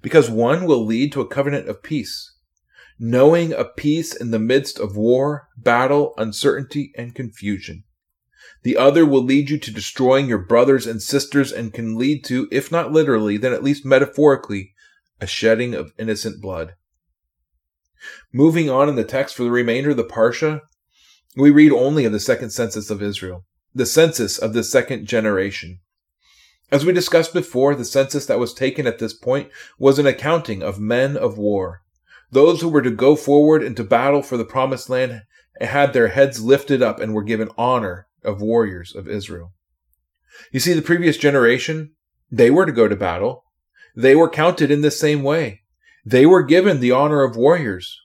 Because 0.02 0.30
one 0.30 0.66
will 0.66 0.84
lead 0.84 1.12
to 1.12 1.20
a 1.20 1.28
covenant 1.28 1.68
of 1.68 1.82
peace, 1.82 2.34
knowing 2.98 3.52
a 3.52 3.64
peace 3.64 4.14
in 4.14 4.30
the 4.30 4.38
midst 4.38 4.78
of 4.78 4.96
war, 4.96 5.48
battle, 5.56 6.14
uncertainty, 6.16 6.92
and 6.96 7.14
confusion. 7.14 7.84
The 8.62 8.76
other 8.76 9.06
will 9.06 9.24
lead 9.24 9.48
you 9.48 9.58
to 9.58 9.72
destroying 9.72 10.28
your 10.28 10.38
brothers 10.38 10.86
and 10.86 11.00
sisters 11.00 11.50
and 11.50 11.72
can 11.72 11.96
lead 11.96 12.24
to, 12.26 12.46
if 12.52 12.70
not 12.70 12.92
literally, 12.92 13.36
then 13.36 13.52
at 13.52 13.64
least 13.64 13.86
metaphorically, 13.86 14.74
a 15.20 15.26
shedding 15.26 15.74
of 15.74 15.92
innocent 15.98 16.40
blood. 16.40 16.74
Moving 18.32 18.68
on 18.70 18.88
in 18.88 18.96
the 18.96 19.04
text 19.04 19.34
for 19.34 19.44
the 19.44 19.50
remainder 19.50 19.90
of 19.90 19.96
the 19.96 20.04
Parsha, 20.04 20.60
we 21.36 21.50
read 21.50 21.72
only 21.72 22.04
of 22.04 22.12
the 22.12 22.20
second 22.20 22.50
census 22.50 22.90
of 22.90 23.02
Israel, 23.02 23.44
the 23.74 23.86
census 23.86 24.38
of 24.38 24.52
the 24.52 24.64
second 24.64 25.06
generation. 25.06 25.80
As 26.72 26.84
we 26.84 26.92
discussed 26.92 27.34
before, 27.34 27.74
the 27.74 27.84
census 27.84 28.26
that 28.26 28.38
was 28.38 28.54
taken 28.54 28.86
at 28.86 28.98
this 28.98 29.12
point 29.12 29.50
was 29.78 29.98
an 29.98 30.06
accounting 30.06 30.62
of 30.62 30.78
men 30.78 31.16
of 31.16 31.36
war. 31.36 31.82
Those 32.30 32.60
who 32.60 32.68
were 32.68 32.82
to 32.82 32.90
go 32.90 33.16
forward 33.16 33.62
into 33.62 33.82
battle 33.82 34.22
for 34.22 34.36
the 34.36 34.44
promised 34.44 34.88
land 34.88 35.22
had 35.60 35.92
their 35.92 36.08
heads 36.08 36.44
lifted 36.44 36.80
up 36.80 37.00
and 37.00 37.12
were 37.12 37.24
given 37.24 37.50
honor 37.58 38.06
of 38.22 38.40
warriors 38.40 38.94
of 38.94 39.08
Israel. 39.08 39.52
You 40.52 40.60
see, 40.60 40.72
the 40.72 40.82
previous 40.82 41.16
generation, 41.16 41.92
they 42.30 42.50
were 42.50 42.66
to 42.66 42.72
go 42.72 42.86
to 42.86 42.94
battle. 42.94 43.44
They 43.96 44.14
were 44.14 44.30
counted 44.30 44.70
in 44.70 44.82
the 44.82 44.92
same 44.92 45.24
way. 45.24 45.62
They 46.04 46.24
were 46.24 46.44
given 46.44 46.78
the 46.78 46.92
honor 46.92 47.24
of 47.24 47.36
warriors. 47.36 48.00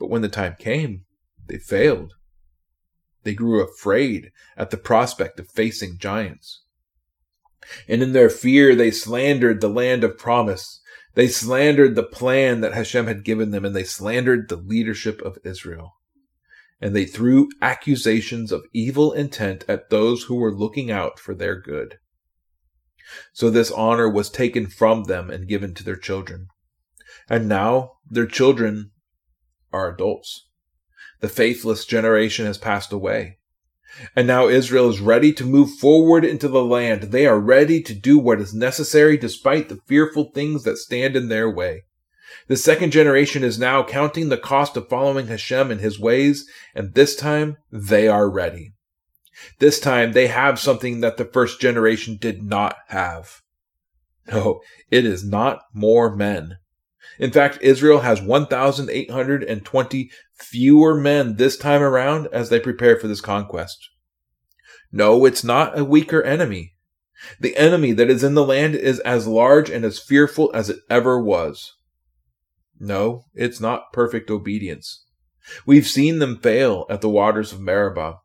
But 0.00 0.10
when 0.10 0.22
the 0.22 0.28
time 0.28 0.56
came, 0.58 1.04
they 1.46 1.58
failed. 1.58 2.14
They 3.22 3.34
grew 3.34 3.62
afraid 3.62 4.32
at 4.56 4.70
the 4.70 4.76
prospect 4.76 5.38
of 5.38 5.48
facing 5.48 5.98
giants. 5.98 6.63
And 7.88 8.02
in 8.02 8.12
their 8.12 8.30
fear, 8.30 8.74
they 8.74 8.90
slandered 8.90 9.60
the 9.60 9.68
land 9.68 10.04
of 10.04 10.18
promise. 10.18 10.80
They 11.14 11.28
slandered 11.28 11.94
the 11.94 12.02
plan 12.02 12.60
that 12.60 12.74
Hashem 12.74 13.06
had 13.06 13.24
given 13.24 13.50
them, 13.50 13.64
and 13.64 13.74
they 13.74 13.84
slandered 13.84 14.48
the 14.48 14.56
leadership 14.56 15.20
of 15.22 15.38
Israel. 15.44 15.94
And 16.80 16.94
they 16.94 17.04
threw 17.04 17.48
accusations 17.62 18.52
of 18.52 18.64
evil 18.72 19.12
intent 19.12 19.64
at 19.68 19.90
those 19.90 20.24
who 20.24 20.36
were 20.36 20.54
looking 20.54 20.90
out 20.90 21.18
for 21.18 21.34
their 21.34 21.60
good. 21.60 21.98
So 23.32 23.50
this 23.50 23.70
honor 23.70 24.08
was 24.08 24.30
taken 24.30 24.66
from 24.66 25.04
them 25.04 25.30
and 25.30 25.48
given 25.48 25.74
to 25.74 25.84
their 25.84 25.96
children. 25.96 26.48
And 27.28 27.48
now 27.48 27.92
their 28.08 28.26
children 28.26 28.90
are 29.72 29.92
adults. 29.92 30.48
The 31.20 31.28
faithless 31.28 31.84
generation 31.84 32.46
has 32.46 32.58
passed 32.58 32.92
away. 32.92 33.38
And 34.16 34.26
now 34.26 34.48
Israel 34.48 34.88
is 34.88 35.00
ready 35.00 35.32
to 35.34 35.44
move 35.44 35.70
forward 35.78 36.24
into 36.24 36.48
the 36.48 36.64
land. 36.64 37.04
They 37.04 37.26
are 37.26 37.38
ready 37.38 37.82
to 37.82 37.94
do 37.94 38.18
what 38.18 38.40
is 38.40 38.54
necessary 38.54 39.16
despite 39.16 39.68
the 39.68 39.78
fearful 39.86 40.30
things 40.34 40.64
that 40.64 40.78
stand 40.78 41.16
in 41.16 41.28
their 41.28 41.50
way. 41.50 41.84
The 42.48 42.56
second 42.56 42.90
generation 42.90 43.42
is 43.42 43.58
now 43.58 43.82
counting 43.82 44.28
the 44.28 44.36
cost 44.36 44.76
of 44.76 44.88
following 44.88 45.28
Hashem 45.28 45.70
and 45.70 45.80
his 45.80 45.98
ways, 45.98 46.46
and 46.74 46.94
this 46.94 47.16
time 47.16 47.56
they 47.70 48.08
are 48.08 48.28
ready. 48.28 48.72
This 49.58 49.80
time 49.80 50.12
they 50.12 50.26
have 50.26 50.58
something 50.58 51.00
that 51.00 51.16
the 51.16 51.24
first 51.24 51.60
generation 51.60 52.18
did 52.20 52.42
not 52.42 52.76
have. 52.88 53.40
No, 54.26 54.60
it 54.90 55.04
is 55.04 55.24
not 55.24 55.60
more 55.72 56.14
men. 56.14 56.56
In 57.18 57.30
fact, 57.30 57.58
Israel 57.60 58.00
has 58.00 58.20
1,820 58.20 60.10
fewer 60.34 60.94
men 60.94 61.36
this 61.36 61.56
time 61.56 61.82
around 61.82 62.28
as 62.32 62.48
they 62.48 62.60
prepare 62.60 62.98
for 62.98 63.08
this 63.08 63.20
conquest. 63.20 63.90
No, 64.90 65.24
it's 65.24 65.44
not 65.44 65.78
a 65.78 65.84
weaker 65.84 66.22
enemy. 66.22 66.74
The 67.40 67.56
enemy 67.56 67.92
that 67.92 68.10
is 68.10 68.22
in 68.22 68.34
the 68.34 68.44
land 68.44 68.74
is 68.74 69.00
as 69.00 69.26
large 69.26 69.70
and 69.70 69.84
as 69.84 69.98
fearful 69.98 70.50
as 70.54 70.68
it 70.70 70.80
ever 70.90 71.20
was. 71.20 71.74
No, 72.78 73.24
it's 73.34 73.60
not 73.60 73.92
perfect 73.92 74.30
obedience. 74.30 75.04
We've 75.66 75.86
seen 75.86 76.18
them 76.18 76.38
fail 76.38 76.86
at 76.90 77.00
the 77.00 77.08
waters 77.08 77.52
of 77.52 77.60
Meribah. 77.60 78.18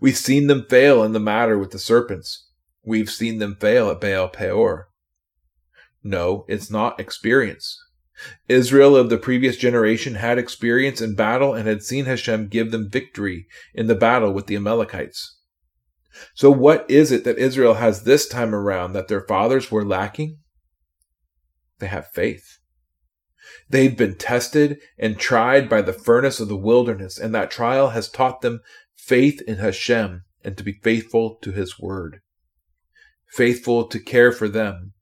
We've 0.00 0.16
seen 0.16 0.46
them 0.46 0.66
fail 0.68 1.02
in 1.02 1.12
the 1.12 1.20
matter 1.20 1.58
with 1.58 1.70
the 1.70 1.78
serpents. 1.78 2.48
We've 2.82 3.10
seen 3.10 3.38
them 3.38 3.56
fail 3.60 3.90
at 3.90 4.00
Baal 4.00 4.28
Peor. 4.28 4.88
No, 6.02 6.44
it's 6.48 6.70
not 6.70 7.00
experience. 7.00 7.78
Israel 8.48 8.96
of 8.96 9.10
the 9.10 9.18
previous 9.18 9.56
generation 9.56 10.14
had 10.14 10.38
experience 10.38 11.00
in 11.00 11.14
battle 11.14 11.54
and 11.54 11.68
had 11.68 11.82
seen 11.82 12.06
Hashem 12.06 12.48
give 12.48 12.70
them 12.70 12.90
victory 12.90 13.46
in 13.74 13.86
the 13.86 13.94
battle 13.94 14.32
with 14.32 14.46
the 14.46 14.56
Amalekites. 14.56 15.38
So, 16.34 16.50
what 16.50 16.90
is 16.90 17.12
it 17.12 17.24
that 17.24 17.38
Israel 17.38 17.74
has 17.74 18.04
this 18.04 18.26
time 18.26 18.54
around 18.54 18.92
that 18.92 19.08
their 19.08 19.20
fathers 19.20 19.70
were 19.70 19.84
lacking? 19.84 20.38
They 21.78 21.88
have 21.88 22.08
faith. 22.08 22.58
They've 23.68 23.96
been 23.96 24.16
tested 24.16 24.78
and 24.98 25.18
tried 25.18 25.68
by 25.68 25.82
the 25.82 25.92
furnace 25.92 26.40
of 26.40 26.48
the 26.48 26.56
wilderness, 26.56 27.18
and 27.18 27.34
that 27.34 27.50
trial 27.50 27.90
has 27.90 28.08
taught 28.08 28.40
them 28.40 28.60
faith 28.94 29.42
in 29.42 29.56
Hashem 29.56 30.22
and 30.42 30.56
to 30.56 30.64
be 30.64 30.72
faithful 30.72 31.36
to 31.42 31.52
His 31.52 31.78
word, 31.78 32.20
faithful 33.28 33.86
to 33.88 33.98
care 33.98 34.32
for 34.32 34.48
them, 34.48 34.94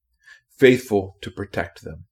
faithful 0.56 1.16
to 1.20 1.30
protect 1.30 1.84
them. 1.84 2.06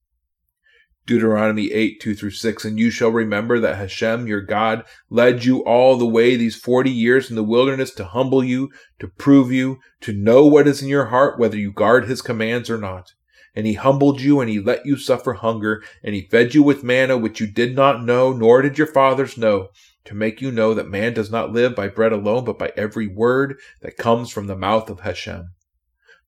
Deuteronomy 1.06 1.72
8, 1.72 2.00
2 2.00 2.14
through 2.14 2.30
6. 2.30 2.64
And 2.64 2.78
you 2.78 2.90
shall 2.90 3.10
remember 3.10 3.58
that 3.58 3.76
Hashem, 3.76 4.26
your 4.26 4.40
God, 4.40 4.84
led 5.10 5.44
you 5.44 5.64
all 5.64 5.96
the 5.96 6.06
way 6.06 6.36
these 6.36 6.56
40 6.56 6.90
years 6.90 7.28
in 7.28 7.36
the 7.36 7.42
wilderness 7.42 7.92
to 7.94 8.04
humble 8.04 8.44
you, 8.44 8.70
to 9.00 9.08
prove 9.08 9.50
you, 9.50 9.78
to 10.02 10.12
know 10.12 10.46
what 10.46 10.68
is 10.68 10.82
in 10.82 10.88
your 10.88 11.06
heart, 11.06 11.38
whether 11.38 11.56
you 11.56 11.72
guard 11.72 12.06
his 12.06 12.22
commands 12.22 12.70
or 12.70 12.78
not. 12.78 13.14
And 13.54 13.66
he 13.66 13.74
humbled 13.74 14.20
you, 14.20 14.40
and 14.40 14.48
he 14.48 14.60
let 14.60 14.86
you 14.86 14.96
suffer 14.96 15.34
hunger, 15.34 15.82
and 16.02 16.14
he 16.14 16.28
fed 16.30 16.54
you 16.54 16.62
with 16.62 16.84
manna 16.84 17.18
which 17.18 17.40
you 17.40 17.46
did 17.46 17.74
not 17.74 18.02
know, 18.02 18.32
nor 18.32 18.62
did 18.62 18.78
your 18.78 18.86
fathers 18.86 19.36
know, 19.36 19.68
to 20.04 20.14
make 20.14 20.40
you 20.40 20.50
know 20.50 20.72
that 20.72 20.88
man 20.88 21.12
does 21.12 21.30
not 21.30 21.52
live 21.52 21.76
by 21.76 21.88
bread 21.88 22.12
alone, 22.12 22.44
but 22.44 22.58
by 22.58 22.72
every 22.76 23.06
word 23.06 23.58
that 23.82 23.98
comes 23.98 24.30
from 24.30 24.46
the 24.46 24.56
mouth 24.56 24.88
of 24.88 25.00
Hashem. 25.00 25.50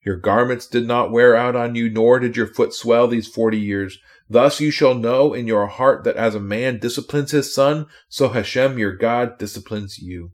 Your 0.04 0.16
garments 0.16 0.66
did 0.66 0.86
not 0.86 1.10
wear 1.10 1.34
out 1.34 1.56
on 1.56 1.74
you, 1.74 1.88
nor 1.88 2.18
did 2.18 2.36
your 2.36 2.46
foot 2.46 2.74
swell 2.74 3.08
these 3.08 3.26
forty 3.26 3.58
years. 3.58 3.98
Thus 4.28 4.60
you 4.60 4.70
shall 4.70 4.94
know 4.94 5.34
in 5.34 5.46
your 5.46 5.66
heart 5.66 6.04
that 6.04 6.16
as 6.16 6.34
a 6.34 6.40
man 6.40 6.78
disciplines 6.78 7.32
his 7.32 7.54
son, 7.54 7.86
so 8.08 8.28
Hashem 8.28 8.78
your 8.78 8.96
God 8.96 9.38
disciplines 9.38 9.98
you. 9.98 10.32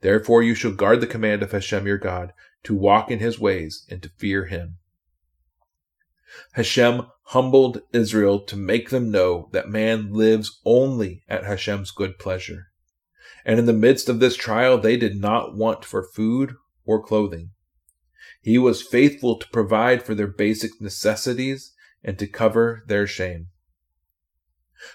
Therefore 0.00 0.42
you 0.42 0.54
shall 0.54 0.72
guard 0.72 1.00
the 1.00 1.06
command 1.06 1.42
of 1.42 1.52
Hashem 1.52 1.86
your 1.86 1.98
God, 1.98 2.32
to 2.64 2.74
walk 2.74 3.10
in 3.10 3.18
his 3.18 3.38
ways 3.38 3.84
and 3.90 4.02
to 4.02 4.08
fear 4.08 4.46
him. 4.46 4.78
Hashem 6.52 7.06
humbled 7.24 7.82
Israel 7.92 8.40
to 8.40 8.56
make 8.56 8.90
them 8.90 9.10
know 9.10 9.48
that 9.52 9.68
man 9.68 10.12
lives 10.12 10.60
only 10.64 11.22
at 11.28 11.44
Hashem's 11.44 11.90
good 11.90 12.18
pleasure. 12.18 12.68
And 13.44 13.58
in 13.58 13.66
the 13.66 13.72
midst 13.72 14.08
of 14.08 14.20
this 14.20 14.36
trial, 14.36 14.78
they 14.78 14.96
did 14.96 15.20
not 15.20 15.56
want 15.56 15.84
for 15.84 16.02
food 16.02 16.54
or 16.84 17.02
clothing. 17.02 17.50
He 18.40 18.58
was 18.58 18.82
faithful 18.82 19.36
to 19.38 19.48
provide 19.48 20.02
for 20.02 20.14
their 20.14 20.26
basic 20.26 20.80
necessities 20.80 21.72
and 22.08 22.18
to 22.18 22.26
cover 22.26 22.82
their 22.86 23.06
shame. 23.06 23.48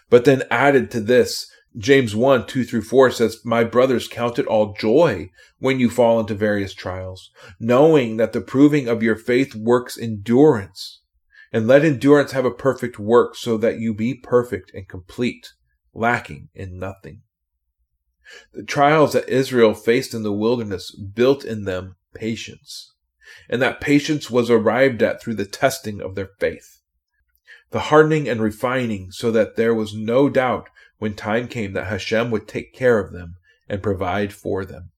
But 0.09 0.25
then 0.25 0.41
added 0.49 0.89
to 0.91 0.99
this, 0.99 1.47
James 1.77 2.15
1, 2.15 2.47
2 2.47 2.63
through 2.63 2.81
4 2.81 3.11
says, 3.11 3.37
My 3.45 3.63
brothers, 3.63 4.07
count 4.07 4.39
it 4.39 4.47
all 4.47 4.73
joy 4.73 5.29
when 5.59 5.79
you 5.79 5.91
fall 5.91 6.19
into 6.19 6.33
various 6.33 6.73
trials, 6.73 7.29
knowing 7.59 8.17
that 8.17 8.33
the 8.33 8.41
proving 8.41 8.87
of 8.87 9.03
your 9.03 9.15
faith 9.15 9.53
works 9.53 9.95
endurance. 9.95 11.01
And 11.51 11.67
let 11.67 11.85
endurance 11.85 12.31
have 12.31 12.45
a 12.45 12.51
perfect 12.51 12.97
work 12.97 13.35
so 13.35 13.57
that 13.57 13.77
you 13.77 13.93
be 13.93 14.15
perfect 14.15 14.71
and 14.73 14.89
complete, 14.89 15.53
lacking 15.93 16.49
in 16.55 16.79
nothing. 16.79 17.21
The 18.55 18.63
trials 18.63 19.13
that 19.13 19.29
Israel 19.29 19.75
faced 19.75 20.15
in 20.15 20.23
the 20.23 20.33
wilderness 20.33 20.95
built 20.95 21.45
in 21.45 21.65
them 21.65 21.95
patience 22.15 22.93
and 23.49 23.61
that 23.61 23.81
patience 23.81 24.29
was 24.29 24.49
arrived 24.49 25.01
at 25.01 25.21
through 25.21 25.35
the 25.35 25.45
testing 25.45 26.01
of 26.01 26.15
their 26.15 26.29
faith. 26.39 26.81
The 27.73 27.89
hardening 27.89 28.29
and 28.29 28.39
refining 28.39 29.09
so 29.09 29.31
that 29.31 29.55
there 29.55 29.73
was 29.73 29.95
no 29.95 30.29
doubt 30.29 30.69
when 30.99 31.15
time 31.15 31.47
came 31.47 31.73
that 31.73 31.87
Hashem 31.87 32.29
would 32.29 32.47
take 32.47 32.71
care 32.71 32.99
of 32.99 33.11
them 33.11 33.37
and 33.67 33.81
provide 33.81 34.31
for 34.31 34.63
them. 34.63 34.91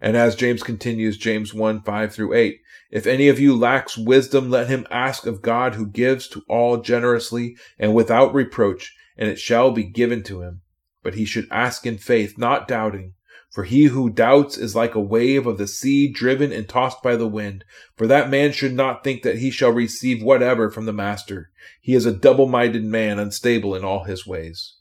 And 0.00 0.16
as 0.16 0.34
James 0.34 0.62
continues, 0.62 1.18
James 1.18 1.52
1 1.52 1.82
5 1.82 2.14
through 2.14 2.32
8, 2.32 2.58
if 2.90 3.06
any 3.06 3.28
of 3.28 3.38
you 3.38 3.54
lacks 3.54 3.98
wisdom, 3.98 4.48
let 4.48 4.68
him 4.68 4.86
ask 4.90 5.26
of 5.26 5.42
God 5.42 5.74
who 5.74 5.86
gives 5.86 6.26
to 6.28 6.42
all 6.48 6.78
generously 6.78 7.54
and 7.78 7.94
without 7.94 8.32
reproach, 8.32 8.96
and 9.18 9.28
it 9.28 9.38
shall 9.38 9.70
be 9.70 9.84
given 9.84 10.22
to 10.22 10.40
him. 10.40 10.62
But 11.02 11.16
he 11.16 11.26
should 11.26 11.48
ask 11.50 11.84
in 11.84 11.98
faith, 11.98 12.38
not 12.38 12.66
doubting. 12.66 13.12
For 13.50 13.64
he 13.64 13.84
who 13.84 14.10
doubts 14.10 14.58
is 14.58 14.76
like 14.76 14.94
a 14.94 15.00
wave 15.00 15.46
of 15.46 15.56
the 15.56 15.66
sea 15.66 16.06
driven 16.06 16.52
and 16.52 16.68
tossed 16.68 17.02
by 17.02 17.16
the 17.16 17.26
wind. 17.26 17.64
For 17.96 18.06
that 18.06 18.28
man 18.28 18.52
should 18.52 18.74
not 18.74 19.02
think 19.02 19.22
that 19.22 19.38
he 19.38 19.50
shall 19.50 19.70
receive 19.70 20.22
whatever 20.22 20.70
from 20.70 20.84
the 20.84 20.92
master. 20.92 21.50
He 21.80 21.94
is 21.94 22.04
a 22.04 22.12
double 22.12 22.46
minded 22.46 22.84
man, 22.84 23.18
unstable 23.18 23.74
in 23.74 23.84
all 23.84 24.04
his 24.04 24.26
ways. 24.26 24.76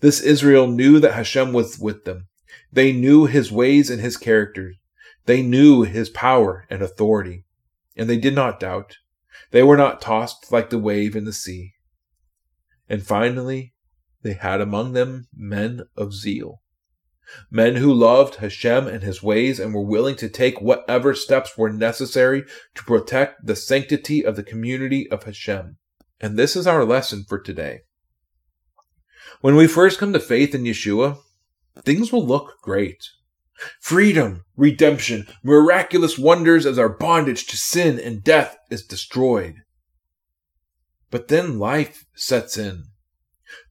This 0.00 0.20
Israel 0.20 0.66
knew 0.68 1.00
that 1.00 1.14
Hashem 1.14 1.52
was 1.52 1.78
with 1.78 2.04
them. 2.04 2.28
They 2.72 2.92
knew 2.92 3.26
his 3.26 3.52
ways 3.52 3.90
and 3.90 4.00
his 4.00 4.16
character. 4.16 4.74
They 5.26 5.42
knew 5.42 5.82
his 5.82 6.08
power 6.08 6.66
and 6.70 6.80
authority. 6.80 7.44
And 7.94 8.08
they 8.08 8.16
did 8.16 8.34
not 8.34 8.60
doubt. 8.60 8.96
They 9.50 9.62
were 9.62 9.76
not 9.76 10.00
tossed 10.00 10.50
like 10.50 10.70
the 10.70 10.78
wave 10.78 11.14
in 11.14 11.24
the 11.24 11.32
sea. 11.32 11.74
And 12.88 13.06
finally, 13.06 13.74
they 14.22 14.32
had 14.32 14.60
among 14.62 14.94
them 14.94 15.28
men 15.34 15.82
of 15.96 16.14
zeal 16.14 16.62
men 17.50 17.76
who 17.76 17.92
loved 17.92 18.36
Hashem 18.36 18.86
and 18.86 19.02
his 19.02 19.22
ways 19.22 19.60
and 19.60 19.74
were 19.74 19.84
willing 19.84 20.16
to 20.16 20.28
take 20.28 20.60
whatever 20.60 21.14
steps 21.14 21.56
were 21.56 21.72
necessary 21.72 22.44
to 22.74 22.84
protect 22.84 23.46
the 23.46 23.56
sanctity 23.56 24.24
of 24.24 24.36
the 24.36 24.42
community 24.42 25.10
of 25.10 25.24
Hashem. 25.24 25.76
And 26.20 26.38
this 26.38 26.56
is 26.56 26.66
our 26.66 26.84
lesson 26.84 27.24
for 27.28 27.38
today. 27.38 27.82
When 29.40 29.56
we 29.56 29.66
first 29.66 29.98
come 29.98 30.12
to 30.12 30.20
faith 30.20 30.54
in 30.54 30.64
Yeshua, 30.64 31.18
things 31.84 32.12
will 32.12 32.26
look 32.26 32.60
great. 32.62 33.08
Freedom, 33.80 34.44
redemption, 34.56 35.26
miraculous 35.42 36.18
wonders 36.18 36.66
as 36.66 36.78
our 36.78 36.88
bondage 36.88 37.46
to 37.46 37.56
sin 37.56 37.98
and 37.98 38.24
death 38.24 38.56
is 38.70 38.84
destroyed. 38.84 39.56
But 41.10 41.28
then 41.28 41.58
life 41.58 42.06
sets 42.14 42.56
in. 42.56 42.84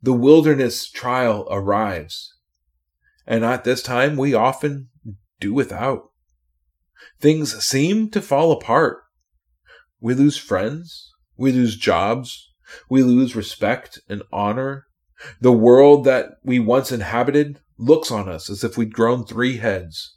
The 0.01 0.13
wilderness 0.13 0.89
trial 0.89 1.47
arrives 1.49 2.33
and 3.29 3.45
at 3.45 3.63
this 3.63 3.83
time 3.83 4.17
we 4.17 4.33
often 4.33 4.89
do 5.39 5.53
without. 5.53 6.09
Things 7.21 7.63
seem 7.63 8.09
to 8.09 8.21
fall 8.21 8.51
apart. 8.51 9.03
We 10.01 10.15
lose 10.15 10.35
friends, 10.35 11.11
we 11.37 11.51
lose 11.51 11.77
jobs, 11.77 12.51
we 12.89 13.03
lose 13.03 13.35
respect 13.35 13.99
and 14.09 14.23
honor. 14.33 14.87
The 15.39 15.51
world 15.51 16.05
that 16.05 16.31
we 16.43 16.59
once 16.59 16.91
inhabited 16.91 17.59
looks 17.77 18.09
on 18.09 18.27
us 18.27 18.49
as 18.49 18.63
if 18.63 18.77
we'd 18.77 18.93
grown 18.93 19.25
three 19.25 19.57
heads. 19.57 20.15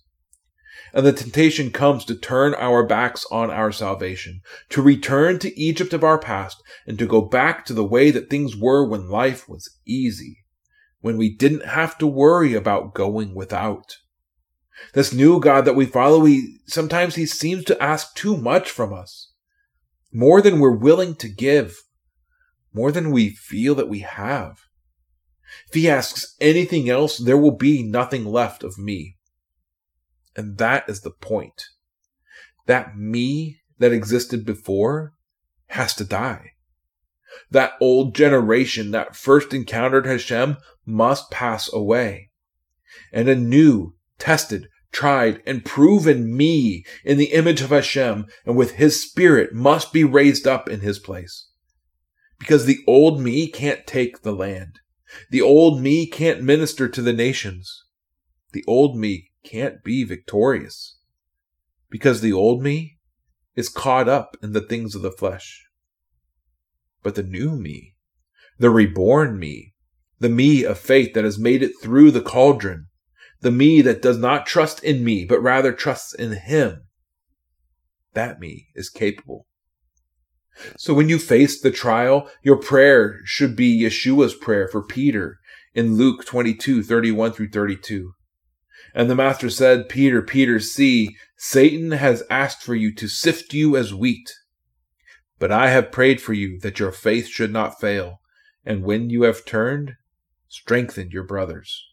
And 0.94 1.04
the 1.04 1.12
temptation 1.12 1.70
comes 1.70 2.04
to 2.06 2.14
turn 2.14 2.54
our 2.54 2.86
backs 2.86 3.26
on 3.30 3.50
our 3.50 3.72
salvation, 3.72 4.40
to 4.70 4.80
return 4.82 5.38
to 5.40 5.58
Egypt 5.60 5.92
of 5.92 6.04
our 6.04 6.18
past, 6.18 6.62
and 6.86 6.98
to 6.98 7.06
go 7.06 7.20
back 7.20 7.64
to 7.66 7.74
the 7.74 7.84
way 7.84 8.10
that 8.10 8.30
things 8.30 8.56
were 8.56 8.86
when 8.86 9.08
life 9.08 9.48
was 9.48 9.78
easy 9.86 10.41
when 11.03 11.18
we 11.18 11.34
didn't 11.34 11.66
have 11.66 11.98
to 11.98 12.07
worry 12.07 12.55
about 12.55 12.94
going 12.94 13.34
without. 13.34 13.98
This 14.94 15.12
new 15.12 15.38
God 15.38 15.64
that 15.66 15.76
we 15.76 15.84
follow, 15.84 16.24
he, 16.24 16.57
sometimes 16.66 17.16
he 17.16 17.26
seems 17.26 17.64
to 17.64 17.82
ask 17.82 18.14
too 18.14 18.36
much 18.36 18.70
from 18.70 18.92
us. 18.92 19.32
More 20.12 20.40
than 20.40 20.59
we're 20.59 20.76
willing 20.76 21.14
to 21.16 21.28
give. 21.28 21.76
More 22.72 22.90
than 22.90 23.11
we 23.11 23.30
feel 23.30 23.74
that 23.74 23.88
we 23.88 24.00
have. 24.00 24.59
If 25.68 25.74
he 25.74 25.90
asks 25.90 26.34
anything 26.40 26.88
else, 26.88 27.18
there 27.18 27.36
will 27.36 27.57
be 27.57 27.82
nothing 27.82 28.24
left 28.24 28.62
of 28.62 28.78
me. 28.78 29.18
And 30.36 30.57
that 30.59 30.88
is 30.88 31.03
the 31.03 31.11
point. 31.11 31.64
That 32.66 32.96
me 32.96 33.61
that 33.78 33.92
existed 33.92 34.46
before 34.46 35.14
has 35.66 35.94
to 35.96 36.05
die. 36.05 36.51
That 37.50 37.74
old 37.80 38.14
generation 38.14 38.90
that 38.90 39.16
first 39.16 39.52
encountered 39.52 40.06
Hashem 40.06 40.56
must 40.84 41.30
pass 41.30 41.72
away. 41.72 42.30
And 43.12 43.28
a 43.28 43.36
new, 43.36 43.94
tested, 44.18 44.68
tried, 44.92 45.42
and 45.46 45.64
proven 45.64 46.36
me 46.36 46.84
in 47.04 47.18
the 47.18 47.32
image 47.32 47.60
of 47.62 47.70
Hashem 47.70 48.26
and 48.44 48.56
with 48.56 48.72
his 48.72 49.02
spirit 49.02 49.52
must 49.52 49.92
be 49.92 50.04
raised 50.04 50.46
up 50.46 50.68
in 50.68 50.80
his 50.80 50.98
place. 50.98 51.48
Because 52.38 52.66
the 52.66 52.78
old 52.86 53.20
me 53.20 53.48
can't 53.48 53.86
take 53.86 54.22
the 54.22 54.32
land. 54.32 54.80
The 55.30 55.42
old 55.42 55.80
me 55.80 56.06
can't 56.06 56.42
minister 56.42 56.88
to 56.88 57.02
the 57.02 57.12
nations. 57.12 57.84
The 58.52 58.64
old 58.66 58.96
me 58.96 59.30
can't 59.44 59.82
be 59.82 60.04
victorious. 60.04 60.98
Because 61.90 62.20
the 62.20 62.32
old 62.32 62.62
me 62.62 62.98
is 63.54 63.68
caught 63.68 64.08
up 64.08 64.36
in 64.42 64.52
the 64.52 64.60
things 64.60 64.94
of 64.94 65.02
the 65.02 65.10
flesh. 65.10 65.66
But 67.03 67.14
the 67.14 67.22
new 67.22 67.57
me, 67.57 67.94
the 68.59 68.70
reborn 68.70 69.38
me, 69.38 69.74
the 70.18 70.28
me 70.28 70.64
of 70.64 70.78
faith 70.78 71.14
that 71.14 71.24
has 71.24 71.38
made 71.38 71.62
it 71.62 71.72
through 71.82 72.12
the 72.12 72.20
cauldron, 72.20 72.86
the 73.40 73.50
me 73.50 73.82
that 73.82 74.03
does 74.03 74.18
not 74.18 74.46
trust 74.46 74.82
in 74.84 75.05
me, 75.05 75.24
but 75.24 75.42
rather 75.42 75.72
trusts 75.72 76.14
in 76.14 76.32
him. 76.32 76.84
That 78.14 78.38
me 78.38 78.68
is 78.74 78.88
capable. 78.88 79.46
So 80.76 80.94
when 80.94 81.09
you 81.09 81.18
face 81.18 81.61
the 81.61 81.70
trial, 81.70 82.30
your 82.42 82.57
prayer 82.57 83.20
should 83.24 83.57
be 83.57 83.82
Yeshua's 83.82 84.34
prayer 84.34 84.68
for 84.68 84.82
Peter 84.82 85.38
in 85.74 85.96
Luke 85.96 86.24
22, 86.24 86.82
31 86.82 87.32
through 87.32 87.48
32. 87.48 88.12
And 88.94 89.09
the 89.09 89.14
master 89.14 89.48
said, 89.48 89.88
Peter, 89.88 90.20
Peter, 90.20 90.61
see, 90.61 91.16
Satan 91.36 91.92
has 91.92 92.22
asked 92.28 92.62
for 92.62 92.74
you 92.74 92.94
to 92.94 93.09
sift 93.09 93.55
you 93.55 93.76
as 93.76 93.94
wheat. 93.94 94.30
But 95.43 95.51
I 95.51 95.70
have 95.70 95.90
prayed 95.90 96.22
for 96.22 96.34
you 96.34 96.61
that 96.61 96.78
your 96.78 96.93
faith 96.93 97.26
should 97.26 97.53
not 97.53 97.80
fail. 97.80 98.20
And 98.64 98.84
when 98.84 99.11
you 99.11 99.22
have 99.22 99.45
turned, 99.45 99.95
strengthen 100.47 101.11
your 101.11 101.24
brothers. 101.24 101.84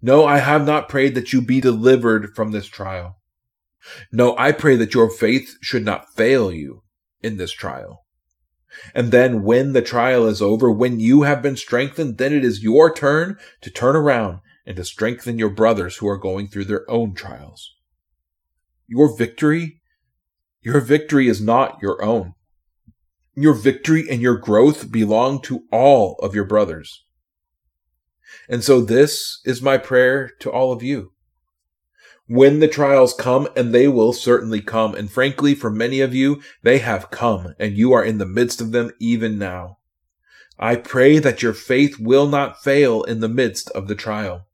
No, 0.00 0.24
I 0.24 0.38
have 0.38 0.64
not 0.64 0.88
prayed 0.88 1.16
that 1.16 1.32
you 1.32 1.42
be 1.42 1.60
delivered 1.60 2.36
from 2.36 2.52
this 2.52 2.68
trial. 2.68 3.18
No, 4.12 4.36
I 4.38 4.52
pray 4.52 4.76
that 4.76 4.94
your 4.94 5.10
faith 5.10 5.56
should 5.62 5.84
not 5.84 6.14
fail 6.14 6.52
you 6.52 6.84
in 7.22 7.38
this 7.38 7.50
trial. 7.50 8.04
And 8.94 9.10
then 9.10 9.42
when 9.42 9.72
the 9.72 9.82
trial 9.82 10.26
is 10.26 10.40
over, 10.40 10.70
when 10.70 11.00
you 11.00 11.22
have 11.22 11.42
been 11.42 11.56
strengthened, 11.56 12.18
then 12.18 12.32
it 12.32 12.44
is 12.44 12.62
your 12.62 12.94
turn 12.94 13.36
to 13.62 13.68
turn 13.68 13.96
around 13.96 14.38
and 14.64 14.76
to 14.76 14.84
strengthen 14.84 15.40
your 15.40 15.50
brothers 15.50 15.96
who 15.96 16.06
are 16.06 16.18
going 16.18 16.46
through 16.46 16.66
their 16.66 16.88
own 16.88 17.16
trials. 17.16 17.74
Your 18.86 19.16
victory 19.18 19.80
Your 20.64 20.80
victory 20.80 21.28
is 21.28 21.42
not 21.42 21.78
your 21.82 22.02
own. 22.02 22.32
Your 23.36 23.52
victory 23.52 24.08
and 24.08 24.22
your 24.22 24.38
growth 24.38 24.90
belong 24.90 25.42
to 25.42 25.64
all 25.70 26.16
of 26.22 26.34
your 26.34 26.46
brothers. 26.46 27.04
And 28.48 28.64
so 28.64 28.80
this 28.80 29.42
is 29.44 29.60
my 29.60 29.76
prayer 29.76 30.30
to 30.40 30.50
all 30.50 30.72
of 30.72 30.82
you. 30.82 31.12
When 32.26 32.60
the 32.60 32.68
trials 32.68 33.12
come, 33.12 33.46
and 33.54 33.74
they 33.74 33.86
will 33.88 34.14
certainly 34.14 34.62
come, 34.62 34.94
and 34.94 35.10
frankly, 35.10 35.54
for 35.54 35.68
many 35.68 36.00
of 36.00 36.14
you, 36.14 36.40
they 36.62 36.78
have 36.78 37.10
come, 37.10 37.54
and 37.58 37.76
you 37.76 37.92
are 37.92 38.02
in 38.02 38.16
the 38.16 38.24
midst 38.24 38.62
of 38.62 38.72
them 38.72 38.90
even 38.98 39.38
now. 39.38 39.76
I 40.58 40.76
pray 40.76 41.18
that 41.18 41.42
your 41.42 41.52
faith 41.52 42.00
will 42.00 42.26
not 42.26 42.62
fail 42.62 43.02
in 43.02 43.20
the 43.20 43.28
midst 43.28 43.70
of 43.72 43.86
the 43.86 43.94
trial, 43.94 44.46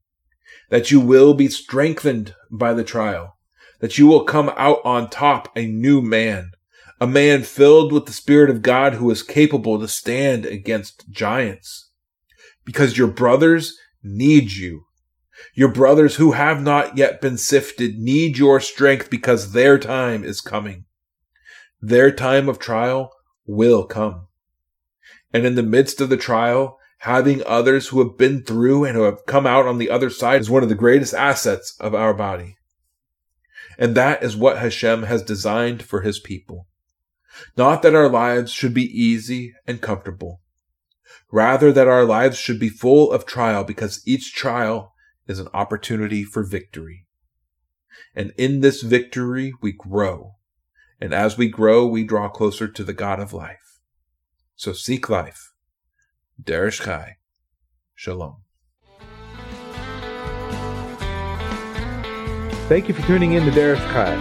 that 0.71 0.91
you 0.91 0.99
will 0.99 1.35
be 1.35 1.47
strengthened 1.47 2.35
by 2.51 2.75
the 2.75 2.83
trial, 2.83 3.37
that 3.81 3.99
you 3.99 4.07
will 4.07 4.25
come 4.25 4.53
out 4.57 4.79
on 4.85 5.11
top 5.11 5.49
a 5.57 5.67
new 5.67 6.01
man, 6.01 6.53
a 7.01 7.07
man 7.07 7.43
filled 7.43 7.93
with 7.93 8.07
the 8.07 8.13
Spirit 8.13 8.51
of 8.51 8.63
God 8.63 8.95
who 8.95 9.11
is 9.11 9.23
capable 9.23 9.81
to 9.81 9.89
stand 9.89 10.47
against 10.47 11.11
giants. 11.11 11.91
Because 12.65 12.97
your 12.99 13.09
brothers 13.09 13.77
need 14.03 14.53
you. 14.53 14.85
Your 15.55 15.73
brothers 15.73 16.17
who 16.17 16.33
have 16.33 16.63
not 16.63 16.99
yet 16.99 17.21
been 17.21 17.39
sifted 17.39 17.99
need 17.99 18.37
your 18.37 18.61
strength 18.61 19.09
because 19.09 19.53
their 19.53 19.79
time 19.79 20.25
is 20.25 20.41
coming. 20.41 20.85
Their 21.81 22.11
time 22.11 22.49
of 22.49 22.59
trial 22.59 23.11
will 23.47 23.85
come. 23.85 24.27
And 25.33 25.47
in 25.47 25.55
the 25.55 25.63
midst 25.63 26.01
of 26.01 26.11
the 26.11 26.19
trial, 26.19 26.79
having 26.99 27.43
others 27.47 27.89
who 27.89 28.07
have 28.07 28.19
been 28.19 28.43
through 28.43 28.85
and 28.85 28.95
who 28.95 29.03
have 29.03 29.25
come 29.27 29.47
out 29.47 29.67
on 29.67 29.79
the 29.79 29.89
other 29.89 30.11
side 30.11 30.43
is 30.43 30.51
one 30.51 30.63
of 30.63 30.69
the 30.69 30.75
greatest 30.75 31.15
assets 31.15 31.75
of 31.81 31.95
our 31.95 32.13
body. 32.13 32.59
And 33.81 33.95
that 33.95 34.23
is 34.23 34.37
what 34.37 34.59
Hashem 34.59 35.05
has 35.05 35.23
designed 35.23 35.83
for 35.83 36.03
his 36.03 36.21
people. 36.21 36.69
Not 37.57 37.81
that 37.81 37.95
our 37.95 38.11
lives 38.11 38.53
should 38.53 38.75
be 38.75 38.85
easy 38.85 39.55
and 39.67 39.81
comfortable. 39.81 40.43
Rather 41.33 41.73
that 41.73 41.89
our 41.89 42.05
lives 42.05 42.37
should 42.37 42.61
be 42.61 42.69
full 42.69 43.11
of 43.11 43.25
trial 43.25 43.65
because 43.65 44.03
each 44.07 44.35
trial 44.35 44.93
is 45.27 45.39
an 45.39 45.49
opportunity 45.55 46.25
for 46.25 46.45
victory. 46.45 47.07
And 48.15 48.33
in 48.37 48.61
this 48.61 48.83
victory 48.83 49.55
we 49.63 49.73
grow. 49.73 50.35
And 51.01 51.15
as 51.15 51.39
we 51.39 51.49
grow, 51.49 51.87
we 51.87 52.05
draw 52.05 52.29
closer 52.29 52.69
to 52.69 52.85
the 52.85 52.93
God 52.93 53.19
of 53.19 53.33
life. 53.33 53.81
So 54.57 54.75
seek 54.75 55.09
life. 55.09 55.55
Derish 56.43 56.85
Chai. 56.85 57.17
Shalom. 57.95 58.43
Thank 62.71 62.87
you 62.87 62.95
for 62.95 63.03
tuning 63.03 63.33
in 63.33 63.45
to 63.47 63.51
Derish 63.51 63.81
Chai. 63.93 64.15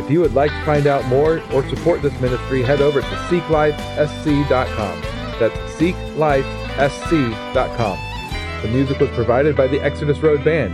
If 0.00 0.10
you 0.10 0.20
would 0.20 0.32
like 0.32 0.50
to 0.50 0.64
find 0.64 0.86
out 0.86 1.04
more 1.08 1.42
or 1.52 1.68
support 1.68 2.00
this 2.00 2.18
ministry, 2.22 2.62
head 2.62 2.80
over 2.80 3.02
to 3.02 3.06
seeklifesc.com. 3.06 5.02
That's 5.38 5.54
seeklifesc.com. 5.74 7.98
The 8.62 8.68
music 8.68 8.98
was 8.98 9.10
provided 9.10 9.54
by 9.54 9.66
the 9.66 9.78
Exodus 9.82 10.20
Road 10.20 10.42
Band. 10.42 10.72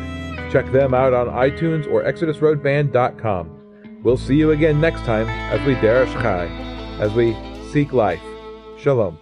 Check 0.53 0.71
them 0.71 0.95
out 0.95 1.13
on 1.13 1.27
iTunes 1.27 1.91
or 1.91 2.05
exodusroadband.com. 2.05 4.01
We'll 4.05 4.17
see 4.17 4.37
you 4.37 4.53
again 4.53 4.81
next 4.81 5.01
time 5.01 5.29
as 5.29 5.61
we 5.67 5.75
derish 5.75 6.13
chai, 6.23 6.47
as 7.01 7.13
we 7.15 7.37
seek 7.73 7.93
life. 7.93 8.23
Shalom. 8.79 9.19